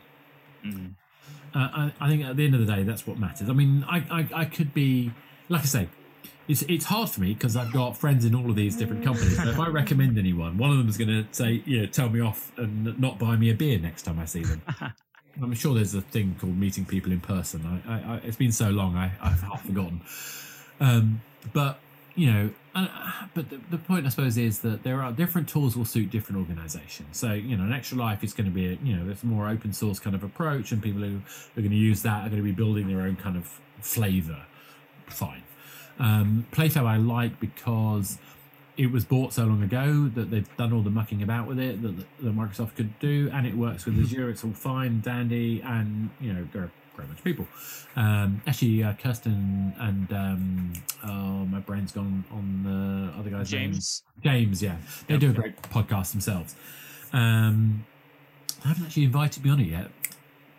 Mm. 0.66 0.94
Uh, 1.54 1.58
I, 1.60 1.94
I, 2.00 2.10
think 2.10 2.26
at 2.26 2.36
the 2.36 2.46
end 2.46 2.56
of 2.56 2.66
the 2.66 2.74
day, 2.74 2.84
that's 2.84 3.08
what 3.08 3.18
matters. 3.18 3.50
I 3.50 3.54
mean, 3.54 3.86
I, 3.88 3.98
I, 4.12 4.42
I 4.42 4.46
could 4.46 4.74
be, 4.74 5.14
like 5.48 5.62
I 5.62 5.66
say, 5.66 5.90
it's, 6.48 6.64
it's 6.64 6.86
hard 6.86 7.10
for 7.10 7.22
me 7.22 7.34
because 7.34 7.56
I've 7.56 7.72
got 7.72 7.96
friends 7.98 8.26
in 8.26 8.36
all 8.36 8.50
of 8.50 8.56
these 8.56 8.76
different 8.76 9.04
companies. 9.04 9.38
So 9.38 9.50
if 9.50 9.60
I 9.60 9.68
recommend 9.68 10.18
anyone, 10.18 10.58
one 10.58 10.72
of 10.72 10.78
them 10.78 10.90
is 10.90 10.98
going 10.98 11.10
to 11.10 11.26
say, 11.32 11.64
you 11.66 11.82
know, 11.82 11.86
tell 11.88 12.10
me 12.10 12.20
off 12.20 12.52
and 12.58 13.00
not 13.00 13.18
buy 13.18 13.36
me 13.36 13.50
a 13.50 13.54
beer 13.54 13.80
next 13.80 14.04
time 14.04 14.20
I 14.20 14.26
see 14.26 14.44
them. 14.44 14.62
I'm 15.42 15.54
sure 15.54 15.74
there's 15.74 15.96
a 15.96 16.02
thing 16.02 16.36
called 16.40 16.58
meeting 16.58 16.86
people 16.86 17.12
in 17.12 17.20
person. 17.20 17.82
I, 17.88 17.94
I, 17.94 18.16
I 18.16 18.18
it's 18.18 18.38
been 18.38 18.52
so 18.52 18.70
long, 18.70 18.96
I, 18.96 19.12
I've 19.22 19.42
half 19.42 19.66
forgotten. 19.66 20.02
Um, 20.80 21.22
but 21.54 21.80
you 22.16 22.32
know, 22.32 22.50
uh, 22.76 22.88
but 23.34 23.50
the, 23.50 23.60
the, 23.72 23.78
point 23.78 24.06
I 24.06 24.10
suppose 24.10 24.38
is 24.38 24.60
that 24.60 24.84
there 24.84 25.02
are 25.02 25.14
different 25.14 25.48
tools 25.48 25.78
will 25.78 25.86
suit 25.86 26.12
different 26.12 26.40
organizations. 26.40 27.18
So 27.18 27.32
you 27.32 27.56
know, 27.56 27.64
an 27.64 27.72
extra 27.72 27.98
life 27.98 28.22
is 28.24 28.34
going 28.34 28.50
to 28.50 28.54
be 28.54 28.68
a, 28.68 28.78
you 28.84 28.98
know, 28.98 29.10
it's 29.10 29.24
a 29.24 29.26
more 29.26 29.48
open 29.48 29.72
source 29.72 29.98
kind 29.98 30.16
of 30.16 30.24
approach, 30.24 30.74
and 30.74 30.84
people 30.84 31.02
who 31.02 31.22
are 31.58 31.62
going 31.62 31.70
to 31.70 31.76
use 31.76 32.02
that 32.02 32.26
are 32.26 32.30
going 32.30 32.42
to 32.42 32.44
be 32.44 32.52
building 32.52 32.88
their 32.88 33.02
own 33.06 33.16
kind 33.16 33.38
of 33.38 33.60
flavor. 33.80 34.46
Fine. 35.08 35.44
Um, 36.00 36.48
Playfab 36.52 36.86
I 36.86 36.98
like 36.98 37.40
because 37.40 38.18
it 38.78 38.92
was 38.92 39.06
bought 39.06 39.32
so 39.32 39.46
long 39.46 39.64
ago 39.64 40.12
that 40.16 40.30
they've 40.30 40.58
done 40.58 40.74
all 40.74 40.82
the 40.82 40.90
mucking 40.90 41.24
about 41.24 41.48
with 41.48 41.60
it 41.60 41.82
that, 41.82 41.96
that 41.98 42.36
Microsoft 42.36 42.76
could 42.76 43.00
do, 43.00 43.30
and 43.34 43.48
it 43.48 43.56
works 43.56 43.86
with 43.86 43.98
Azure. 43.98 44.30
It's 44.30 44.44
all 44.44 44.52
fine, 44.52 45.00
dandy, 45.00 45.62
and 45.62 46.10
you 46.20 46.34
know 46.34 46.48
there 46.52 46.64
are 46.64 46.72
bunch 47.04 47.20
of 47.20 47.24
people. 47.24 47.48
Um, 47.96 48.42
actually, 48.48 48.84
uh, 48.84 48.94
Kirsten 48.94 49.74
and 49.80 50.12
um, 50.12 50.74
oh, 51.04 51.46
my 51.46 51.60
brain's 51.60 51.92
gone 51.92 52.24
on 52.32 52.64
the 52.64 53.20
other 53.20 53.30
guys. 53.30 53.50
James. 53.50 53.74
Names. 53.74 54.04
James, 54.24 54.64
yeah, 54.64 54.78
they 55.08 55.16
yep. 55.16 55.22
do 55.22 55.30
a 55.30 55.34
great 55.34 55.62
podcast 55.64 56.12
themselves. 56.12 56.56
Um, 57.14 57.86
I 58.64 58.70
haven't 58.70 58.86
actually 58.86 59.04
invited 59.06 59.44
me 59.44 59.50
on 59.52 59.60
it 59.60 59.68
yet. 59.68 59.92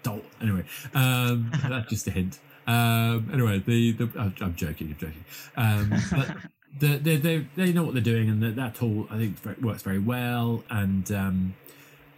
Don't. 0.02 0.24
Anyway, 0.40 0.64
um, 0.94 1.50
that's 1.68 1.90
just 1.90 2.06
a 2.06 2.10
hint. 2.10 2.38
Um, 2.66 3.30
anyway, 3.32 3.62
the, 3.64 3.92
the 3.92 4.34
I'm 4.40 4.54
joking, 4.54 4.88
I'm 4.88 4.96
joking. 4.96 5.24
Um, 5.56 6.02
but 6.10 6.36
the, 6.80 6.96
they, 6.98 7.16
they, 7.16 7.46
they 7.56 7.72
know 7.72 7.84
what 7.84 7.94
they're 7.94 8.02
doing, 8.02 8.28
and 8.28 8.42
that, 8.42 8.56
that 8.56 8.74
tool 8.74 9.06
I 9.10 9.18
think 9.18 9.62
works 9.62 9.82
very 9.82 9.98
well. 9.98 10.64
And 10.70 11.10
um, 11.12 11.54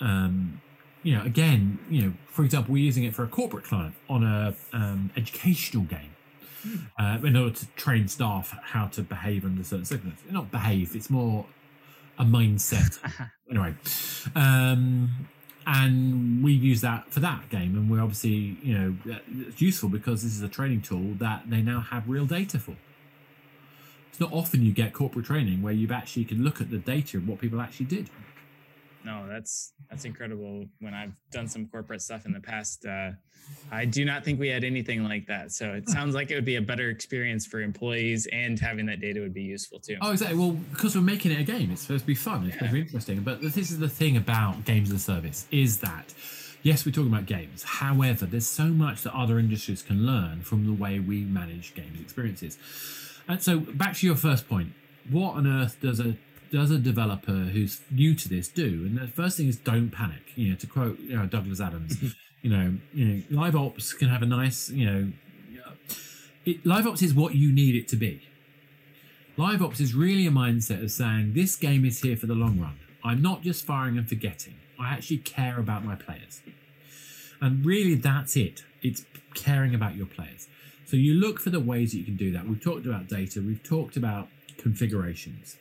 um, 0.01 0.61
you 1.03 1.17
know, 1.17 1.23
again, 1.23 1.79
you 1.89 2.03
know, 2.03 2.13
for 2.27 2.45
example, 2.45 2.73
we're 2.73 2.85
using 2.85 3.05
it 3.05 3.15
for 3.15 3.23
a 3.25 3.29
corporate 3.29 3.65
client 3.65 3.95
on 4.09 4.25
a 4.25 4.55
um, 4.73 5.11
educational 5.17 5.85
game. 5.85 6.15
Hmm. 6.63 6.77
Uh, 6.99 7.19
in 7.25 7.37
order 7.37 7.55
to 7.55 7.67
train 7.77 8.09
staff 8.09 8.53
how 8.63 8.89
to 8.89 9.03
behave 9.03 9.45
under 9.45 9.63
certain 9.63 9.85
circumstances. 9.85 10.33
Not 10.33 10.51
behave, 10.51 10.97
it's 10.97 11.09
more 11.09 11.47
a 12.19 12.25
mindset. 12.25 12.99
anyway, 13.51 13.75
um, 14.35 15.29
and 15.67 16.43
we 16.43 16.53
use 16.53 16.81
that 16.81 17.13
for 17.13 17.21
that 17.21 17.49
game, 17.49 17.77
and 17.77 17.89
we're 17.89 18.01
obviously, 18.01 18.59
you 18.63 18.77
know, 18.77 18.97
it's 19.31 19.61
useful 19.61 19.89
because 19.89 20.23
this 20.25 20.35
is 20.35 20.43
a 20.43 20.49
training 20.49 20.83
tool 20.83 21.15
that 21.19 21.49
they 21.49 21.63
now 21.63 21.81
have 21.81 22.09
real 22.09 22.27
data 22.27 22.59
for. 22.59 22.75
It's 24.11 24.19
not 24.19 24.33
often 24.33 24.63
you 24.63 24.73
get 24.73 24.93
corporate 24.93 25.27
training 25.27 25.63
where 25.63 25.73
you 25.73 25.89
actually 25.93 26.25
can 26.25 26.43
look 26.43 26.61
at 26.61 26.71
the 26.71 26.79
data 26.79 27.19
of 27.19 27.29
what 27.29 27.39
people 27.39 27.61
actually 27.61 27.87
did 27.87 28.11
no, 29.09 29.27
that's 29.27 29.73
that's 29.89 30.05
incredible. 30.05 30.67
When 30.81 30.93
I've 30.93 31.15
done 31.31 31.49
some 31.49 31.67
corporate 31.67 32.03
stuff 32.03 32.27
in 32.27 32.33
the 32.33 32.41
past, 32.41 32.85
uh, 32.85 33.13
I 33.73 33.87
do 33.87 34.05
not 34.05 34.23
think 34.23 34.39
we 34.39 34.49
had 34.49 34.65
anything 34.65 35.03
like 35.03 35.27
that. 35.29 35.51
So 35.51 35.73
it 35.73 35.89
sounds 35.89 36.15
like 36.15 36.31
it 36.31 36.35
would 36.35 36.45
be 36.45 36.57
a 36.57 36.61
better 36.61 36.91
experience 36.91 37.47
for 37.47 37.63
employees, 37.63 38.29
and 38.33 38.61
having 38.61 38.85
that 38.87 39.01
data 39.01 39.21
would 39.21 39.33
be 39.33 39.43
useful 39.43 39.81
too. 39.81 39.97
Oh, 40.03 40.13
exactly. 40.13 40.37
Well, 40.37 40.51
because 40.51 40.95
we're 40.95 41.01
making 41.01 41.33
it 41.33 41.41
a 41.41 41.43
game, 41.43 41.71
it's 41.71 41.83
supposed 41.83 42.03
to 42.03 42.07
be 42.07 42.15
fun. 42.15 42.45
It's 42.45 42.49
yeah. 42.49 42.53
supposed 42.53 42.71
to 42.71 42.75
be 42.75 42.81
interesting. 42.83 43.21
But 43.21 43.41
this 43.41 43.57
is 43.57 43.79
the 43.79 43.89
thing 43.89 44.19
about 44.19 44.67
games 44.67 44.91
as 44.91 44.97
a 44.97 45.03
service 45.03 45.47
is 45.51 45.79
that. 45.79 46.13
Yes, 46.63 46.85
we're 46.85 46.93
talking 46.93 47.13
about 47.13 47.27
games. 47.27 47.63
However, 47.63 48.27
there's 48.27 48.47
so 48.47 48.65
much 48.65 49.03
that 49.05 49.15
other 49.15 49.39
industries 49.39 49.81
can 49.81 50.05
learn 50.05 50.43
from 50.43 50.67
the 50.67 50.73
way 50.73 50.99
we 50.99 51.21
manage 51.21 51.73
games 51.73 52.01
experiences. 52.01 52.59
And 53.29 53.41
so, 53.41 53.61
back 53.61 53.95
to 53.99 54.07
your 54.07 54.17
first 54.17 54.49
point 54.49 54.73
what 55.11 55.35
on 55.35 55.47
earth 55.47 55.79
does 55.81 56.01
a 56.01 56.17
does 56.51 56.71
a 56.71 56.79
developer 56.79 57.33
who's 57.33 57.81
new 57.91 58.15
to 58.15 58.29
this 58.29 58.49
do? 58.49 58.85
And 58.87 58.99
the 58.99 59.07
first 59.07 59.37
thing 59.37 59.49
is 59.49 59.57
don't 59.57 59.91
panic. 59.91 60.33
You 60.35 60.51
know, 60.51 60.57
to 60.57 60.67
quote 60.67 60.99
you 61.01 61.17
know, 61.17 61.27
Douglas 61.27 61.61
Adams, 61.61 62.15
you 62.43 62.51
know, 62.51 62.75
you 62.93 63.07
know, 63.07 63.23
live 63.31 63.57
ops 63.57 63.93
can 63.93 64.09
have 64.09 64.23
a 64.23 64.27
nice, 64.27 64.71
you 64.71 64.87
know, 64.87 65.13
it, 66.45 66.65
live 66.65 66.87
ops 66.87 67.03
is 67.03 67.13
what 67.13 67.35
you 67.35 67.53
need 67.53 67.75
it 67.75 67.89
to 67.89 67.97
be. 67.97 68.23
Live 69.37 69.63
ops 69.63 69.81
is 69.81 69.95
really 69.95 70.27
a 70.27 70.31
mindset 70.31 70.83
of 70.83 70.91
saying 70.91 71.35
this 71.35 71.57
game 71.57 71.85
is 71.85 72.01
here 72.01 72.17
for 72.17 72.27
the 72.27 72.35
long 72.35 72.59
run. 72.59 72.79
I'm 73.05 73.23
not 73.23 73.43
just 73.43 73.65
firing 73.65 73.99
and 73.99 74.09
forgetting. 74.09 74.57
I 74.81 74.95
actually 74.95 75.19
care 75.19 75.59
about 75.59 75.85
my 75.85 75.95
players. 75.95 76.41
And 77.41 77.65
really, 77.65 77.95
that's 77.95 78.37
it. 78.37 78.65
It's 78.83 79.05
caring 79.35 79.75
about 79.75 79.95
your 79.95 80.07
players. 80.07 80.49
So 80.87 80.97
you 80.97 81.15
look 81.15 81.39
for 81.39 81.51
the 81.51 81.61
ways 81.61 81.93
that 81.93 81.99
you 81.99 82.05
can 82.05 82.17
do 82.17 82.33
that. 82.33 82.49
We've 82.49 82.63
talked 82.63 82.87
about 82.87 83.09
data. 83.09 83.41
We've 83.41 83.63
talked 83.63 83.97
about 83.97 84.29
configurations 84.57 85.57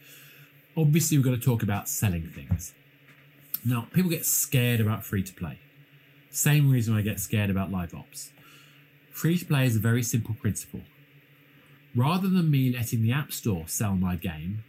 obviously 0.78 1.18
we've 1.18 1.26
got 1.26 1.32
to 1.32 1.38
talk 1.38 1.64
about 1.64 1.90
selling 1.90 2.28
things. 2.28 2.74
Now, 3.66 3.88
people 3.92 4.10
get 4.10 4.26
scared 4.26 4.80
about 4.80 5.04
free 5.04 5.24
to 5.24 5.34
play. 5.34 5.60
Same 6.30 6.70
reason 6.70 6.96
I 6.96 7.02
get 7.02 7.20
scared 7.20 7.50
about 7.50 7.72
live 7.72 7.94
ops. 7.94 8.32
Free 9.12 9.38
to 9.38 9.46
play 9.46 9.66
is 9.66 9.76
a 9.76 9.80
very 9.80 10.04
simple 10.04 10.36
principle. 10.36 10.82
Rather 11.96 12.30
than 12.30 12.52
me 12.52 12.72
letting 12.72 13.02
the 13.02 13.12
App 13.12 13.32
Store 13.32 13.68
sell 13.68 13.96
my 13.96 14.16
game, 14.16 14.64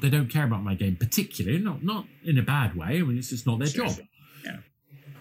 they 0.00 0.10
don't 0.10 0.28
care 0.28 0.44
about 0.44 0.62
my 0.62 0.74
game 0.74 0.96
particularly, 0.96 1.58
not 1.58 1.82
not 1.82 2.06
in 2.24 2.36
a 2.36 2.42
bad 2.42 2.76
way. 2.76 2.98
I 2.98 3.02
mean, 3.02 3.16
it's 3.16 3.30
just 3.30 3.46
not 3.46 3.60
their 3.60 3.68
sure. 3.68 3.86
job. 3.86 4.00
Yeah. 4.44 4.56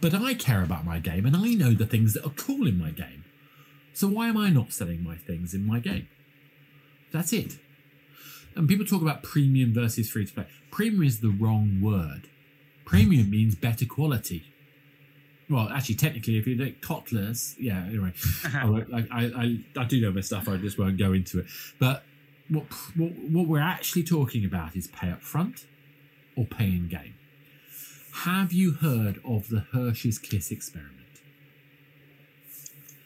But 0.01 0.15
I 0.15 0.33
care 0.33 0.63
about 0.63 0.83
my 0.83 0.99
game, 0.99 1.25
and 1.25 1.35
I 1.35 1.53
know 1.53 1.73
the 1.73 1.85
things 1.85 2.13
that 2.13 2.25
are 2.25 2.31
cool 2.31 2.67
in 2.67 2.77
my 2.77 2.89
game. 2.89 3.23
So 3.93 4.07
why 4.07 4.27
am 4.27 4.37
I 4.37 4.49
not 4.49 4.73
selling 4.73 5.03
my 5.03 5.15
things 5.15 5.53
in 5.53 5.65
my 5.65 5.79
game? 5.79 6.07
That's 7.13 7.31
it. 7.31 7.57
And 8.55 8.67
people 8.67 8.85
talk 8.85 9.01
about 9.01 9.23
premium 9.23 9.73
versus 9.73 10.09
free 10.09 10.25
to 10.25 10.33
play. 10.33 10.47
Premium 10.71 11.03
is 11.03 11.19
the 11.19 11.29
wrong 11.29 11.81
word. 11.81 12.29
Premium 12.85 13.29
means 13.29 13.55
better 13.55 13.85
quality. 13.85 14.45
Well, 15.49 15.69
actually, 15.69 15.95
technically, 15.95 16.37
if 16.37 16.47
you 16.47 16.55
look 16.55 16.81
Kotler's, 16.81 17.55
yeah. 17.59 17.85
Anyway, 17.85 18.13
I, 18.45 18.85
I, 18.93 19.05
I, 19.11 19.59
I 19.77 19.83
do 19.83 20.01
know 20.01 20.11
my 20.11 20.21
stuff. 20.21 20.47
I 20.47 20.57
just 20.57 20.79
won't 20.79 20.97
go 20.97 21.13
into 21.13 21.39
it. 21.39 21.45
But 21.79 22.03
what, 22.49 22.65
what 22.95 23.11
what 23.31 23.47
we're 23.47 23.59
actually 23.59 24.03
talking 24.03 24.45
about 24.45 24.75
is 24.75 24.87
pay 24.87 25.09
up 25.09 25.21
front 25.21 25.65
or 26.35 26.45
pay 26.45 26.65
in 26.65 26.87
game. 26.87 27.15
Have 28.23 28.53
you 28.53 28.73
heard 28.73 29.19
of 29.25 29.49
the 29.49 29.65
Hershey's 29.73 30.17
Kiss 30.17 30.51
experiment? 30.51 31.04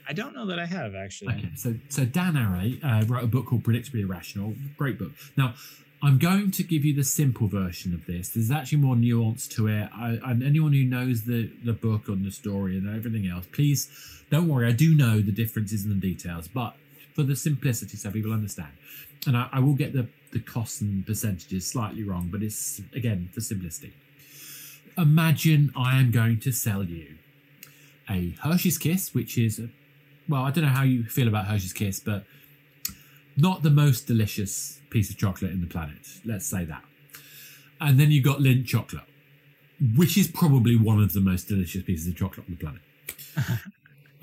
I 0.10 0.14
don't 0.14 0.34
know 0.36 0.47
that 0.47 0.57
I 0.57 0.66
have 0.66 0.95
actually. 0.95 1.36
Okay, 1.36 1.51
so 1.55 1.76
so 1.88 2.03
Dan 2.03 2.34
Ariely 2.34 2.84
uh, 2.84 3.05
wrote 3.05 3.24
a 3.24 3.28
book 3.28 3.45
called 3.45 3.64
Predictably 3.64 4.01
Irrational. 4.01 4.55
Great 4.76 4.97
book. 4.97 5.12
Now, 5.38 5.53
I'm 6.01 6.18
going 6.18 6.49
to 6.51 6.64
give 6.64 6.84
you 6.84 6.95
the 6.95 7.03
simple 7.03 7.47
version 7.47 7.93
of 7.93 8.07
this. 8.07 8.30
There's 8.30 8.49
actually 8.49 8.80
more 8.80 8.95
nuance 8.95 9.47
to 9.49 9.68
it. 9.68 9.89
I, 9.93 10.18
and 10.26 10.41
anyone 10.41 10.74
who 10.74 10.84
knows 10.84 11.24
the, 11.26 11.51
the 11.64 11.74
book 11.74 12.07
and 12.07 12.26
the 12.26 12.32
story 12.32 12.76
and 12.76 12.88
everything 12.89 13.28
else, 13.28 13.45
please 13.51 13.88
don't 14.32 14.47
worry. 14.47 14.68
I 14.68 14.72
do 14.72 14.95
know 14.95 15.22
the 15.22 15.32
differences 15.32 15.84
and 15.84 16.01
the 16.01 16.07
details, 16.07 16.47
but 16.47 16.74
for 17.14 17.22
the 17.24 17.36
simplicity 17.36 17.97
so 17.97 18.10
people 18.12 18.34
understand. 18.34 18.72
And 19.28 19.38
I, 19.38 19.49
I 19.51 19.60
will 19.60 19.74
get 19.74 19.93
the, 19.93 20.07
the 20.32 20.39
costs 20.39 20.82
and 20.82 21.05
percentages 21.05 21.68
slightly 21.68 22.03
wrong, 22.03 22.30
but 22.32 22.41
it's 22.41 22.82
again 22.95 23.30
for 23.32 23.41
simplicity. 23.41 23.93
Imagine 24.97 25.72
I 25.76 25.99
am 25.99 26.10
going 26.12 26.39
to 26.39 26.51
sell 26.51 26.84
you 26.84 27.18
a 28.10 28.36
Hershey's 28.41 28.78
Kiss, 28.78 29.14
which 29.14 29.38
is, 29.38 29.62
well, 30.30 30.43
I 30.43 30.51
don't 30.51 30.63
know 30.63 30.69
how 30.69 30.84
you 30.84 31.03
feel 31.03 31.27
about 31.27 31.47
Hershey's 31.47 31.73
Kiss, 31.73 31.99
but 31.99 32.23
not 33.36 33.63
the 33.63 33.71
most 33.71 34.05
delicious 34.05 34.80
piece 34.91 35.09
of 35.09 35.17
chocolate 35.17 35.51
in 35.51 35.61
the 35.61 35.67
planet. 35.67 36.07
Let's 36.23 36.45
say 36.45 36.65
that. 36.65 36.84
And 37.82 37.99
then 37.99 38.11
you've 38.11 38.25
got 38.25 38.39
Lindt 38.39 38.65
chocolate, 38.65 39.03
which 39.95 40.17
is 40.17 40.27
probably 40.27 40.75
one 40.75 41.01
of 41.01 41.13
the 41.13 41.21
most 41.21 41.47
delicious 41.47 41.84
pieces 41.84 42.07
of 42.07 42.15
chocolate 42.15 42.45
on 42.47 42.57
the 42.57 42.57
planet. 42.57 42.82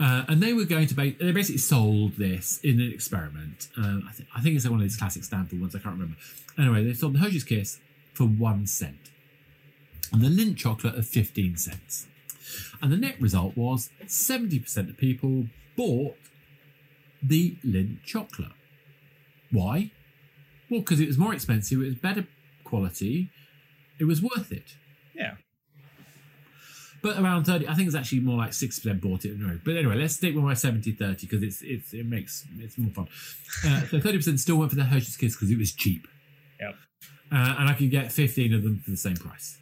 uh, 0.01 0.25
and 0.29 0.43
they 0.43 0.53
were 0.53 0.65
going 0.65 0.87
to 0.87 0.95
ba- 0.95 1.15
they 1.19 1.33
basically 1.33 1.59
sold 1.59 2.17
this 2.17 2.61
in 2.63 2.81
an 2.81 2.93
experiment. 2.93 3.69
Um, 3.77 4.05
I, 4.09 4.13
th- 4.15 4.29
I 4.37 4.41
think 4.41 4.57
it's 4.57 4.69
one 4.69 4.75
of 4.75 4.83
these 4.83 4.97
classic 4.97 5.25
Stanford 5.25 5.61
ones. 5.61 5.75
I 5.75 5.79
can't 5.79 5.95
remember. 5.95 6.17
Anyway, 6.59 6.85
they 6.85 6.95
sold 6.95 7.15
the 7.15 7.19
Hershey's 7.19 7.45
Kiss 7.45 7.81
for 8.13 8.25
one 8.25 8.67
cent, 8.67 9.11
and 10.13 10.23
the 10.23 10.29
Lindt 10.29 10.57
chocolate 10.57 10.95
of 10.95 11.07
fifteen 11.07 11.57
cents. 11.57 12.07
And 12.81 12.93
the 12.93 12.97
net 12.97 13.21
result 13.21 13.57
was 13.57 13.91
seventy 14.07 14.59
percent 14.59 14.91
of 14.91 14.97
people 14.99 15.47
bought 15.77 16.17
the 17.23 17.57
Lindt 17.65 18.03
chocolate. 18.05 18.53
Why? 19.51 19.93
Well, 20.71 20.81
because 20.81 21.01
it 21.01 21.07
was 21.07 21.19
more 21.19 21.33
expensive, 21.33 21.81
it 21.81 21.85
was 21.85 21.95
better 21.95 22.27
quality, 22.65 23.31
it 23.99 24.05
was 24.05 24.21
worth 24.21 24.53
it. 24.53 24.75
Yeah. 25.15 25.35
But 27.03 27.19
around 27.19 27.45
30, 27.45 27.69
I 27.69 27.75
think 27.75 27.87
it's 27.87 27.95
actually 27.95 28.21
more 28.21 28.37
like 28.37 28.51
6% 28.51 29.01
bought 29.01 29.25
it. 29.25 29.39
No. 29.39 29.61
But 29.65 29.77
anyway, 29.77 29.95
let's 29.97 30.17
stick 30.17 30.35
with 30.35 30.43
my 30.43 30.55
70 30.55 30.93
30 30.93 31.27
because 31.27 31.43
it's, 31.43 31.63
it's, 31.63 31.93
it 31.93 32.07
makes 32.07 32.45
it's 32.59 32.77
more 32.79 32.91
fun. 32.91 33.09
Uh, 33.65 33.83
so 33.83 34.01
30% 34.01 34.39
still 34.39 34.57
went 34.57 34.71
for 34.71 34.77
the 34.77 34.85
Hershey's 34.85 35.17
Kiss 35.17 35.37
because 35.37 35.51
it 35.51 35.59
was 35.59 35.73
cheap. 35.73 36.09
Yep. 36.61 36.75
Uh, 37.31 37.55
and 37.59 37.69
I 37.69 37.75
could 37.75 37.91
get 37.91 38.11
15 38.11 38.55
of 38.55 38.63
them 38.63 38.81
for 38.85 38.91
the 38.91 38.97
same 38.97 39.17
price. 39.17 39.59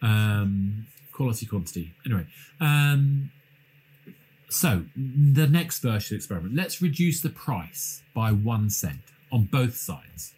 Um, 0.00 0.86
quality, 1.12 1.44
quantity. 1.44 1.92
Anyway. 2.06 2.26
Um, 2.60 3.30
so 4.50 4.84
the 4.96 5.46
next 5.46 5.78
version 5.78 6.16
experiment, 6.16 6.54
let's 6.54 6.82
reduce 6.82 7.20
the 7.22 7.30
price 7.30 8.02
by 8.14 8.32
one 8.32 8.68
cent 8.68 9.00
on 9.32 9.44
both 9.44 9.76
sides. 9.76 10.34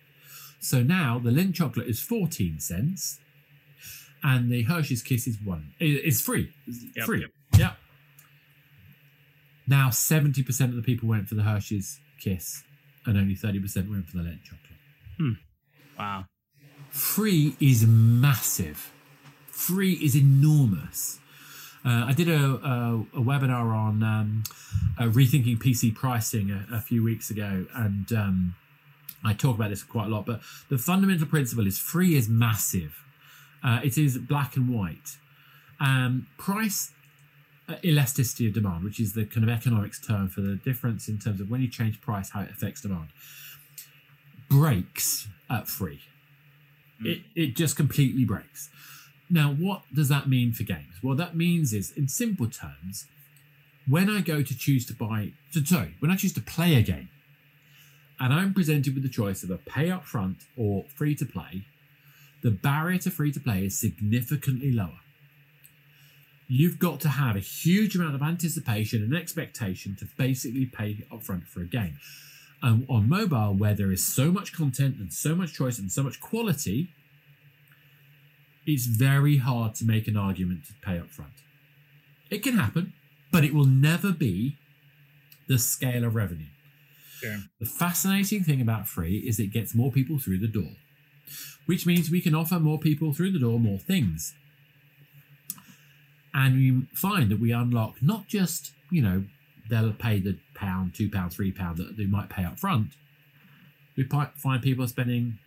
So 0.61 0.83
now 0.83 1.19
the 1.19 1.31
Lindt 1.31 1.55
chocolate 1.55 1.89
is 1.89 1.99
14 2.01 2.61
cents 2.61 3.19
and 4.23 4.51
the 4.53 4.63
Hershey's 4.63 5.03
Kiss 5.03 5.27
is 5.27 5.39
one. 5.43 5.73
It's 5.81 6.21
free. 6.21 6.53
It's 6.67 6.85
Yep, 6.97 7.07
free. 7.07 7.21
yep. 7.23 7.31
Yeah. 7.59 7.73
Now 9.67 9.89
70% 9.89 10.61
of 10.69 10.77
the 10.77 10.83
people 10.83 11.09
went 11.09 11.29
for 11.29 11.35
the 11.35 11.43
Hershey's 11.43 11.99
Kiss 12.21 12.63
and 13.07 13.17
only 13.19 13.35
30% 13.35 13.91
went 13.91 14.09
for 14.09 14.19
the 14.19 14.23
Lindt 14.23 14.45
chocolate. 14.45 14.79
Hmm. 15.17 15.33
Wow. 15.99 16.27
Free 16.91 17.57
is 17.61 17.87
massive. 17.87 18.93
Free 19.47 19.95
is 19.95 20.15
enormous. 20.17 21.19
Uh, 21.85 22.07
I 22.07 22.13
did 22.13 22.29
a, 22.29 22.35
a, 22.35 23.07
a 23.15 23.21
webinar 23.21 23.75
on 23.75 24.03
um, 24.03 24.43
uh, 24.99 25.05
rethinking 25.05 25.59
PC 25.59 25.95
pricing 25.95 26.51
a, 26.51 26.77
a 26.77 26.81
few 26.81 27.03
weeks 27.03 27.29
ago, 27.31 27.67
and 27.75 28.13
um, 28.13 28.55
I 29.25 29.35
talk 29.35 29.57
about 29.57 29.71
this 29.71 29.83
quite 29.83 30.07
a 30.07 30.09
lot. 30.09 30.27
But 30.27 30.41
the 30.69 30.79
fundamental 30.79 31.27
principle 31.27 31.67
is 31.67 31.79
free 31.79 32.15
is 32.15 32.29
massive. 32.29 33.05
Uh, 33.65 33.81
it 33.83 33.99
is 33.99 34.19
black 34.19 34.57
and 34.57 34.73
white. 34.73 35.17
Um, 35.81 36.29
price 36.39 36.93
uh, 37.69 37.75
elasticity 37.85 38.47
of 38.47 38.55
demand, 38.55 38.85
which 38.85 39.01
is 39.01 39.15
the 39.15 39.25
kind 39.25 39.43
of 39.43 39.51
economics 39.51 40.01
term 40.01 40.29
for 40.29 40.41
the 40.41 40.57
difference 40.57 41.09
in 41.09 41.19
terms 41.19 41.41
of 41.41 41.51
when 41.51 41.61
you 41.61 41.69
change 41.69 42.01
price, 42.01 42.31
how 42.31 42.43
it 42.43 42.51
affects 42.51 42.83
demand, 42.83 43.09
breaks 44.49 45.27
at 45.51 45.67
free. 45.67 46.01
It, 47.05 47.23
it 47.35 47.57
just 47.57 47.77
completely 47.77 48.25
breaks. 48.25 48.71
Now, 49.33 49.55
what 49.55 49.85
does 49.95 50.11
that 50.11 50.29
mean 50.29 50.53
for 50.53 50.63
games? 50.63 50.97
What 51.01 51.17
that 51.17 51.35
means 51.35 51.73
is, 51.73 51.91
in 51.91 52.07
simple 52.07 52.51
terms, 52.51 53.07
when 53.89 54.11
I 54.11 54.21
go 54.21 54.43
to 54.43 54.59
choose 54.59 54.85
to 54.87 54.95
buy, 54.95 55.33
so, 55.51 55.65
sorry, 55.65 55.95
when 56.01 56.11
I 56.11 56.17
choose 56.17 56.35
to 56.35 56.43
play 56.43 56.75
a 56.75 56.83
game, 56.83 57.09
and 58.21 58.31
I'm 58.31 58.53
presented 58.53 58.93
with 58.93 59.03
the 59.03 59.09
choice 59.09 59.43
of 59.43 59.51
a 59.51 59.57
pay 59.57 59.91
up 59.91 60.05
front 60.05 60.37
or 60.55 60.85
free 60.95 61.15
to 61.15 61.25
play, 61.25 61.65
the 62.43 62.51
barrier 62.51 62.99
to 62.99 63.11
free 63.11 63.33
to 63.33 63.41
play 63.41 63.65
is 63.65 63.81
significantly 63.81 64.71
lower. 64.71 65.01
You've 66.47 66.79
got 66.79 67.01
to 67.01 67.09
have 67.09 67.35
a 67.35 67.41
huge 67.41 67.97
amount 67.97 68.15
of 68.15 68.21
anticipation 68.21 69.03
and 69.03 69.17
expectation 69.17 69.97
to 69.97 70.09
basically 70.19 70.67
pay 70.67 71.07
upfront 71.11 71.47
for 71.47 71.63
a 71.63 71.67
game. 71.67 71.97
And 72.63 72.85
on 72.87 73.09
mobile, 73.09 73.55
where 73.55 73.75
there 73.75 73.91
is 73.91 74.05
so 74.07 74.31
much 74.31 74.53
content 74.53 74.97
and 74.99 75.11
so 75.11 75.35
much 75.35 75.55
choice 75.55 75.79
and 75.79 75.91
so 75.91 76.03
much 76.03 76.21
quality, 76.21 76.91
it's 78.67 78.87
very 78.87 79.39
hard 79.39 79.75
to 79.77 79.85
make 79.85 80.09
an 80.09 80.17
argument 80.17 80.67
to 80.67 80.73
pay 80.83 80.99
up 80.99 81.11
front. 81.11 81.33
It 82.31 82.43
can 82.43 82.55
happen, 82.55 82.93
but 83.31 83.45
it 83.45 83.55
will 83.55 83.67
never 83.67 84.13
be 84.13 84.57
the 85.49 85.59
scale 85.59 86.05
of 86.05 86.15
revenue. 86.15 86.47
Sure. 87.21 87.39
The 87.61 87.67
fascinating 87.67 88.43
thing 88.43 88.61
about 88.61 88.89
free 88.89 89.19
is 89.19 89.39
it 89.39 89.53
gets 89.53 89.75
more 89.75 89.93
people 89.93 90.19
through 90.19 90.39
the 90.39 90.49
door, 90.49 90.73
which 91.67 91.87
means 91.87 92.11
we 92.11 92.21
can 92.21 92.35
offer 92.35 92.59
more 92.59 92.79
people 92.79 93.13
through 93.13 93.33
the 93.33 93.39
door 93.39 93.59
more 93.61 93.79
things. 93.79 94.35
And 96.35 96.55
we 96.55 96.87
find 96.95 97.31
that 97.31 97.41
we 97.41 97.53
unlock 97.53 98.03
not 98.03 98.27
just, 98.27 98.73
you 98.91 99.03
know, 99.03 99.25
they'll 99.69 99.93
pay 99.93 100.19
the 100.19 100.39
pound, 100.55 100.95
two 100.95 101.11
pound, 101.11 101.33
three 101.33 101.53
pound 101.53 101.77
that 101.79 101.97
they 101.97 102.07
might 102.07 102.31
pay 102.31 102.45
up 102.45 102.59
front. 102.59 102.89
We 103.97 104.09
find 104.37 104.63
people 104.63 104.89
spending 104.89 105.39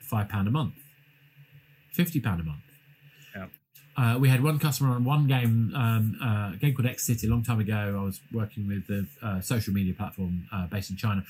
five 0.00 0.28
pound 0.28 0.48
a 0.48 0.50
month, 0.50 0.74
fifty 1.94 2.20
pound 2.20 2.40
a 2.40 2.44
month. 2.44 2.62
Yep. 3.34 3.50
Uh, 3.96 4.18
we 4.18 4.28
had 4.28 4.42
one 4.42 4.58
customer 4.58 4.90
on 4.90 5.04
one 5.04 5.26
game, 5.28 5.72
um, 5.76 6.18
uh, 6.20 6.54
a 6.54 6.56
game 6.56 6.74
called 6.74 6.86
X 6.86 7.06
City, 7.06 7.28
a 7.28 7.30
long 7.30 7.44
time 7.44 7.60
ago. 7.60 7.96
I 8.00 8.04
was 8.04 8.20
working 8.32 8.66
with 8.66 8.86
the 8.88 9.06
uh, 9.22 9.40
social 9.40 9.72
media 9.72 9.94
platform 9.94 10.48
uh, 10.52 10.66
based 10.66 10.90
in 10.90 10.96
China. 10.96 11.24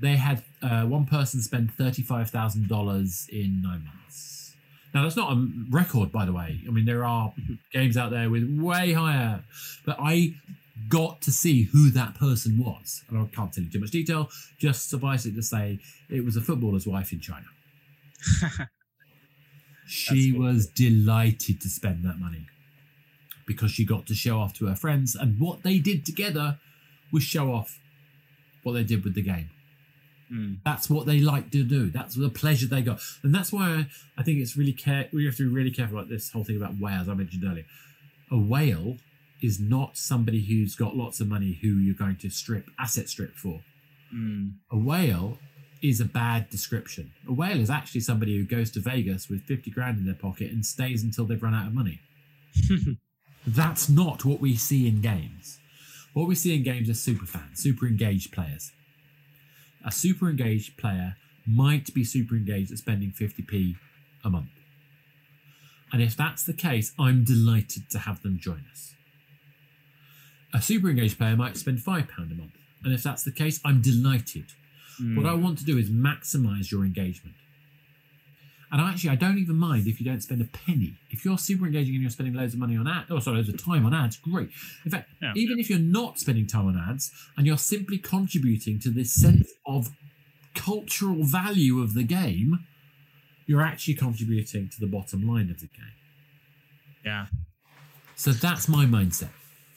They 0.00 0.16
had 0.16 0.42
uh, 0.60 0.82
one 0.82 1.06
person 1.06 1.40
spend 1.40 1.72
thirty-five 1.72 2.30
thousand 2.30 2.68
dollars 2.68 3.26
in 3.32 3.62
nine 3.62 3.84
months. 3.84 4.54
Now 4.92 5.02
that's 5.02 5.16
not 5.16 5.32
a 5.32 5.48
record, 5.70 6.12
by 6.12 6.24
the 6.24 6.32
way. 6.32 6.60
I 6.68 6.70
mean, 6.70 6.84
there 6.84 7.04
are 7.04 7.32
games 7.72 7.96
out 7.96 8.10
there 8.10 8.28
with 8.28 8.58
way 8.60 8.92
higher, 8.92 9.42
but 9.86 9.96
I 9.98 10.34
got 10.88 11.22
to 11.22 11.32
see 11.32 11.62
who 11.62 11.90
that 11.90 12.14
person 12.16 12.58
was, 12.58 13.02
and 13.08 13.18
I 13.18 13.34
can't 13.34 13.52
tell 13.52 13.64
you 13.64 13.70
too 13.70 13.80
much 13.80 13.90
detail. 13.90 14.28
Just 14.58 14.90
suffice 14.90 15.24
it 15.24 15.34
to 15.36 15.42
say, 15.42 15.78
it 16.10 16.24
was 16.24 16.36
a 16.36 16.40
footballer's 16.40 16.86
wife 16.86 17.12
in 17.12 17.20
China. 17.20 17.46
she 19.86 20.32
was 20.32 20.66
delighted 20.66 21.60
to 21.60 21.68
spend 21.68 22.04
that 22.04 22.18
money 22.18 22.46
because 23.46 23.70
she 23.70 23.84
got 23.84 24.06
to 24.06 24.14
show 24.14 24.38
off 24.38 24.54
to 24.54 24.66
her 24.66 24.76
friends, 24.76 25.14
and 25.14 25.38
what 25.38 25.62
they 25.62 25.78
did 25.78 26.04
together 26.04 26.58
was 27.12 27.22
show 27.22 27.52
off 27.52 27.78
what 28.62 28.72
they 28.72 28.82
did 28.82 29.04
with 29.04 29.14
the 29.14 29.22
game. 29.22 29.50
Hmm. 30.28 30.54
That's 30.64 30.88
what 30.88 31.06
they 31.06 31.20
like 31.20 31.50
to 31.50 31.62
do. 31.62 31.90
That's 31.90 32.14
the 32.14 32.30
pleasure 32.30 32.66
they 32.66 32.82
got, 32.82 33.00
and 33.22 33.34
that's 33.34 33.52
why 33.52 33.68
I, 33.68 33.86
I 34.18 34.22
think 34.22 34.38
it's 34.38 34.56
really 34.56 34.72
care. 34.72 35.08
We 35.12 35.26
have 35.26 35.36
to 35.36 35.48
be 35.48 35.54
really 35.54 35.70
careful 35.70 35.98
about 35.98 36.08
this 36.08 36.30
whole 36.30 36.44
thing 36.44 36.56
about 36.56 36.80
whales 36.80 37.08
I 37.08 37.14
mentioned 37.14 37.44
earlier. 37.44 37.66
A 38.30 38.38
whale 38.38 38.96
is 39.42 39.60
not 39.60 39.98
somebody 39.98 40.42
who's 40.42 40.74
got 40.74 40.96
lots 40.96 41.20
of 41.20 41.28
money 41.28 41.58
who 41.60 41.68
you're 41.68 41.94
going 41.94 42.16
to 42.16 42.30
strip 42.30 42.70
asset 42.78 43.08
strip 43.08 43.34
for. 43.34 43.60
Hmm. 44.10 44.48
A 44.72 44.76
whale 44.76 45.38
is 45.84 46.00
a 46.00 46.04
bad 46.06 46.48
description. 46.48 47.12
A 47.28 47.32
whale 47.32 47.60
is 47.60 47.68
actually 47.68 48.00
somebody 48.00 48.38
who 48.38 48.44
goes 48.44 48.70
to 48.70 48.80
Vegas 48.80 49.28
with 49.28 49.42
50 49.42 49.70
grand 49.70 49.98
in 49.98 50.06
their 50.06 50.14
pocket 50.14 50.50
and 50.50 50.64
stays 50.64 51.02
until 51.02 51.26
they've 51.26 51.42
run 51.42 51.54
out 51.54 51.66
of 51.66 51.74
money. 51.74 52.00
That's 53.46 53.90
not 53.90 54.24
what 54.24 54.40
we 54.40 54.56
see 54.56 54.88
in 54.88 55.02
games. 55.02 55.58
What 56.14 56.26
we 56.26 56.36
see 56.36 56.54
in 56.54 56.62
games 56.62 56.88
are 56.88 56.94
super 56.94 57.26
fans, 57.26 57.62
super 57.62 57.86
engaged 57.86 58.32
players. 58.32 58.72
A 59.84 59.92
super 59.92 60.30
engaged 60.30 60.78
player 60.78 61.16
might 61.46 61.92
be 61.92 62.02
super 62.02 62.34
engaged 62.34 62.72
at 62.72 62.78
spending 62.78 63.10
50p 63.12 63.76
a 64.24 64.30
month. 64.30 64.48
And 65.92 66.00
if 66.00 66.16
that's 66.16 66.44
the 66.44 66.54
case, 66.54 66.94
I'm 66.98 67.24
delighted 67.24 67.90
to 67.90 67.98
have 67.98 68.22
them 68.22 68.38
join 68.40 68.64
us. 68.72 68.94
A 70.54 70.62
super 70.62 70.88
engaged 70.88 71.18
player 71.18 71.36
might 71.36 71.58
spend 71.58 71.78
£5 71.78 72.08
a 72.16 72.34
month. 72.34 72.52
And 72.82 72.94
if 72.94 73.02
that's 73.02 73.22
the 73.22 73.32
case, 73.32 73.60
I'm 73.64 73.82
delighted. 73.82 74.46
Hmm. 74.98 75.16
What 75.16 75.26
I 75.26 75.34
want 75.34 75.58
to 75.58 75.64
do 75.64 75.78
is 75.78 75.90
maximize 75.90 76.70
your 76.70 76.84
engagement. 76.84 77.36
And 78.72 78.80
actually, 78.80 79.10
I 79.10 79.14
don't 79.14 79.38
even 79.38 79.56
mind 79.56 79.86
if 79.86 80.00
you 80.00 80.06
don't 80.06 80.20
spend 80.20 80.40
a 80.40 80.46
penny. 80.46 80.96
If 81.10 81.24
you're 81.24 81.38
super 81.38 81.64
engaging 81.66 81.94
and 81.94 82.02
you're 82.02 82.10
spending 82.10 82.34
loads 82.34 82.54
of 82.54 82.60
money 82.60 82.76
on 82.76 82.88
ads, 82.88 83.08
oh, 83.10 83.20
sorry, 83.20 83.36
loads 83.36 83.48
of 83.48 83.62
time 83.62 83.86
on 83.86 83.94
ads, 83.94 84.16
great. 84.16 84.50
In 84.84 84.90
fact, 84.90 85.10
Yeah. 85.22 85.32
even 85.36 85.60
if 85.60 85.70
you're 85.70 85.78
not 85.78 86.18
spending 86.18 86.46
time 86.48 86.66
on 86.66 86.76
ads 86.76 87.12
and 87.36 87.46
you're 87.46 87.56
simply 87.58 87.98
contributing 87.98 88.80
to 88.80 88.90
this 88.90 89.12
sense 89.14 89.48
of 89.64 89.90
cultural 90.54 91.22
value 91.24 91.80
of 91.82 91.94
the 91.94 92.02
game, 92.02 92.66
you're 93.46 93.62
actually 93.62 93.94
contributing 93.94 94.68
to 94.70 94.80
the 94.80 94.86
bottom 94.88 95.24
line 95.26 95.50
of 95.50 95.60
the 95.60 95.68
game. 95.68 95.94
Yeah. 97.04 97.26
So 98.16 98.32
that's 98.32 98.68
my 98.68 98.86
mindset. 98.86 99.30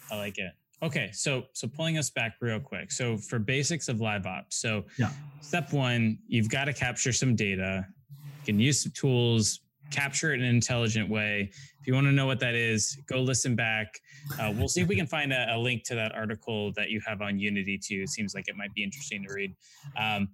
I 0.10 0.18
like 0.18 0.38
it. 0.40 0.54
Okay, 0.84 1.10
so 1.12 1.46
so 1.54 1.68
pulling 1.68 1.98
us 1.98 2.10
back 2.12 2.36
real 2.40 2.60
quick. 2.60 2.92
So 2.92 3.18
for 3.18 3.40
basics 3.40 3.90
of 3.90 4.00
live 4.00 4.28
ops, 4.28 4.58
so 4.58 4.86
yeah. 5.00 5.10
step 5.42 5.74
one, 5.74 6.20
you've 6.28 6.50
got 6.50 6.66
to 6.66 6.74
capture 6.74 7.12
some 7.12 7.36
data. 7.36 7.86
You 8.12 8.46
can 8.46 8.60
use 8.60 8.84
some 8.84 8.92
tools, 8.92 9.62
capture 9.90 10.34
it 10.34 10.40
in 10.40 10.46
an 10.46 10.56
intelligent 10.56 11.10
way. 11.10 11.50
If 11.80 11.88
you 11.88 11.94
want 11.94 12.06
to 12.08 12.12
know 12.12 12.26
what 12.26 12.40
that 12.42 12.54
is, 12.54 12.98
go 13.08 13.22
listen 13.22 13.56
back. 13.56 14.00
Uh, 14.40 14.54
we'll 14.56 14.68
see 14.68 14.82
if 14.82 14.88
we 14.88 14.96
can 14.96 15.08
find 15.08 15.32
a, 15.32 15.56
a, 15.56 15.58
link 15.58 15.84
to 15.86 15.96
that 15.96 16.14
article 16.14 16.74
that 16.74 16.90
you 16.90 17.00
have 17.08 17.22
on 17.22 17.40
Unity 17.40 17.80
too. 17.82 18.02
It 18.04 18.10
seems 18.10 18.36
like 18.36 18.48
it 18.48 18.58
might 18.58 18.74
be 18.74 18.84
interesting 18.84 19.24
to 19.24 19.34
read. 19.34 19.56
Um, 19.98 20.28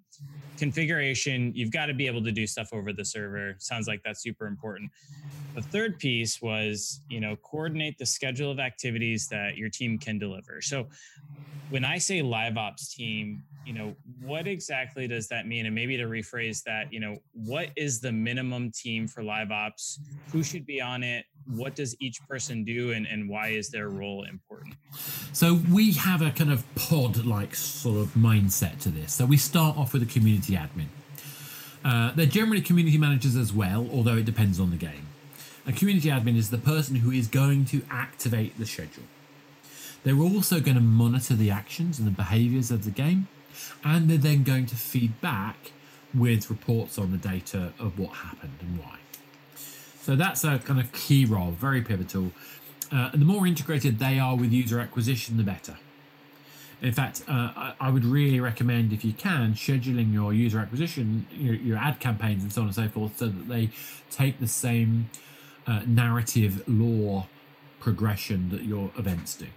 configuration, 0.58 1.52
you've 1.56 1.72
got 1.72 1.88
to 1.88 1.94
be 1.94 2.08
able 2.08 2.24
to 2.24 2.32
do 2.32 2.48
stuff 2.48 2.70
over 2.74 2.94
the 2.94 3.06
server. 3.06 3.56
Sounds 3.60 3.88
like 3.88 4.02
that's 4.04 4.22
super 4.22 4.48
important. 4.48 4.92
The 5.56 5.62
third 5.62 6.00
piece 6.00 6.42
was, 6.42 7.02
you 7.10 7.20
know, 7.20 7.36
coordinate 7.38 7.98
the 7.98 8.06
schedule 8.06 8.52
of 8.52 8.60
activities 8.60 9.28
that 9.30 9.58
your 9.58 9.70
team 9.70 9.98
can 9.98 10.18
deliver. 10.18 10.62
So 10.62 10.88
when 11.70 11.86
I 11.86 11.98
say 11.98 12.22
live 12.22 12.58
ops 12.58 12.94
team, 12.94 13.44
you 13.66 13.74
know, 13.74 13.96
what 14.22 14.48
exactly 14.48 15.08
does 15.08 15.28
that 15.30 15.48
mean? 15.48 15.66
And 15.66 15.74
maybe 15.74 15.96
to 15.98 16.04
rephrase 16.04 16.64
that, 16.64 16.92
you 16.92 17.00
know, 17.00 17.16
what 17.34 17.70
is 17.76 18.02
the 18.02 18.12
minimum 18.12 18.72
team 18.72 19.08
for 19.08 19.24
live 19.24 19.52
ops? 19.52 20.00
Who 20.32 20.44
should 20.44 20.66
be 20.66 20.82
on 20.82 21.02
it? 21.02 21.26
What 21.48 21.76
does 21.76 21.96
each 22.00 22.20
person 22.28 22.64
do 22.64 22.92
and, 22.92 23.06
and 23.06 23.28
why 23.30 23.50
is 23.50 23.70
their 23.70 23.90
role 23.90 24.26
important? 24.30 24.76
So 25.32 25.60
we 25.72 25.94
have 25.94 26.22
a 26.22 26.32
kind 26.32 26.52
of 26.52 26.64
pod 26.76 27.26
like 27.26 27.56
sort 27.56 27.98
of 27.98 28.14
mindset 28.14 28.80
to 28.82 28.90
this. 28.90 29.14
So 29.14 29.26
we 29.26 29.38
start 29.38 29.78
off 29.78 29.94
with 29.94 30.03
a 30.04 30.06
community 30.06 30.54
admin. 30.54 30.88
Uh, 31.84 32.14
they're 32.14 32.26
generally 32.26 32.62
community 32.62 32.98
managers 32.98 33.36
as 33.36 33.52
well, 33.52 33.90
although 33.92 34.18
it 34.18 34.26
depends 34.26 34.60
on 34.60 34.70
the 34.70 34.78
game. 34.78 35.08
A 35.66 35.72
community 35.72 36.10
admin 36.10 36.38
is 36.38 36.50
the 36.50 36.58
person 36.58 36.98
who 36.98 37.12
is 37.12 37.28
going 37.28 37.66
to 37.66 37.82
activate 37.90 38.58
the 38.58 38.66
schedule. 38.66 39.06
They're 40.04 40.20
also 40.20 40.60
going 40.60 40.76
to 40.76 40.84
monitor 40.84 41.34
the 41.34 41.50
actions 41.50 41.98
and 41.98 42.08
the 42.08 42.12
behaviors 42.12 42.70
of 42.70 42.84
the 42.84 42.92
game 42.92 43.28
and 43.84 44.10
they're 44.10 44.18
then 44.18 44.44
going 44.44 44.66
to 44.68 44.76
feed 44.76 45.20
back 45.22 45.72
with 46.14 46.50
reports 46.50 46.98
on 46.98 47.12
the 47.12 47.18
data 47.18 47.74
of 47.80 47.98
what 47.98 48.12
happened 48.12 48.58
and 48.62 48.80
why. 48.80 48.98
So 50.02 50.16
that's 50.16 50.44
a 50.44 50.60
kind 50.60 50.80
of 50.80 50.92
key 50.92 51.26
role, 51.26 51.52
very 51.52 51.82
pivotal. 51.82 52.32
Uh, 52.92 53.10
and 53.14 53.22
the 53.22 53.26
more 53.26 53.48
integrated 53.48 54.00
they 54.00 54.20
are 54.20 54.36
with 54.36 54.52
user 54.52 54.80
acquisition, 54.80 55.38
the 55.38 55.44
better. 55.44 55.78
In 56.84 56.92
fact, 56.92 57.24
uh, 57.30 57.72
I, 57.80 57.90
would 57.90 58.04
really 58.04 58.42
recommend, 58.42 58.92
if 58.92 59.06
you 59.06 59.14
can, 59.14 59.54
scheduling 59.54 60.12
your 60.12 60.34
user 60.34 60.60
acquisition, 60.60 61.26
your, 61.32 61.56
your 61.56 61.78
ad 61.78 62.02
campaigns, 62.02 62.44
and 62.44 62.52
so 62.52 62.62
on 62.62 62.68
and 62.68 62.76
so 62.76 62.90
forth, 62.90 63.18
so 63.18 63.28
that 63.28 63.48
they 63.48 63.70
take 64.12 64.42
the 64.42 64.50
same 64.50 65.10
uh, 65.66 65.82
narrative 65.88 66.62
law 66.68 67.28
progression 67.80 68.50
that 68.50 68.64
your 68.64 68.92
events 68.98 69.36
do. 69.36 69.48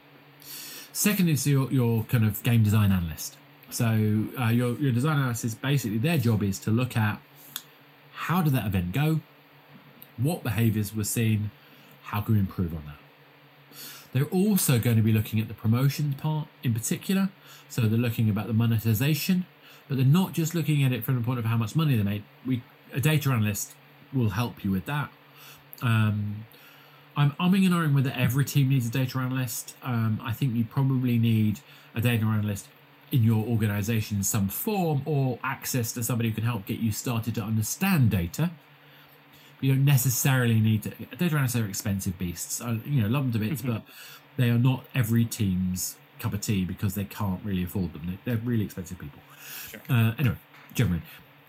Second 0.93 1.29
is 1.29 1.45
your, 1.49 1.70
your 1.72 2.05
kind 2.05 2.24
of 2.24 2.41
game 2.45 2.62
design 2.62 2.93
analyst. 2.93 3.37
So 3.70 4.29
uh, 4.39 4.49
your 4.49 4.79
your 4.79 4.93
design 4.93 5.18
analysis 5.18 5.55
basically 5.55 5.99
their 5.99 6.18
job 6.18 6.43
is 6.45 6.59
to 6.61 6.70
look 6.70 6.97
at 6.97 7.20
how 8.12 8.41
did 8.41 8.53
that 8.53 8.66
event 8.66 8.93
go, 8.93 9.20
what 10.16 10.43
behaviors 10.45 10.95
were 10.95 11.05
seen, 11.05 11.51
how 12.05 12.20
can 12.20 12.35
we 12.35 12.41
improve 12.41 12.72
on 12.72 12.85
that. 12.87 13.06
They're 14.17 14.25
also 14.25 14.79
going 14.79 14.97
to 14.97 15.03
be 15.03 15.12
looking 15.12 15.41
at 15.41 15.49
the 15.49 15.53
promotion 15.53 16.14
part 16.14 16.49
in 16.62 16.73
particular. 16.73 17.29
So 17.69 17.83
they're 17.83 17.99
looking 17.99 18.31
about 18.31 18.47
the 18.47 18.55
monetization, 18.55 19.45
but 19.89 19.99
they're 19.99 20.07
not 20.07 20.33
just 20.33 20.55
looking 20.55 20.83
at 20.83 20.91
it 20.91 21.05
from 21.05 21.17
the 21.17 21.21
point 21.21 21.39
of 21.39 21.45
how 21.45 21.59
much 21.59 21.77
money 21.77 21.99
they 21.99 22.03
made. 22.03 22.23
We 22.47 22.62
a 22.95 23.01
data 23.01 23.29
analyst 23.29 23.75
will 24.14 24.31
help 24.31 24.64
you 24.64 24.71
with 24.71 24.87
that. 24.87 25.11
Um, 25.83 26.47
I'm 27.14 27.33
umming 27.33 27.67
and 27.67 27.75
ahhing 27.75 27.95
whether 27.95 28.11
every 28.17 28.47
team 28.47 28.71
needs 28.71 28.87
a 28.87 28.91
data 28.91 29.19
analyst. 29.19 29.77
Um, 29.83 30.19
I 30.25 30.33
think 30.33 30.55
you 30.55 30.64
probably 30.64 31.19
need 31.19 31.61
a 31.95 32.01
data 32.01 32.25
analyst 32.25 32.69
in 33.12 33.23
your 33.23 33.45
organization 33.45 34.17
in 34.17 34.23
some 34.23 34.49
form 34.49 35.03
or 35.05 35.39
access 35.45 35.93
to 35.93 36.03
somebody 36.03 36.31
who 36.31 36.37
can 36.37 36.45
help 36.45 36.64
get 36.64 36.79
you 36.79 36.91
started 36.91 37.35
to 37.35 37.43
understand 37.43 38.09
data. 38.09 38.51
You 39.61 39.75
don't 39.75 39.85
necessarily 39.85 40.61
need 40.61 40.83
to. 40.85 40.93
Analysts 41.21 41.57
are 41.57 41.67
expensive 41.67 42.19
beasts. 42.19 42.61
I, 42.61 42.73
you 42.85 43.03
know, 43.03 43.09
love 43.09 43.33
them 43.33 43.41
to 43.41 43.49
bits, 43.49 43.63
mm-hmm. 43.63 43.73
but 43.73 43.83
they 44.37 44.51
are 44.51 44.59
not 44.59 44.85
every 44.95 45.25
team's 45.25 45.97
cup 46.19 46.33
of 46.33 46.41
tea 46.41 46.65
because 46.65 46.95
they 46.95 47.05
can't 47.05 47.41
really 47.45 47.65
afford 47.65 47.93
them. 47.93 48.19
They're 48.25 48.37
really 48.37 48.65
expensive 48.65 48.99
people. 48.99 49.21
Sure. 49.71 49.81
Uh, 49.89 50.13
anyway, 50.19 50.37
generally. 50.75 51.03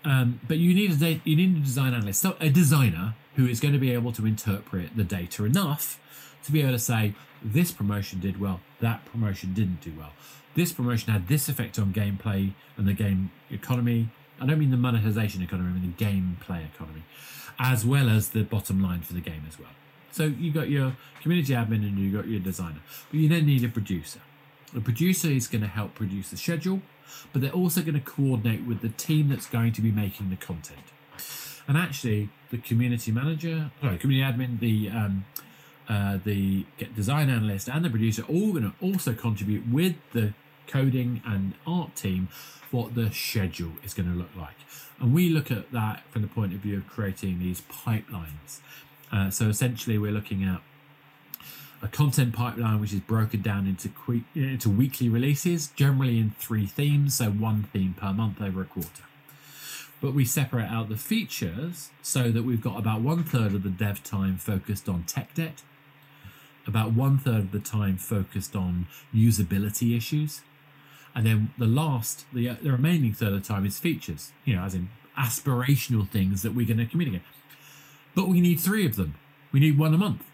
Um, 0.04 0.40
but 0.46 0.58
you 0.58 0.74
need 0.74 1.02
a 1.02 1.20
you 1.24 1.36
need 1.36 1.56
a 1.56 1.60
design 1.60 1.92
analyst, 1.92 2.22
so 2.22 2.36
a 2.40 2.48
designer 2.48 3.14
who 3.34 3.46
is 3.46 3.60
going 3.60 3.74
to 3.74 3.80
be 3.80 3.92
able 3.92 4.12
to 4.12 4.26
interpret 4.26 4.96
the 4.96 5.04
data 5.04 5.44
enough 5.44 6.00
to 6.44 6.52
be 6.52 6.62
able 6.62 6.72
to 6.72 6.78
say 6.78 7.14
this 7.42 7.72
promotion 7.72 8.20
did 8.20 8.40
well, 8.40 8.60
that 8.80 9.04
promotion 9.04 9.52
didn't 9.54 9.80
do 9.80 9.92
well 9.98 10.12
this 10.58 10.72
promotion 10.72 11.12
had 11.12 11.28
this 11.28 11.48
effect 11.48 11.78
on 11.78 11.92
gameplay 11.92 12.52
and 12.76 12.88
the 12.88 12.92
game 12.92 13.30
economy. 13.48 14.08
I 14.40 14.46
don't 14.46 14.58
mean 14.58 14.70
the 14.70 14.76
monetization 14.76 15.40
economy, 15.40 15.70
I 15.70 15.72
mean 15.74 15.94
the 15.96 16.04
gameplay 16.04 16.66
economy, 16.74 17.04
as 17.58 17.84
well 17.84 18.08
as 18.08 18.30
the 18.30 18.42
bottom 18.42 18.82
line 18.82 19.02
for 19.02 19.14
the 19.14 19.20
game 19.20 19.44
as 19.48 19.58
well. 19.58 19.70
So 20.12 20.24
you've 20.24 20.54
got 20.54 20.68
your 20.68 20.96
community 21.22 21.52
admin 21.52 21.86
and 21.86 21.98
you've 21.98 22.14
got 22.14 22.28
your 22.28 22.40
designer, 22.40 22.80
but 23.10 23.20
you 23.20 23.28
then 23.28 23.46
need 23.46 23.64
a 23.64 23.68
producer. 23.68 24.20
The 24.72 24.80
producer 24.80 25.28
is 25.28 25.46
going 25.48 25.62
to 25.62 25.68
help 25.68 25.94
produce 25.94 26.30
the 26.30 26.36
schedule, 26.36 26.82
but 27.32 27.42
they're 27.42 27.50
also 27.50 27.80
going 27.80 27.94
to 27.94 28.00
coordinate 28.00 28.66
with 28.66 28.80
the 28.80 28.90
team 28.90 29.28
that's 29.28 29.46
going 29.46 29.72
to 29.72 29.80
be 29.80 29.90
making 29.90 30.30
the 30.30 30.36
content. 30.36 30.80
And 31.66 31.76
actually, 31.76 32.30
the 32.50 32.58
community 32.58 33.12
manager, 33.12 33.70
sorry, 33.80 33.98
community 33.98 34.32
admin, 34.32 34.60
the 34.60 34.90
um, 34.90 35.24
uh, 35.88 36.18
the 36.22 36.66
design 36.94 37.30
analyst, 37.30 37.68
and 37.68 37.84
the 37.84 37.90
producer 37.90 38.22
all 38.22 38.52
going 38.52 38.62
to 38.70 38.74
also 38.80 39.12
contribute 39.14 39.66
with 39.68 39.96
the 40.12 40.34
coding 40.68 41.22
and 41.26 41.54
art 41.66 41.96
team 41.96 42.28
what 42.70 42.94
the 42.94 43.10
schedule 43.10 43.72
is 43.82 43.94
going 43.94 44.10
to 44.10 44.16
look 44.16 44.34
like. 44.36 44.56
And 45.00 45.14
we 45.14 45.28
look 45.28 45.50
at 45.50 45.72
that 45.72 46.02
from 46.10 46.22
the 46.22 46.28
point 46.28 46.52
of 46.52 46.60
view 46.60 46.76
of 46.76 46.86
creating 46.86 47.38
these 47.38 47.62
pipelines. 47.62 48.60
Uh, 49.10 49.30
so 49.30 49.48
essentially, 49.48 49.96
we're 49.98 50.12
looking 50.12 50.44
at 50.44 50.60
a 51.80 51.88
content 51.88 52.34
pipeline 52.34 52.80
which 52.80 52.92
is 52.92 53.00
broken 53.00 53.40
down 53.40 53.66
into 53.66 53.88
que- 53.88 54.24
into 54.34 54.68
weekly 54.68 55.08
releases, 55.08 55.68
generally 55.68 56.18
in 56.18 56.30
three 56.38 56.66
themes, 56.66 57.14
so 57.14 57.30
one 57.30 57.62
theme 57.72 57.94
per 57.94 58.12
month 58.12 58.40
over 58.42 58.62
a 58.62 58.64
quarter. 58.64 59.04
But 60.00 60.14
we 60.14 60.24
separate 60.24 60.68
out 60.68 60.88
the 60.88 60.96
features 60.96 61.90
so 62.02 62.30
that 62.30 62.44
we've 62.44 62.60
got 62.60 62.78
about 62.78 63.00
one 63.00 63.24
third 63.24 63.54
of 63.54 63.62
the 63.62 63.70
dev 63.70 64.02
time 64.02 64.36
focused 64.36 64.88
on 64.88 65.04
tech 65.04 65.34
debt, 65.34 65.62
about 66.66 66.92
one 66.92 67.18
third 67.18 67.36
of 67.36 67.52
the 67.52 67.60
time 67.60 67.96
focused 67.96 68.54
on 68.54 68.86
usability 69.14 69.96
issues, 69.96 70.42
and 71.14 71.26
then 71.26 71.52
the 71.58 71.66
last, 71.66 72.26
the, 72.32 72.48
the 72.62 72.70
remaining 72.70 73.12
third 73.12 73.32
of 73.32 73.42
the 73.42 73.48
time 73.48 73.66
is 73.66 73.78
features, 73.78 74.32
you 74.44 74.54
know, 74.54 74.62
as 74.62 74.74
in 74.74 74.88
aspirational 75.18 76.08
things 76.08 76.42
that 76.42 76.54
we're 76.54 76.66
going 76.66 76.78
to 76.78 76.86
communicate. 76.86 77.22
But 78.14 78.28
we 78.28 78.40
need 78.40 78.60
three 78.60 78.86
of 78.86 78.96
them. 78.96 79.14
We 79.52 79.60
need 79.60 79.78
one 79.78 79.94
a 79.94 79.98
month. 79.98 80.24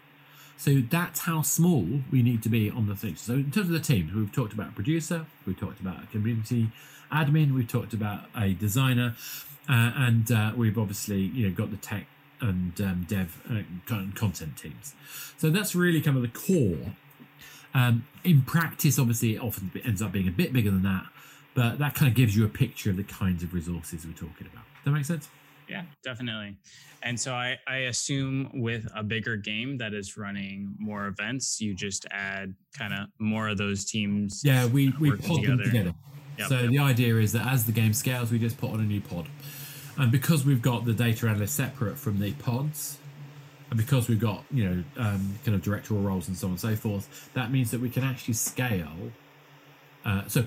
So 0.57 0.81
that's 0.89 1.21
how 1.21 1.41
small 1.41 1.85
we 2.11 2.21
need 2.21 2.41
to 2.43 2.49
be 2.49 2.69
on 2.69 2.87
the 2.87 2.95
things. 2.95 3.21
So 3.21 3.33
in 3.33 3.51
terms 3.51 3.67
of 3.67 3.73
the 3.73 3.79
teams, 3.79 4.13
we've 4.13 4.31
talked 4.31 4.53
about 4.53 4.69
a 4.69 4.71
producer, 4.71 5.25
we've 5.45 5.59
talked 5.59 5.79
about 5.79 6.03
a 6.03 6.07
community 6.07 6.71
admin, 7.11 7.53
we've 7.53 7.67
talked 7.67 7.93
about 7.93 8.25
a 8.35 8.53
designer, 8.53 9.15
uh, 9.69 9.91
and 9.95 10.31
uh, 10.31 10.53
we've 10.55 10.77
obviously 10.77 11.21
you 11.21 11.47
know 11.47 11.55
got 11.55 11.71
the 11.71 11.77
tech 11.77 12.07
and 12.41 12.79
um, 12.81 13.05
dev 13.07 13.41
uh, 13.49 13.61
content 14.15 14.57
teams. 14.57 14.93
So 15.37 15.49
that's 15.49 15.75
really 15.75 16.01
kind 16.01 16.17
of 16.17 16.23
the 16.23 16.29
core 16.29 16.93
um, 17.75 18.07
in 18.23 18.41
practice, 18.41 18.97
obviously, 18.97 19.35
it 19.35 19.41
often 19.41 19.69
ends 19.83 20.01
up 20.01 20.13
being 20.13 20.29
a 20.29 20.31
bit 20.31 20.53
bigger 20.53 20.71
than 20.71 20.83
that, 20.83 21.05
but 21.53 21.77
that 21.79 21.93
kind 21.93 22.09
of 22.09 22.15
gives 22.15 22.35
you 22.35 22.45
a 22.45 22.49
picture 22.49 22.89
of 22.89 22.95
the 22.95 23.03
kinds 23.03 23.43
of 23.43 23.53
resources 23.53 24.05
we're 24.07 24.13
talking 24.13 24.47
about. 24.47 24.63
Does 24.63 24.85
that 24.85 24.91
make 24.91 25.05
sense? 25.05 25.27
Yeah, 25.67 25.83
definitely. 26.01 26.55
And 27.03 27.19
so 27.19 27.33
I, 27.33 27.57
I 27.67 27.77
assume 27.77 28.49
with 28.53 28.87
a 28.95 29.03
bigger 29.03 29.35
game 29.35 29.77
that 29.79 29.93
is 29.93 30.15
running 30.15 30.73
more 30.79 31.07
events, 31.07 31.59
you 31.59 31.75
just 31.75 32.05
add 32.11 32.55
kind 32.77 32.93
of 32.93 33.09
more 33.19 33.49
of 33.49 33.57
those 33.57 33.83
teams. 33.83 34.41
Yeah, 34.43 34.67
we, 34.67 34.93
we 34.99 35.11
pod 35.11 35.21
together. 35.21 35.47
them 35.47 35.63
together. 35.63 35.93
Yep, 36.37 36.47
so 36.47 36.67
the 36.67 36.79
idea 36.79 37.15
is 37.17 37.33
that 37.33 37.45
as 37.45 37.65
the 37.65 37.71
game 37.71 37.93
scales, 37.93 38.31
we 38.31 38.39
just 38.39 38.57
put 38.57 38.71
on 38.71 38.79
a 38.79 38.83
new 38.83 39.01
pod. 39.01 39.27
And 39.97 40.11
because 40.11 40.45
we've 40.45 40.61
got 40.61 40.85
the 40.85 40.93
data 40.93 41.27
analyst 41.27 41.55
separate 41.55 41.97
from 41.97 42.19
the 42.19 42.31
pods, 42.33 42.99
and 43.69 43.77
because 43.77 44.07
we've 44.07 44.19
got 44.19 44.43
you 44.51 44.63
know 44.63 44.83
um, 44.97 45.39
kind 45.43 45.55
of 45.55 45.61
directorial 45.61 46.05
roles 46.05 46.27
and 46.27 46.37
so 46.37 46.47
on 46.47 46.51
and 46.51 46.59
so 46.59 46.75
forth, 46.75 47.29
that 47.33 47.51
means 47.51 47.71
that 47.71 47.81
we 47.81 47.89
can 47.89 48.03
actually 48.03 48.35
scale. 48.35 49.11
Uh, 50.03 50.23
so 50.27 50.45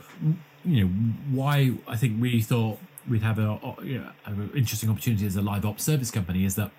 you 0.64 0.84
know 0.84 0.90
why 1.30 1.72
I 1.86 1.96
think 1.96 2.20
we 2.20 2.40
thought 2.42 2.78
we'd 3.08 3.22
have 3.22 3.38
a, 3.38 3.58
you 3.82 3.98
know, 3.98 4.10
an 4.26 4.50
interesting 4.54 4.90
opportunity 4.90 5.26
as 5.26 5.36
a 5.36 5.42
live 5.42 5.64
ops 5.64 5.84
service 5.84 6.10
company 6.10 6.44
is 6.44 6.56
that 6.56 6.70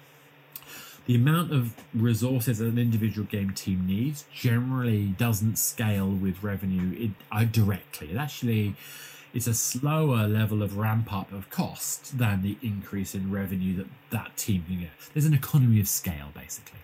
the 1.05 1.15
amount 1.15 1.51
of 1.51 1.73
resources 1.93 2.59
that 2.59 2.67
an 2.67 2.77
individual 2.77 3.25
game 3.25 3.51
team 3.51 3.87
needs 3.87 4.25
generally 4.31 5.07
doesn't 5.07 5.57
scale 5.57 6.07
with 6.07 6.43
revenue 6.43 7.09
uh, 7.31 7.45
directly. 7.45 8.11
It 8.11 8.17
actually 8.17 8.75
it's 9.33 9.47
a 9.47 9.53
slower 9.53 10.27
level 10.27 10.63
of 10.63 10.77
ramp 10.77 11.13
up 11.13 11.31
of 11.31 11.49
cost 11.49 12.17
than 12.17 12.41
the 12.41 12.57
increase 12.61 13.13
in 13.13 13.31
revenue 13.31 13.75
that 13.77 13.87
that 14.09 14.37
team 14.37 14.63
can 14.67 14.81
get. 14.81 14.89
There's 15.13 15.25
an 15.25 15.33
economy 15.33 15.79
of 15.79 15.87
scale, 15.87 16.29
basically. 16.33 16.79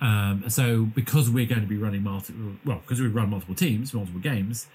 Um, 0.00 0.44
so 0.48 0.84
because 0.84 1.28
we're 1.28 1.46
going 1.46 1.60
to 1.60 1.66
be 1.66 1.76
running 1.76 2.02
multiple, 2.02 2.52
well, 2.64 2.78
because 2.78 3.00
we 3.00 3.08
run 3.08 3.30
multiple 3.30 3.54
teams, 3.54 3.92
multiple 3.92 4.20
games, 4.20 4.66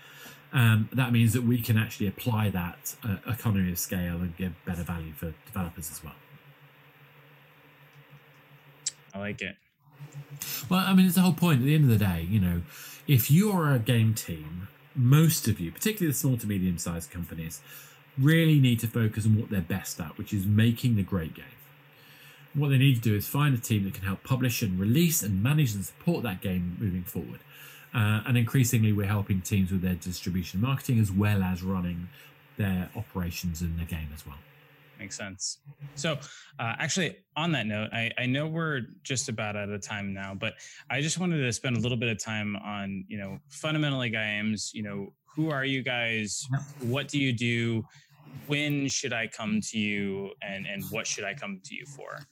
um, 0.52 0.90
that 0.94 1.12
means 1.12 1.34
that 1.34 1.44
we 1.44 1.62
can 1.62 1.78
actually 1.78 2.08
apply 2.08 2.50
that 2.50 2.96
uh, 3.04 3.18
economy 3.28 3.72
of 3.72 3.80
scale 3.80 4.18
and 4.18 4.36
give 4.38 4.54
better 4.66 4.84
value 4.84 5.14
for 5.14 5.34
developers 5.46 5.90
as 5.90 6.04
well. 6.04 6.14
I 9.14 9.20
like 9.20 9.42
it. 9.42 9.56
Well, 10.70 10.80
I 10.80 10.94
mean, 10.94 11.06
it's 11.06 11.16
the 11.16 11.22
whole 11.22 11.34
point. 11.34 11.62
At 11.62 11.66
the 11.66 11.76
end 11.76 11.86
of 11.86 12.00
the 12.00 12.06
day, 12.06 12.28
you 12.30 12.40
know, 12.40 12.62
if 13.08 13.32
you're 13.32 13.72
a 13.72 13.80
game 13.80 14.14
team, 14.14 14.68
most 14.96 15.48
of 15.48 15.60
you, 15.60 15.72
particularly 15.72 16.12
the 16.12 16.18
small 16.18 16.38
to 16.38 16.48
medium 16.48 16.78
sized 16.78 17.12
companies, 17.12 17.62
really 18.18 18.60
need 18.60 18.80
to 18.80 18.88
focus 18.88 19.26
on 19.26 19.40
what 19.40 19.50
they're 19.50 19.62
best 19.62 20.00
at, 20.00 20.18
which 20.18 20.34
is 20.34 20.46
making 20.46 20.96
the 20.96 21.04
great 21.04 21.34
game. 21.34 21.46
What 22.54 22.70
they 22.70 22.78
need 22.78 22.96
to 22.96 23.02
do 23.02 23.16
is 23.16 23.28
find 23.28 23.56
a 23.56 23.58
team 23.58 23.84
that 23.86 23.96
can 23.96 24.04
help 24.04 24.24
publish 24.24 24.62
and 24.62 24.80
release 24.80 25.24
and 25.24 25.42
manage 25.42 25.74
and 25.74 25.84
support 25.84 26.24
that 26.24 26.42
game 26.42 26.78
moving 26.80 27.04
forward. 27.04 27.40
Uh, 27.94 28.22
and 28.26 28.38
increasingly, 28.38 28.92
we're 28.92 29.08
helping 29.08 29.42
teams 29.42 29.72
with 29.72 29.82
their 29.82 29.96
distribution 29.96 30.62
marketing 30.62 31.00
as 31.00 31.12
well 31.12 31.44
as 31.44 31.64
running 31.64 32.10
their 32.58 32.90
operations 32.96 33.62
in 33.62 33.78
the 33.78 33.86
game 33.86 34.10
as 34.14 34.26
well. 34.26 34.38
Makes 35.04 35.18
sense. 35.18 35.58
So, 35.96 36.14
uh, 36.60 36.76
actually, 36.80 37.18
on 37.36 37.52
that 37.52 37.66
note, 37.66 37.90
I, 37.92 38.10
I 38.18 38.26
know 38.26 38.48
we're 38.48 38.84
just 39.04 39.28
about 39.28 39.58
out 39.58 39.68
of 39.68 39.82
time 39.82 40.14
now, 40.14 40.34
but 40.34 40.54
I 40.90 41.02
just 41.02 41.20
wanted 41.20 41.40
to 41.42 41.52
spend 41.52 41.76
a 41.76 41.82
little 41.82 41.98
bit 41.98 42.08
of 42.08 42.24
time 42.24 42.56
on, 42.56 43.04
you 43.10 43.18
know, 43.18 43.38
Fundamentally 43.50 44.10
Games. 44.10 44.72
You 44.74 44.84
know, 44.84 45.14
who 45.36 45.50
are 45.50 45.66
you 45.66 45.84
guys? 45.84 46.48
What 46.80 47.10
do 47.10 47.20
you 47.20 47.34
do? 47.34 47.84
When 48.48 48.88
should 48.88 49.12
I 49.12 49.28
come 49.28 49.60
to 49.72 49.78
you, 49.78 50.32
and 50.42 50.66
and 50.66 50.86
what 50.90 51.06
should 51.06 51.26
I 51.26 51.34
come 51.34 51.60
to 51.66 51.76
you 51.76 51.86
for? 51.86 52.26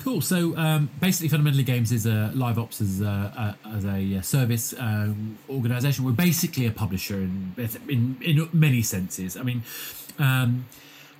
Cool. 0.00 0.20
So 0.20 0.56
um, 0.56 0.90
basically, 0.98 1.28
Fundamentally 1.28 1.62
Games 1.62 1.92
is 1.92 2.04
a 2.04 2.32
live 2.34 2.58
ops 2.58 2.80
as 2.80 3.00
a, 3.00 3.56
a 3.64 3.68
as 3.76 3.84
a 3.84 4.18
uh, 4.18 4.22
service 4.22 4.74
um, 4.76 5.38
organization. 5.48 6.04
We're 6.04 6.10
basically 6.10 6.66
a 6.66 6.72
publisher 6.72 7.18
in, 7.18 7.54
in 7.88 8.16
in 8.22 8.48
many 8.52 8.82
senses. 8.82 9.36
I 9.36 9.44
mean. 9.44 9.62
Um, 10.18 10.66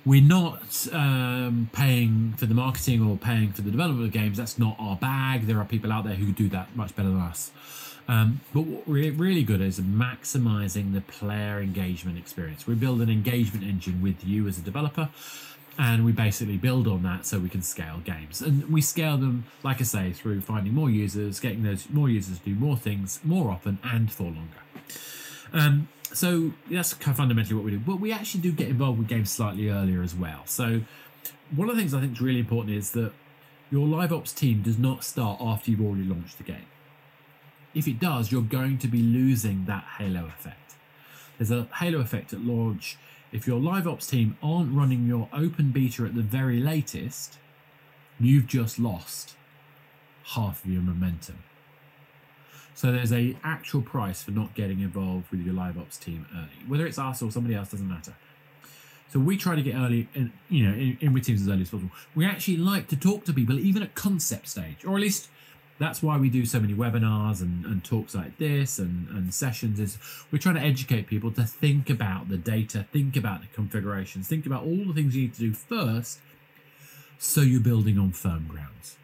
we're 0.05 0.21
not 0.23 0.87
um, 0.93 1.69
paying 1.73 2.33
for 2.37 2.45
the 2.45 2.53
marketing 2.53 3.05
or 3.05 3.17
paying 3.17 3.51
for 3.51 3.61
the 3.61 3.71
development 3.71 4.07
of 4.07 4.13
games. 4.13 4.37
That's 4.37 4.57
not 4.57 4.75
our 4.79 4.95
bag. 4.95 5.47
There 5.47 5.59
are 5.59 5.65
people 5.65 5.91
out 5.91 6.05
there 6.05 6.15
who 6.15 6.31
do 6.31 6.47
that 6.49 6.75
much 6.75 6.95
better 6.95 7.09
than 7.09 7.19
us. 7.19 7.51
Um, 8.07 8.41
but 8.53 8.61
what 8.61 8.87
we're 8.87 9.11
really 9.11 9.43
good 9.43 9.61
at 9.61 9.67
is 9.67 9.79
maximizing 9.79 10.93
the 10.93 11.01
player 11.01 11.59
engagement 11.59 12.17
experience. 12.17 12.65
We 12.65 12.73
build 12.73 13.01
an 13.01 13.09
engagement 13.09 13.63
engine 13.63 14.01
with 14.01 14.23
you 14.23 14.47
as 14.47 14.57
a 14.57 14.61
developer, 14.61 15.09
and 15.77 16.03
we 16.03 16.11
basically 16.11 16.57
build 16.57 16.87
on 16.87 17.03
that 17.03 17.27
so 17.27 17.37
we 17.37 17.49
can 17.49 17.61
scale 17.61 17.99
games. 18.03 18.41
And 18.41 18.67
we 18.71 18.81
scale 18.81 19.17
them, 19.17 19.45
like 19.63 19.79
I 19.79 19.83
say, 19.83 20.11
through 20.11 20.41
finding 20.41 20.73
more 20.73 20.89
users, 20.89 21.39
getting 21.39 21.61
those 21.61 21.87
more 21.89 22.09
users 22.09 22.39
to 22.39 22.45
do 22.45 22.55
more 22.55 22.77
things 22.77 23.19
more 23.23 23.51
often 23.51 23.77
and 23.83 24.11
for 24.11 24.23
longer. 24.23 24.57
Um, 25.53 25.87
so 26.13 26.51
that's 26.69 26.93
kind 26.93 27.11
of 27.11 27.17
fundamentally 27.17 27.55
what 27.55 27.65
we 27.65 27.71
do. 27.71 27.79
But 27.79 27.99
we 27.99 28.11
actually 28.11 28.41
do 28.41 28.51
get 28.51 28.67
involved 28.67 28.99
with 28.99 29.07
games 29.07 29.31
slightly 29.31 29.69
earlier 29.69 30.01
as 30.01 30.15
well. 30.15 30.41
So 30.45 30.81
one 31.55 31.69
of 31.69 31.75
the 31.75 31.81
things 31.81 31.93
I 31.93 32.01
think 32.01 32.13
is 32.13 32.21
really 32.21 32.39
important 32.39 32.75
is 32.75 32.91
that 32.91 33.11
your 33.71 33.87
live 33.87 34.11
ops 34.11 34.33
team 34.33 34.61
does 34.61 34.77
not 34.77 35.03
start 35.03 35.39
after 35.41 35.71
you've 35.71 35.81
already 35.81 36.03
launched 36.03 36.37
the 36.37 36.43
game. 36.43 36.65
If 37.73 37.87
it 37.87 37.99
does, 37.99 38.31
you're 38.31 38.41
going 38.41 38.79
to 38.79 38.87
be 38.87 39.01
losing 39.01 39.65
that 39.65 39.83
halo 39.97 40.25
effect. 40.25 40.75
There's 41.37 41.51
a 41.51 41.67
halo 41.75 41.99
effect 41.99 42.33
at 42.33 42.41
launch. 42.41 42.97
If 43.31 43.45
your 43.45 43.59
live 43.59 43.87
ops 43.87 44.07
team 44.07 44.37
aren't 44.41 44.75
running 44.75 45.05
your 45.05 45.29
open 45.31 45.71
beta 45.71 46.03
at 46.03 46.15
the 46.15 46.23
very 46.23 46.59
latest, 46.59 47.37
you've 48.19 48.47
just 48.47 48.79
lost 48.79 49.35
half 50.33 50.65
of 50.65 50.71
your 50.71 50.81
momentum. 50.81 51.37
So 52.79 52.93
there's 52.93 53.11
a 53.11 53.35
actual 53.43 53.81
price 53.81 54.23
for 54.23 54.31
not 54.31 54.55
getting 54.55 54.79
involved 54.79 55.29
with 55.31 55.41
your 55.41 55.53
live 55.53 55.77
ops 55.77 55.97
team 55.97 56.25
early, 56.33 56.65
whether 56.65 56.85
it's 56.87 56.97
us 56.97 57.21
or 57.21 57.29
somebody 57.29 57.53
else 57.53 57.71
doesn't 57.71 57.89
matter. 57.89 58.13
So 59.11 59.19
we 59.19 59.35
try 59.35 59.57
to 59.57 59.61
get 59.61 59.75
early, 59.75 60.07
in, 60.15 60.31
you 60.47 60.65
know, 60.65 60.73
in, 60.73 60.97
in 61.01 61.11
with 61.11 61.25
teams 61.25 61.41
as 61.41 61.49
early 61.49 61.63
as 61.63 61.71
possible. 61.71 61.91
We 62.15 62.25
actually 62.25 62.55
like 62.55 62.87
to 62.87 62.95
talk 62.95 63.25
to 63.25 63.33
people 63.33 63.59
even 63.59 63.83
at 63.83 63.95
concept 63.95 64.47
stage, 64.47 64.85
or 64.85 64.95
at 64.95 65.01
least 65.01 65.27
that's 65.77 66.01
why 66.01 66.17
we 66.17 66.29
do 66.29 66.45
so 66.45 66.61
many 66.61 66.73
webinars 66.73 67.41
and, 67.41 67.65
and 67.65 67.83
talks 67.83 68.15
like 68.15 68.37
this 68.37 68.79
and, 68.79 69.09
and 69.09 69.33
sessions. 69.33 69.77
Is 69.77 69.97
we're 70.31 70.39
trying 70.39 70.55
to 70.55 70.61
educate 70.61 71.07
people 71.07 71.31
to 71.31 71.43
think 71.43 71.89
about 71.89 72.29
the 72.29 72.37
data, 72.37 72.85
think 72.93 73.17
about 73.17 73.41
the 73.41 73.47
configurations, 73.47 74.29
think 74.29 74.45
about 74.45 74.63
all 74.63 74.85
the 74.85 74.93
things 74.93 75.17
you 75.17 75.23
need 75.23 75.33
to 75.33 75.41
do 75.41 75.53
first, 75.53 76.19
so 77.17 77.41
you're 77.41 77.59
building 77.59 77.99
on 77.99 78.13
firm 78.13 78.47
grounds. 78.47 78.95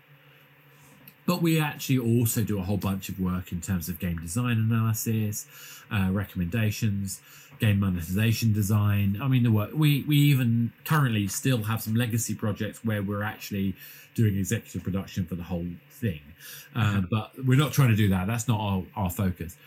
But 1.26 1.42
we 1.42 1.60
actually 1.60 1.98
also 1.98 2.44
do 2.44 2.60
a 2.60 2.62
whole 2.62 2.78
bunch 2.78 3.10
of 3.10 3.20
work 3.20 3.52
in 3.52 3.62
terms 3.62 3.90
of 3.90 4.00
game 4.00 4.20
design 4.20 4.58
analysis, 4.58 5.48
uh, 5.92 6.10
recommendations, 6.12 7.20
game 7.60 7.80
monetization 7.80 8.54
design. 8.54 9.20
I 9.22 9.28
mean, 9.28 9.44
the 9.44 9.52
work 9.52 9.72
we 9.74 10.04
we 10.08 10.18
even 10.18 10.72
currently 10.84 11.28
still 11.28 11.64
have 11.64 11.82
some 11.82 11.96
legacy 11.96 12.36
projects 12.36 12.84
where 12.84 13.02
we're 13.02 13.24
actually 13.24 13.76
doing 14.14 14.38
executive 14.38 14.84
production 14.84 15.26
for 15.26 15.36
the 15.36 15.44
whole 15.44 15.66
thing. 15.90 16.22
Uh, 16.76 17.02
but 17.12 17.32
we're 17.46 17.58
not 17.58 17.74
trying 17.74 17.90
to 17.90 17.96
do 17.96 18.10
that. 18.10 18.28
That's 18.28 18.48
not 18.48 18.60
our, 18.60 18.84
our 18.96 19.10
focus. 19.10 19.58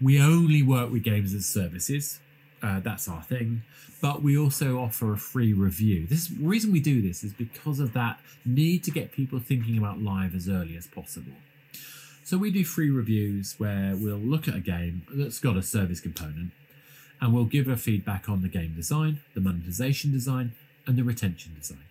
We 0.00 0.20
only 0.20 0.62
work 0.62 0.92
with 0.92 1.02
games 1.02 1.34
as 1.34 1.46
services. 1.46 2.20
Uh, 2.64 2.80
that's 2.80 3.08
our 3.08 3.22
thing. 3.22 3.62
But 4.00 4.22
we 4.22 4.38
also 4.38 4.78
offer 4.78 5.12
a 5.12 5.18
free 5.18 5.52
review. 5.52 6.06
This 6.06 6.30
reason 6.30 6.72
we 6.72 6.80
do 6.80 7.02
this 7.02 7.22
is 7.22 7.34
because 7.34 7.78
of 7.78 7.92
that 7.92 8.20
need 8.44 8.82
to 8.84 8.90
get 8.90 9.12
people 9.12 9.38
thinking 9.38 9.76
about 9.76 10.00
live 10.00 10.34
as 10.34 10.48
early 10.48 10.74
as 10.74 10.86
possible. 10.86 11.32
So 12.24 12.38
we 12.38 12.50
do 12.50 12.64
free 12.64 12.88
reviews 12.88 13.56
where 13.58 13.94
we'll 13.94 14.16
look 14.16 14.48
at 14.48 14.54
a 14.54 14.60
game 14.60 15.02
that's 15.12 15.38
got 15.38 15.58
a 15.58 15.62
service 15.62 16.00
component 16.00 16.52
and 17.20 17.34
we'll 17.34 17.44
give 17.44 17.68
a 17.68 17.76
feedback 17.76 18.30
on 18.30 18.40
the 18.40 18.48
game 18.48 18.74
design, 18.74 19.20
the 19.34 19.42
monetization 19.42 20.10
design, 20.10 20.52
and 20.86 20.96
the 20.96 21.02
retention 21.02 21.54
design. 21.54 21.84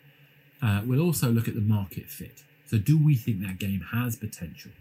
Uh, 0.60 0.82
we'll 0.86 1.02
also 1.02 1.30
look 1.30 1.48
at 1.48 1.54
the 1.54 1.62
market 1.62 2.06
fit. 2.06 2.42
So, 2.66 2.78
do 2.78 2.98
we 2.98 3.16
think 3.16 3.42
that 3.42 3.60
game 3.60 3.86
has 3.92 4.16
potential? 4.16 4.72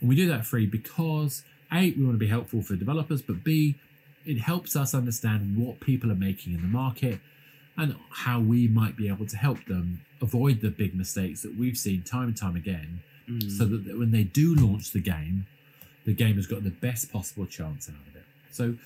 And 0.00 0.08
we 0.08 0.14
do 0.14 0.28
that 0.28 0.46
free 0.46 0.66
because 0.66 1.42
A, 1.72 1.90
we 1.92 2.04
want 2.04 2.14
to 2.14 2.18
be 2.18 2.28
helpful 2.28 2.62
for 2.62 2.76
developers, 2.76 3.22
but 3.22 3.42
B, 3.42 3.76
it 4.24 4.40
helps 4.40 4.76
us 4.76 4.94
understand 4.94 5.56
what 5.56 5.80
people 5.80 6.10
are 6.10 6.16
making 6.16 6.54
in 6.54 6.62
the 6.62 6.68
market 6.68 7.20
and 7.76 7.96
how 8.10 8.40
we 8.40 8.68
might 8.68 8.96
be 8.96 9.08
able 9.08 9.26
to 9.26 9.36
help 9.36 9.64
them 9.66 10.00
avoid 10.22 10.60
the 10.60 10.70
big 10.70 10.94
mistakes 10.94 11.42
that 11.42 11.56
we've 11.58 11.76
seen 11.76 12.02
time 12.02 12.28
and 12.28 12.36
time 12.36 12.56
again 12.56 13.02
mm. 13.28 13.50
so 13.50 13.64
that 13.64 13.98
when 13.98 14.10
they 14.10 14.22
do 14.22 14.54
launch 14.54 14.92
the 14.92 15.00
game 15.00 15.46
the 16.04 16.14
game 16.14 16.36
has 16.36 16.46
got 16.46 16.62
the 16.62 16.70
best 16.70 17.10
possible 17.10 17.46
chance 17.46 17.88
out 17.88 17.94
of 18.08 18.16
it. 18.16 18.24
So 18.50 18.76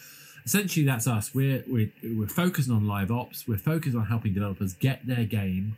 essentially 0.45 0.87
that's 0.87 1.07
us. 1.07 1.35
We're 1.35 1.65
we're, 1.67 1.91
we're 2.03 2.29
focusing 2.29 2.73
on 2.73 2.87
live 2.87 3.11
ops. 3.11 3.49
We're 3.49 3.59
focused 3.59 3.97
on 3.97 4.07
helping 4.07 4.35
developers 4.35 4.73
get 4.75 5.05
their 5.07 5.25
game 5.25 5.77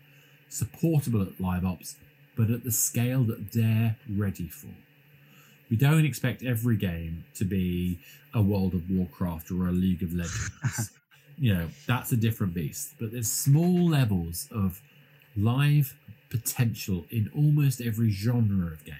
supportable 0.50 1.22
at 1.22 1.40
live 1.40 1.64
ops 1.64 1.96
but 2.36 2.50
at 2.50 2.64
the 2.64 2.72
scale 2.72 3.22
that 3.24 3.52
they're 3.52 3.96
ready 4.08 4.48
for 4.48 4.68
we 5.70 5.76
don't 5.76 6.04
expect 6.04 6.42
every 6.42 6.76
game 6.76 7.24
to 7.36 7.44
be 7.44 7.98
a 8.34 8.42
World 8.42 8.74
of 8.74 8.90
Warcraft 8.90 9.50
or 9.52 9.68
a 9.68 9.72
League 9.72 10.02
of 10.02 10.12
Legends. 10.12 10.90
you 11.38 11.54
know, 11.54 11.68
that's 11.86 12.12
a 12.12 12.16
different 12.16 12.54
beast. 12.54 12.94
But 12.98 13.12
there's 13.12 13.30
small 13.30 13.88
levels 13.88 14.48
of 14.50 14.82
live 15.36 15.96
potential 16.28 17.06
in 17.10 17.30
almost 17.34 17.80
every 17.80 18.10
genre 18.10 18.72
of 18.72 18.84
game. 18.84 18.96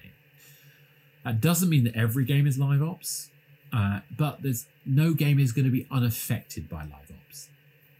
That 1.23 1.41
doesn't 1.41 1.69
mean 1.69 1.83
that 1.83 1.95
every 1.95 2.25
game 2.25 2.47
is 2.47 2.57
live 2.57 2.81
ops, 2.81 3.29
uh, 3.71 3.99
but 4.17 4.41
there's 4.41 4.65
no 4.85 5.13
game 5.13 5.39
is 5.39 5.51
going 5.51 5.65
to 5.65 5.71
be 5.71 5.87
unaffected 5.91 6.69
by 6.69 6.83
live 6.83 7.11
ops. 7.27 7.49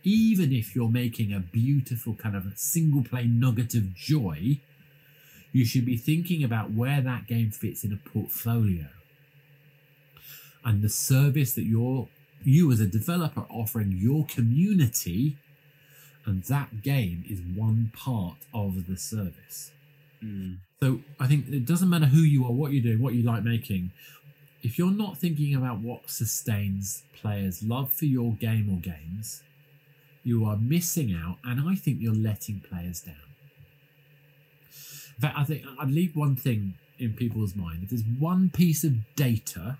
Even 0.03 0.51
if 0.51 0.75
you're 0.75 0.89
making 0.89 1.33
a 1.33 1.39
beautiful 1.39 2.15
kind 2.15 2.35
of 2.35 2.45
single 2.55 3.03
play 3.03 3.25
nugget 3.25 3.75
of 3.75 3.93
joy, 3.93 4.59
you 5.51 5.65
should 5.65 5.85
be 5.85 5.97
thinking 5.97 6.43
about 6.43 6.71
where 6.71 7.01
that 7.01 7.27
game 7.27 7.51
fits 7.51 7.83
in 7.83 7.91
a 7.91 8.09
portfolio 8.09 8.87
and 10.63 10.81
the 10.81 10.89
service 10.89 11.53
that 11.53 11.63
you're 11.63 12.07
you 12.43 12.71
as 12.71 12.79
a 12.79 12.87
developer 12.87 13.45
offering 13.49 13.91
your 13.91 14.25
community 14.25 15.37
and 16.25 16.43
that 16.43 16.81
game 16.81 17.23
is 17.29 17.39
one 17.55 17.91
part 17.95 18.37
of 18.53 18.87
the 18.87 18.97
service 18.97 19.71
mm. 20.23 20.57
so 20.79 20.99
i 21.19 21.27
think 21.27 21.47
it 21.49 21.65
doesn't 21.65 21.89
matter 21.89 22.05
who 22.05 22.21
you 22.21 22.45
are 22.45 22.51
what 22.51 22.71
you're 22.71 22.83
doing 22.83 23.01
what 23.01 23.13
you 23.13 23.23
like 23.23 23.43
making 23.43 23.91
if 24.63 24.77
you're 24.77 24.91
not 24.91 25.17
thinking 25.17 25.55
about 25.55 25.79
what 25.79 26.09
sustains 26.09 27.03
players 27.13 27.63
love 27.63 27.91
for 27.91 28.05
your 28.05 28.33
game 28.33 28.69
or 28.71 28.79
games 28.79 29.43
you 30.23 30.45
are 30.45 30.57
missing 30.57 31.13
out 31.13 31.37
and 31.43 31.69
i 31.69 31.75
think 31.75 31.97
you're 31.99 32.13
letting 32.13 32.59
players 32.59 33.01
down 33.01 33.30
in 35.15 35.21
fact, 35.21 35.37
I 35.37 35.43
think 35.43 35.63
I'd 35.79 35.91
leave 35.91 36.15
one 36.15 36.35
thing 36.35 36.75
in 36.97 37.13
people's 37.13 37.55
mind. 37.55 37.83
If 37.83 37.89
there's 37.89 38.03
one 38.19 38.49
piece 38.49 38.83
of 38.83 39.15
data 39.15 39.77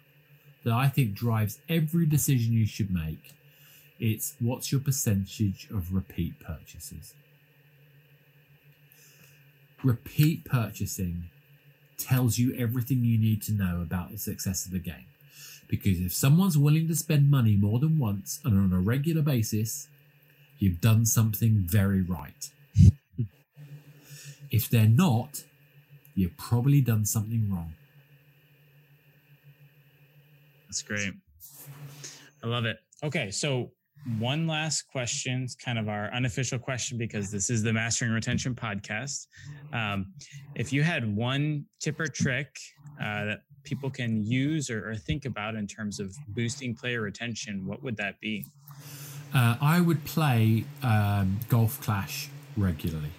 that 0.63 0.73
I 0.73 0.87
think 0.89 1.13
drives 1.13 1.59
every 1.67 2.05
decision 2.05 2.53
you 2.53 2.65
should 2.65 2.91
make, 2.91 3.33
It's 4.01 4.33
what's 4.39 4.71
your 4.71 4.81
percentage 4.81 5.67
of 5.69 5.93
repeat 5.93 6.39
purchases? 6.39 7.13
Repeat 9.83 10.43
purchasing 10.43 11.29
tells 11.99 12.39
you 12.39 12.55
everything 12.57 13.05
you 13.05 13.19
need 13.19 13.43
to 13.43 13.53
know 13.53 13.79
about 13.79 14.11
the 14.11 14.17
success 14.17 14.65
of 14.65 14.73
a 14.73 14.79
game. 14.79 15.05
Because 15.67 15.99
if 16.01 16.13
someone's 16.13 16.57
willing 16.57 16.87
to 16.87 16.95
spend 16.95 17.29
money 17.29 17.55
more 17.55 17.77
than 17.77 17.99
once 17.99 18.39
and 18.43 18.57
on 18.57 18.73
a 18.75 18.81
regular 18.81 19.21
basis, 19.21 19.87
you've 20.57 20.81
done 20.81 21.05
something 21.05 21.63
very 21.67 22.01
right. 22.01 22.49
If 24.51 24.69
they're 24.69 24.87
not, 24.87 25.43
you've 26.13 26.37
probably 26.37 26.81
done 26.81 27.05
something 27.05 27.49
wrong. 27.49 27.73
That's 30.67 30.81
great. 30.81 31.13
I 32.43 32.47
love 32.47 32.65
it. 32.65 32.77
Okay, 33.03 33.31
so 33.31 33.71
one 34.17 34.47
last 34.47 34.83
question, 34.83 35.43
it's 35.43 35.55
kind 35.55 35.77
of 35.77 35.87
our 35.87 36.11
unofficial 36.13 36.57
question 36.59 36.97
because 36.97 37.31
this 37.31 37.49
is 37.49 37.61
the 37.61 37.71
Mastering 37.71 38.11
Retention 38.11 38.55
podcast. 38.55 39.27
Um, 39.73 40.13
if 40.55 40.73
you 40.73 40.83
had 40.83 41.15
one 41.15 41.65
tip 41.79 41.99
or 41.99 42.07
trick 42.07 42.55
uh, 42.99 43.25
that 43.25 43.39
people 43.63 43.89
can 43.89 44.23
use 44.23 44.69
or, 44.69 44.89
or, 44.89 44.95
think 44.95 45.25
about 45.25 45.53
in 45.55 45.67
terms 45.67 45.99
of 45.99 46.15
boosting 46.29 46.75
player 46.75 47.01
retention, 47.01 47.65
what 47.65 47.83
would 47.83 47.95
that 47.97 48.19
be? 48.19 48.45
Uh, 49.33 49.55
I 49.61 49.81
would 49.81 50.03
play 50.03 50.65
um, 50.81 51.39
Golf 51.47 51.79
Clash 51.79 52.29
regularly. 52.57 53.11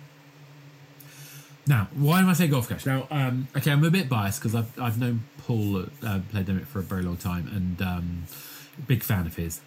Now, 1.66 1.88
why 1.94 2.18
am 2.20 2.28
I 2.28 2.32
saying 2.32 2.50
Golf 2.50 2.66
Clash? 2.68 2.86
Now, 2.86 3.06
um, 3.10 3.46
okay, 3.56 3.70
I'm 3.70 3.84
a 3.84 3.90
bit 3.90 4.08
biased 4.08 4.40
because 4.40 4.54
I've, 4.54 4.80
I've 4.80 4.98
known 4.98 5.24
Paul 5.38 5.84
uh, 6.04 6.20
played 6.30 6.48
it 6.48 6.66
for 6.66 6.80
a 6.80 6.82
very 6.82 7.02
long 7.02 7.16
time 7.16 7.48
and 7.54 7.80
um, 7.80 8.24
big 8.86 9.02
fan 9.02 9.26
of 9.26 9.36
his. 9.36 9.60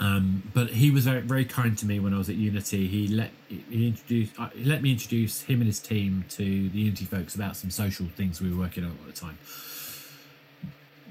Um, 0.00 0.50
but 0.52 0.70
he 0.70 0.90
was 0.90 1.04
very, 1.04 1.20
very 1.20 1.44
kind 1.44 1.78
to 1.78 1.86
me 1.86 2.00
when 2.00 2.12
I 2.12 2.18
was 2.18 2.28
at 2.28 2.34
Unity. 2.34 2.88
He 2.88 3.06
let 3.06 3.30
he 3.48 3.86
introduced 3.86 4.32
uh, 4.38 4.48
he 4.48 4.64
let 4.64 4.82
me 4.82 4.90
introduce 4.90 5.42
him 5.42 5.60
and 5.60 5.66
his 5.66 5.78
team 5.78 6.24
to 6.30 6.68
the 6.68 6.78
Unity 6.78 7.04
folks 7.04 7.34
about 7.36 7.56
some 7.56 7.70
social 7.70 8.06
things 8.06 8.40
we 8.40 8.50
were 8.52 8.58
working 8.58 8.84
on 8.84 8.90
at 8.90 9.06
the 9.06 9.12
time. 9.12 9.38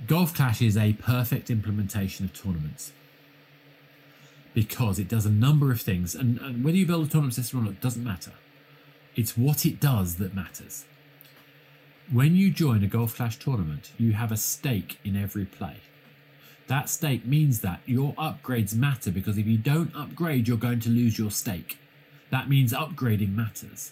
Golf 0.05 0.35
Clash 0.35 0.61
is 0.61 0.75
a 0.75 0.93
perfect 0.93 1.49
implementation 1.49 2.25
of 2.25 2.33
tournaments 2.33 2.91
because 4.53 4.99
it 4.99 5.07
does 5.07 5.25
a 5.25 5.31
number 5.31 5.71
of 5.71 5.81
things, 5.81 6.13
and, 6.13 6.37
and 6.39 6.63
whether 6.63 6.77
you 6.77 6.85
build 6.85 7.07
a 7.07 7.09
tournament 7.09 7.33
system 7.33 7.61
or 7.61 7.63
not 7.63 7.79
doesn't 7.79 8.03
matter. 8.03 8.33
It's 9.15 9.37
what 9.37 9.65
it 9.65 9.79
does 9.79 10.15
that 10.15 10.33
matters. 10.33 10.85
When 12.11 12.35
you 12.35 12.51
join 12.51 12.83
a 12.83 12.87
Golf 12.87 13.15
Clash 13.15 13.37
tournament, 13.37 13.91
you 13.97 14.13
have 14.13 14.31
a 14.31 14.37
stake 14.37 14.99
in 15.03 15.15
every 15.15 15.45
play. 15.45 15.77
That 16.67 16.89
stake 16.89 17.25
means 17.25 17.61
that 17.61 17.81
your 17.85 18.13
upgrades 18.13 18.75
matter 18.75 19.11
because 19.11 19.37
if 19.37 19.45
you 19.45 19.57
don't 19.57 19.95
upgrade, 19.95 20.47
you're 20.47 20.57
going 20.57 20.79
to 20.81 20.89
lose 20.89 21.19
your 21.19 21.31
stake. 21.31 21.77
That 22.31 22.49
means 22.49 22.73
upgrading 22.73 23.35
matters. 23.35 23.91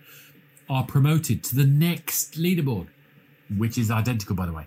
are 0.69 0.85
promoted 0.85 1.45
to 1.45 1.55
the 1.55 1.67
next 1.67 2.35
leaderboard, 2.35 2.89
which 3.57 3.77
is 3.77 3.91
identical, 3.91 4.35
by 4.35 4.47
the 4.47 4.53
way. 4.53 4.67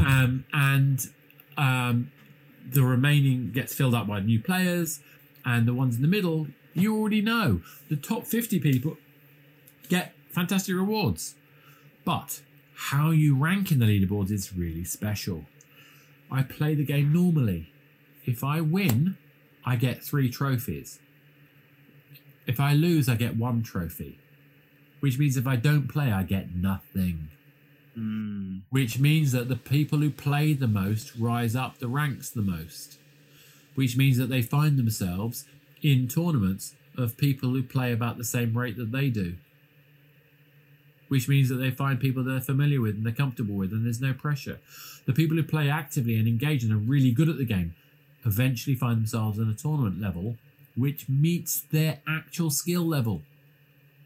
Um, 0.00 0.44
and 0.52 1.08
um, 1.56 2.12
the 2.70 2.82
remaining 2.82 3.50
gets 3.50 3.74
filled 3.74 3.94
up 3.94 4.06
by 4.06 4.20
new 4.20 4.40
players, 4.40 5.00
and 5.44 5.66
the 5.66 5.74
ones 5.74 5.96
in 5.96 6.02
the 6.02 6.08
middle, 6.08 6.48
you 6.74 6.96
already 6.96 7.20
know. 7.20 7.60
The 7.88 7.96
top 7.96 8.24
50 8.24 8.60
people 8.60 8.96
get 9.88 10.12
fantastic 10.30 10.74
rewards. 10.74 11.34
But 12.04 12.42
how 12.76 13.10
you 13.10 13.34
rank 13.34 13.72
in 13.72 13.78
the 13.78 13.86
leaderboards 13.86 14.30
is 14.30 14.54
really 14.54 14.84
special. 14.84 15.44
I 16.30 16.42
play 16.42 16.74
the 16.74 16.84
game 16.84 17.12
normally. 17.12 17.72
If 18.24 18.44
I 18.44 18.60
win, 18.60 19.16
I 19.64 19.76
get 19.76 20.02
three 20.02 20.28
trophies. 20.28 20.98
If 22.46 22.60
I 22.60 22.74
lose, 22.74 23.08
I 23.08 23.16
get 23.16 23.36
one 23.36 23.62
trophy, 23.62 24.18
which 25.00 25.18
means 25.18 25.36
if 25.36 25.46
I 25.46 25.56
don't 25.56 25.88
play, 25.88 26.12
I 26.12 26.22
get 26.22 26.54
nothing. 26.54 27.28
Mm. 27.98 28.62
Which 28.70 28.98
means 28.98 29.32
that 29.32 29.48
the 29.48 29.56
people 29.56 29.98
who 29.98 30.10
play 30.10 30.52
the 30.52 30.68
most 30.68 31.16
rise 31.16 31.56
up 31.56 31.78
the 31.78 31.88
ranks 31.88 32.30
the 32.30 32.42
most, 32.42 32.98
which 33.74 33.96
means 33.96 34.18
that 34.18 34.28
they 34.28 34.42
find 34.42 34.78
themselves 34.78 35.46
in 35.82 36.08
tournaments 36.08 36.74
of 36.96 37.16
people 37.16 37.50
who 37.50 37.62
play 37.62 37.92
about 37.92 38.18
the 38.18 38.24
same 38.24 38.56
rate 38.56 38.76
that 38.76 38.92
they 38.92 39.08
do. 39.08 39.36
Which 41.08 41.28
means 41.28 41.48
that 41.48 41.56
they 41.56 41.70
find 41.70 42.00
people 42.00 42.24
they're 42.24 42.40
familiar 42.40 42.80
with 42.80 42.96
and 42.96 43.06
they're 43.06 43.12
comfortable 43.12 43.54
with, 43.54 43.72
and 43.72 43.84
there's 43.84 44.00
no 44.00 44.12
pressure. 44.12 44.58
The 45.06 45.12
people 45.12 45.36
who 45.36 45.44
play 45.44 45.70
actively 45.70 46.16
and 46.18 46.26
engage 46.26 46.64
and 46.64 46.72
are 46.72 46.76
really 46.76 47.12
good 47.12 47.28
at 47.28 47.38
the 47.38 47.44
game 47.44 47.74
eventually 48.24 48.74
find 48.74 48.98
themselves 48.98 49.38
in 49.38 49.48
a 49.48 49.54
tournament 49.54 50.00
level 50.00 50.36
which 50.76 51.08
meets 51.08 51.62
their 51.72 52.00
actual 52.06 52.50
skill 52.50 52.86
level, 52.86 53.22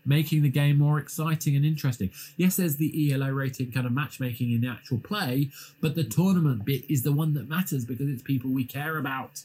making 0.06 0.42
the 0.42 0.48
game 0.48 0.78
more 0.78 0.98
exciting 0.98 1.56
and 1.56 1.64
interesting. 1.64 2.10
Yes, 2.36 2.56
there's 2.56 2.76
the 2.76 3.12
ELO 3.12 3.28
rating 3.30 3.72
kind 3.72 3.86
of 3.86 3.92
matchmaking 3.92 4.52
in 4.52 4.60
the 4.60 4.68
actual 4.68 4.98
play, 4.98 5.50
but 5.80 5.96
the 5.96 6.04
tournament 6.04 6.64
bit 6.64 6.88
is 6.88 7.02
the 7.02 7.12
one 7.12 7.34
that 7.34 7.48
matters 7.48 7.84
because 7.84 8.08
it's 8.08 8.22
people 8.22 8.50
we 8.50 8.64
care 8.64 8.96
about. 8.96 9.42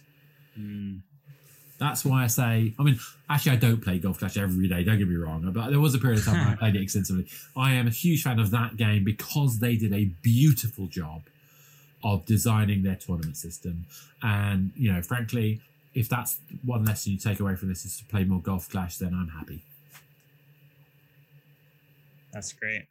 Mm. 0.58 1.02
That's 1.78 2.06
why 2.06 2.24
I 2.24 2.28
say, 2.28 2.74
I 2.80 2.84
mean, 2.84 3.00
actually, 3.30 3.52
I 3.54 3.56
don't 3.58 3.82
play 3.82 4.00
Golf 4.00 4.20
Clash 4.20 4.38
every 4.38 4.68
day, 4.68 4.84
don't 4.84 4.98
get 4.98 5.10
me 5.10 5.16
wrong, 5.16 5.52
but 5.52 5.70
there 5.70 5.80
was 5.80 5.94
a 5.94 5.98
period 5.98 6.20
of 6.20 6.26
time 6.26 6.48
I 6.48 6.56
played 6.60 6.76
it 6.76 6.82
extensively. 6.82 7.28
I 7.56 7.74
am 7.74 7.88
a 7.88 7.92
huge 7.92 8.24
fan 8.24 8.40
of 8.40 8.52
that 8.52 8.78
game 8.78 9.04
because 9.04 9.60
they 9.60 9.76
did 9.76 9.94
a 9.94 10.06
beautiful 10.06 10.88
job 10.88 11.24
of 12.04 12.26
designing 12.26 12.84
their 12.84 12.96
tournament 12.96 13.36
system. 13.36 13.88
And, 14.22 14.72
you 14.76 14.94
know, 14.94 15.02
frankly, 15.02 15.60
if 15.94 16.08
that's 16.08 16.40
one 16.64 16.86
lesson 16.86 17.14
you 17.14 17.18
take 17.18 17.40
away 17.40 17.56
from 17.56 17.70
this 17.70 17.84
is 17.84 17.98
to 17.98 18.06
play 18.06 18.24
more 18.24 18.42
Golf 18.42 18.70
Clash, 18.70 18.98
then 18.98 19.14
I'm 19.14 19.30
happy. 19.30 19.64
That's 22.32 22.54
great. 22.54 22.86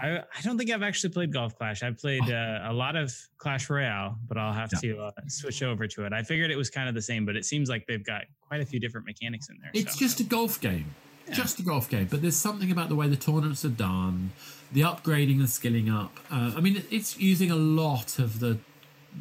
I, 0.00 0.18
I 0.18 0.40
don't 0.42 0.56
think 0.56 0.70
I've 0.70 0.82
actually 0.82 1.10
played 1.10 1.32
Golf 1.32 1.56
Clash. 1.56 1.82
I've 1.82 1.98
played 1.98 2.22
uh, 2.30 2.60
a 2.64 2.72
lot 2.72 2.96
of 2.96 3.12
Clash 3.38 3.68
Royale, 3.68 4.16
but 4.28 4.38
I'll 4.38 4.52
have 4.52 4.70
yeah. 4.82 4.92
to 4.92 5.02
uh, 5.02 5.10
switch 5.26 5.62
over 5.62 5.86
to 5.88 6.04
it. 6.04 6.12
I 6.12 6.22
figured 6.22 6.50
it 6.50 6.56
was 6.56 6.70
kind 6.70 6.88
of 6.88 6.94
the 6.94 7.02
same, 7.02 7.26
but 7.26 7.36
it 7.36 7.44
seems 7.44 7.68
like 7.68 7.86
they've 7.86 8.04
got 8.04 8.24
quite 8.46 8.60
a 8.60 8.66
few 8.66 8.78
different 8.78 9.06
mechanics 9.06 9.48
in 9.48 9.56
there. 9.60 9.70
It's 9.74 9.94
so. 9.94 9.98
just 9.98 10.20
a 10.20 10.24
golf 10.24 10.60
game. 10.60 10.94
Yeah. 11.26 11.34
Just 11.34 11.58
a 11.58 11.62
golf 11.62 11.90
game, 11.90 12.06
but 12.10 12.22
there's 12.22 12.36
something 12.36 12.70
about 12.70 12.88
the 12.88 12.94
way 12.94 13.06
the 13.06 13.16
tournaments 13.16 13.62
are 13.62 13.68
done, 13.68 14.32
the 14.72 14.80
upgrading 14.80 15.40
and 15.40 15.50
skilling 15.50 15.90
up. 15.90 16.18
Uh, 16.30 16.52
I 16.56 16.60
mean, 16.60 16.82
it's 16.90 17.18
using 17.18 17.50
a 17.50 17.56
lot 17.56 18.18
of 18.18 18.40
the 18.40 18.58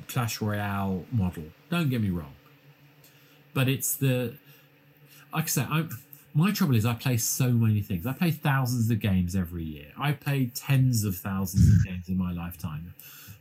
Clash 0.08 0.40
Royale 0.40 1.04
model. 1.12 1.44
Don't 1.70 1.90
get 1.90 2.02
me 2.02 2.10
wrong, 2.10 2.34
but 3.54 3.68
it's 3.68 3.94
the 3.94 4.36
like 5.34 5.44
I 5.44 5.48
said, 5.48 5.68
I'm, 5.70 5.90
my 6.38 6.52
trouble 6.52 6.76
is 6.76 6.86
I 6.86 6.94
play 6.94 7.18
so 7.18 7.50
many 7.50 7.82
things. 7.82 8.06
I 8.06 8.14
play 8.14 8.30
thousands 8.30 8.92
of 8.92 9.00
games 9.00 9.36
every 9.36 9.64
year. 9.64 9.88
I 10.00 10.12
play 10.12 10.52
tens 10.54 11.04
of 11.04 11.16
thousands 11.16 11.68
of 11.68 11.84
games 11.84 12.08
in 12.08 12.18
my 12.18 12.32
lifetime, 12.32 12.94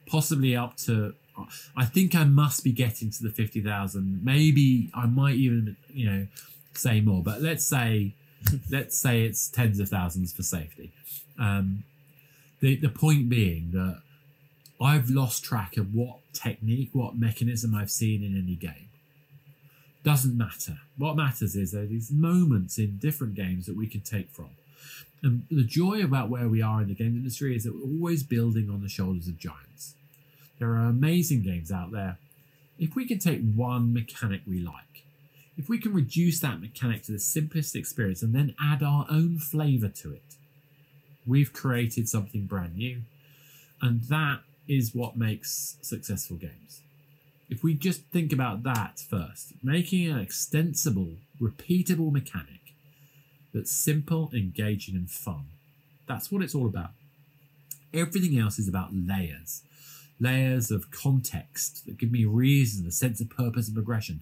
possibly 0.07 0.57
up 0.57 0.77
to. 0.79 1.15
I 1.77 1.85
think 1.85 2.15
I 2.15 2.25
must 2.25 2.65
be 2.65 2.73
getting 2.73 3.11
to 3.11 3.23
the 3.23 3.29
fifty 3.31 3.61
thousand. 3.61 4.25
Maybe 4.25 4.91
I 4.95 5.05
might 5.05 5.35
even, 5.35 5.77
you 5.91 6.11
know, 6.11 6.27
say 6.73 7.03
more. 7.03 7.23
But 7.23 7.43
let's 7.43 7.67
say, 7.67 8.15
let's 8.71 8.97
say 8.97 9.25
it's 9.25 9.49
tens 9.51 9.79
of 9.79 9.91
thousands 9.91 10.33
for 10.33 10.43
safety. 10.43 10.91
Um, 11.39 11.85
the 12.61 12.77
the 12.77 12.89
point 12.89 13.29
being 13.29 13.73
that 13.73 14.01
I've 14.81 15.11
lost 15.11 15.45
track 15.45 15.77
of 15.77 15.95
what 15.95 16.21
technique, 16.33 16.91
what 16.95 17.15
mechanism 17.15 17.75
I've 17.75 17.91
seen 17.91 18.25
in 18.25 18.39
any 18.43 18.55
game 18.55 18.86
doesn't 20.07 20.39
matter. 20.39 20.79
What 20.97 21.17
matters 21.17 21.57
is 21.57 21.73
there 21.73 21.83
are 21.83 21.87
these 21.87 22.13
moments 22.13 22.79
in 22.79 22.99
different 22.99 23.35
games 23.35 23.67
that 23.67 23.77
we 23.77 23.89
can 23.89 24.03
take 24.03 24.31
from. 24.31 24.51
And 25.21 25.43
the 25.51 25.65
joy 25.65 26.01
about 26.01 26.31
where 26.31 26.49
we 26.49 26.63
are 26.63 26.81
in 26.81 26.87
the 26.87 26.95
game 26.95 27.17
industry 27.17 27.57
is 27.57 27.65
that 27.65 27.75
we're 27.75 27.99
always 27.99 28.23
building 28.23 28.71
on 28.71 28.83
the 28.83 28.89
shoulders 28.89 29.27
of 29.27 29.37
giants. 29.37 29.95
There 30.61 30.69
are 30.69 30.87
amazing 30.87 31.43
games 31.43 31.73
out 31.73 31.91
there. 31.91 32.19
If 32.79 32.95
we 32.95 33.05
can 33.05 33.19
take 33.19 33.41
one 33.41 33.93
mechanic 33.93 34.43
we 34.47 34.61
like, 34.61 35.03
if 35.59 35.69
we 35.69 35.77
can 35.77 35.93
reduce 35.93 36.39
that 36.39 36.61
mechanic 36.61 37.03
to 37.05 37.13
the 37.13 37.19
simplest 37.19 37.75
experience 37.75 38.23
and 38.23 38.33
then 38.33 38.55
add 38.63 38.85
our 38.85 39.07
own 39.11 39.41
flavor 39.41 39.89
to 39.89 40.13
it, 40.13 40.37
we've 41.27 41.53
created 41.53 42.09
something 42.09 42.47
brand 42.47 42.77
new. 42.77 43.03
And 43.83 44.03
that 44.03 44.43
is 44.69 44.95
what 44.95 45.17
makes 45.17 45.79
successful 45.83 46.37
games. 46.37 46.83
If 47.49 47.63
we 47.63 47.75
just 47.75 48.03
think 48.07 48.33
about 48.33 48.65
that 48.65 48.99
first, 48.99 49.53
making 49.63 50.11
an 50.11 50.19
extensible, 50.19 51.17
repeatable 51.41 52.13
mechanic 52.13 52.75
that's 53.55 53.71
simple, 53.71 54.31
engaging, 54.35 54.97
and 54.97 55.11
fun. 55.11 55.47
That's 56.07 56.31
what 56.31 56.43
it's 56.43 56.55
all 56.55 56.67
about. 56.67 56.91
Everything 57.95 58.39
else 58.39 58.59
is 58.59 58.69
about 58.69 58.91
layers 58.93 59.63
layers 60.21 60.71
of 60.71 60.91
context 60.91 61.85
that 61.87 61.99
give 61.99 62.11
me 62.11 62.25
reason, 62.25 62.87
a 62.87 62.91
sense 62.91 63.21
of 63.21 63.29
purpose 63.31 63.67
and 63.67 63.75
progression, 63.75 64.21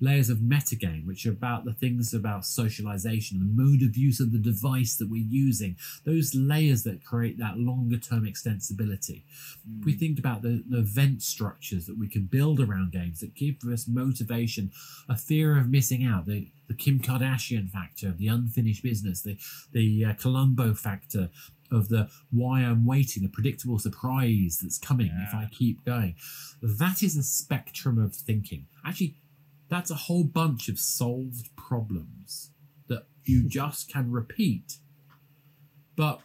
layers 0.00 0.28
of 0.28 0.38
metagame, 0.38 1.06
which 1.06 1.26
are 1.26 1.30
about 1.30 1.64
the 1.64 1.72
things 1.72 2.12
about 2.12 2.44
socialization, 2.44 3.38
the 3.38 3.62
mode 3.62 3.82
of 3.82 3.96
use 3.96 4.20
of 4.20 4.32
the 4.32 4.38
device 4.38 4.96
that 4.96 5.10
we're 5.10 5.24
using, 5.26 5.76
those 6.04 6.34
layers 6.34 6.82
that 6.82 7.04
create 7.04 7.38
that 7.38 7.58
longer 7.58 7.96
term 7.96 8.24
extensibility. 8.24 9.22
Mm. 9.68 9.84
We 9.84 9.92
think 9.92 10.18
about 10.18 10.42
the, 10.42 10.62
the 10.68 10.78
event 10.78 11.22
structures 11.22 11.86
that 11.86 11.98
we 11.98 12.08
can 12.08 12.24
build 12.24 12.60
around 12.60 12.92
games 12.92 13.20
that 13.20 13.34
give 13.34 13.56
us 13.64 13.88
motivation, 13.88 14.70
a 15.08 15.16
fear 15.16 15.56
of 15.56 15.68
missing 15.68 16.04
out, 16.04 16.26
the, 16.26 16.50
the 16.68 16.74
Kim 16.74 17.00
Kardashian 17.00 17.70
factor, 17.70 18.12
the 18.12 18.28
unfinished 18.28 18.82
business, 18.82 19.22
the, 19.22 19.38
the 19.72 20.04
uh, 20.04 20.12
Columbo 20.14 20.74
factor, 20.74 21.30
of 21.72 21.88
the 21.88 22.08
why 22.30 22.60
I'm 22.60 22.86
waiting, 22.86 23.22
the 23.22 23.28
predictable 23.28 23.78
surprise 23.78 24.60
that's 24.62 24.78
coming 24.78 25.08
yeah. 25.08 25.26
if 25.26 25.34
I 25.34 25.48
keep 25.50 25.84
going. 25.84 26.14
That 26.62 27.02
is 27.02 27.16
a 27.16 27.22
spectrum 27.22 27.98
of 27.98 28.14
thinking. 28.14 28.66
Actually, 28.84 29.16
that's 29.68 29.90
a 29.90 29.94
whole 29.94 30.24
bunch 30.24 30.68
of 30.68 30.78
solved 30.78 31.54
problems 31.56 32.50
that 32.88 33.06
you 33.24 33.44
just 33.48 33.90
can 33.90 34.10
repeat. 34.10 34.78
But 35.96 36.20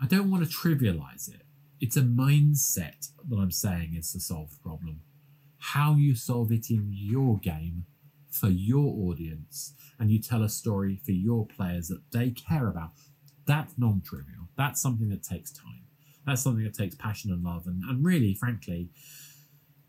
I 0.00 0.06
don't 0.06 0.30
want 0.30 0.48
to 0.48 0.56
trivialize 0.56 1.28
it. 1.28 1.42
It's 1.80 1.96
a 1.96 2.02
mindset 2.02 3.10
that 3.28 3.36
I'm 3.36 3.50
saying 3.50 3.94
is 3.96 4.12
the 4.12 4.20
solved 4.20 4.60
problem. 4.62 5.00
How 5.58 5.94
you 5.94 6.14
solve 6.14 6.52
it 6.52 6.70
in 6.70 6.88
your 6.92 7.38
game 7.38 7.84
for 8.30 8.48
your 8.48 8.94
audience 9.08 9.74
and 9.98 10.10
you 10.10 10.20
tell 10.20 10.42
a 10.42 10.48
story 10.48 11.00
for 11.04 11.12
your 11.12 11.46
players 11.46 11.88
that 11.88 12.02
they 12.12 12.30
care 12.30 12.68
about 12.68 12.90
that's 13.48 13.72
non-trivial. 13.78 14.50
That's 14.56 14.80
something 14.80 15.08
that 15.08 15.22
takes 15.22 15.50
time. 15.50 15.86
That's 16.26 16.42
something 16.42 16.64
that 16.64 16.74
takes 16.74 16.94
passion 16.94 17.32
and 17.32 17.42
love, 17.42 17.66
and, 17.66 17.82
and 17.84 18.04
really, 18.04 18.34
frankly, 18.34 18.90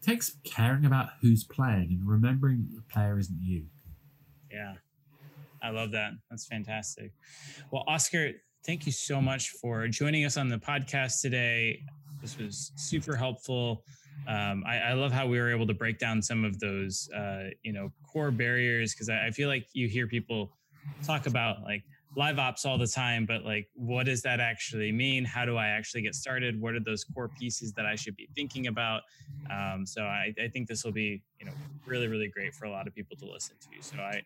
takes 0.01 0.37
caring 0.43 0.85
about 0.85 1.09
who's 1.21 1.43
playing 1.43 1.89
and 1.91 2.07
remembering 2.07 2.63
that 2.63 2.75
the 2.75 2.93
player 2.93 3.19
isn't 3.19 3.39
you. 3.41 3.65
Yeah, 4.51 4.75
I 5.61 5.69
love 5.69 5.91
that. 5.91 6.13
That's 6.29 6.45
fantastic. 6.45 7.11
Well, 7.71 7.83
Oscar, 7.87 8.31
thank 8.65 8.85
you 8.85 8.91
so 8.91 9.21
much 9.21 9.49
for 9.61 9.87
joining 9.87 10.25
us 10.25 10.37
on 10.37 10.49
the 10.49 10.57
podcast 10.57 11.21
today. 11.21 11.81
This 12.21 12.37
was 12.37 12.71
super 12.75 13.15
helpful. 13.15 13.83
Um, 14.27 14.63
I, 14.67 14.79
I, 14.79 14.93
love 14.93 15.13
how 15.13 15.27
we 15.27 15.39
were 15.39 15.49
able 15.49 15.65
to 15.67 15.73
break 15.73 15.97
down 15.97 16.21
some 16.21 16.43
of 16.43 16.59
those, 16.59 17.09
uh, 17.15 17.45
you 17.63 17.71
know, 17.71 17.91
core 18.11 18.31
barriers 18.31 18.93
because 18.93 19.07
I, 19.07 19.27
I 19.27 19.31
feel 19.31 19.47
like 19.47 19.67
you 19.73 19.87
hear 19.87 20.07
people 20.07 20.51
talk 21.03 21.25
about 21.25 21.63
like 21.63 21.83
live 22.19 22.37
ops 22.37 22.65
all 22.65 22.77
the 22.77 22.85
time, 22.85 23.25
but 23.25 23.45
like, 23.45 23.69
what 23.75 24.05
does 24.05 24.21
that 24.21 24.41
actually 24.41 24.91
mean? 24.91 25.23
How 25.23 25.45
do 25.45 25.55
I 25.55 25.67
actually 25.67 26.01
get 26.01 26.13
started? 26.13 26.59
What 26.59 26.75
are 26.75 26.81
those 26.81 27.05
core 27.05 27.29
pieces 27.39 27.71
that 27.73 27.85
I 27.85 27.95
should 27.95 28.17
be 28.17 28.27
thinking 28.35 28.67
about? 28.67 29.03
Um, 29.49 29.85
so 29.85 30.01
I, 30.03 30.33
I, 30.37 30.49
think 30.49 30.67
this 30.67 30.83
will 30.83 30.91
be, 30.91 31.23
you 31.39 31.45
know, 31.45 31.53
really, 31.85 32.07
really 32.07 32.27
great 32.27 32.53
for 32.53 32.65
a 32.65 32.71
lot 32.71 32.87
of 32.87 32.93
people 32.93 33.15
to 33.17 33.25
listen 33.25 33.55
to. 33.61 33.81
So 33.81 33.97
I 33.97 34.21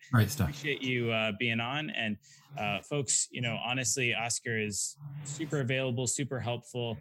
appreciate 0.45 0.81
you 0.81 1.11
uh, 1.11 1.31
being 1.39 1.59
on 1.59 1.89
and 1.91 2.17
uh, 2.57 2.79
folks, 2.81 3.27
you 3.31 3.41
know, 3.41 3.57
honestly, 3.65 4.13
Oscar 4.13 4.59
is 4.59 4.95
super 5.23 5.61
available, 5.61 6.05
super 6.05 6.39
helpful. 6.39 6.97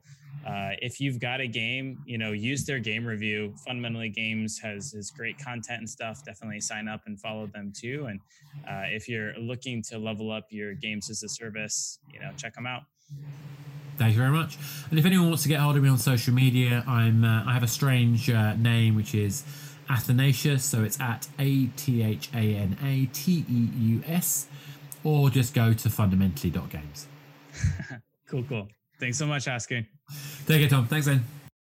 Uh, 0.47 0.71
if 0.81 1.01
you've 1.01 1.21
got 1.21 1.41
a 1.41 1.47
game, 1.47 2.03
you 2.07 2.19
know, 2.19 2.33
use 2.33 2.65
their 2.65 2.79
game 2.81 3.05
review. 3.05 3.55
Fundamentally 3.65 4.09
Games 4.09 4.59
has 4.59 4.93
has 4.93 5.11
great 5.11 5.39
content 5.39 5.79
and 5.79 5.89
stuff. 5.89 6.25
Definitely 6.25 6.61
sign 6.61 6.89
up 6.89 7.03
and 7.07 7.21
follow 7.21 7.47
them 7.47 7.73
too. 7.77 8.07
And 8.09 8.21
uh, 8.69 8.89
if 8.89 9.09
you're 9.09 9.35
looking 9.39 9.83
to 9.85 9.99
level 9.99 10.33
up 10.33 10.47
your 10.51 10.75
games 10.75 11.11
as 11.11 11.23
a 11.23 11.29
service, 11.29 11.99
you 12.13 12.19
know, 12.19 12.31
check 12.37 12.55
them 12.55 12.67
out. 12.67 12.83
Thank 13.99 14.15
you 14.15 14.19
very 14.19 14.33
much. 14.33 14.59
And 14.91 14.99
if 14.99 15.05
anyone 15.05 15.29
wants 15.29 15.43
to 15.45 15.49
get 15.49 15.61
hold 15.61 15.77
of 15.77 15.83
me 15.83 15.89
on 15.89 15.99
social 15.99 16.35
media, 16.35 16.83
I'm 16.89 17.25
uh, 17.25 17.45
I 17.47 17.53
have 17.53 17.63
a 17.63 17.69
strange 17.69 18.29
uh, 18.29 18.55
name 18.55 18.97
which 18.97 19.15
is 19.15 19.45
Athanateus, 19.93 20.63
so 20.63 20.83
it's 20.83 20.99
at 21.01 21.29
A 21.39 21.67
T 21.67 22.03
H 22.03 22.31
A 22.35 22.57
N 22.57 22.79
A 22.83 23.07
T 23.13 23.45
E 23.49 23.69
U 23.79 24.03
S, 24.07 24.47
or 25.05 25.29
just 25.29 25.55
go 25.55 25.73
to 25.75 25.91
fundamentally.games. 25.91 27.07
cool, 28.29 28.45
cool. 28.45 28.69
Thanks 28.99 29.19
so 29.19 29.27
much, 29.27 29.47
Oscar. 29.49 29.87
Take 30.47 30.63
it, 30.63 30.71
Tom. 30.71 30.87
Thanks, 30.87 31.07
then. 31.07 31.25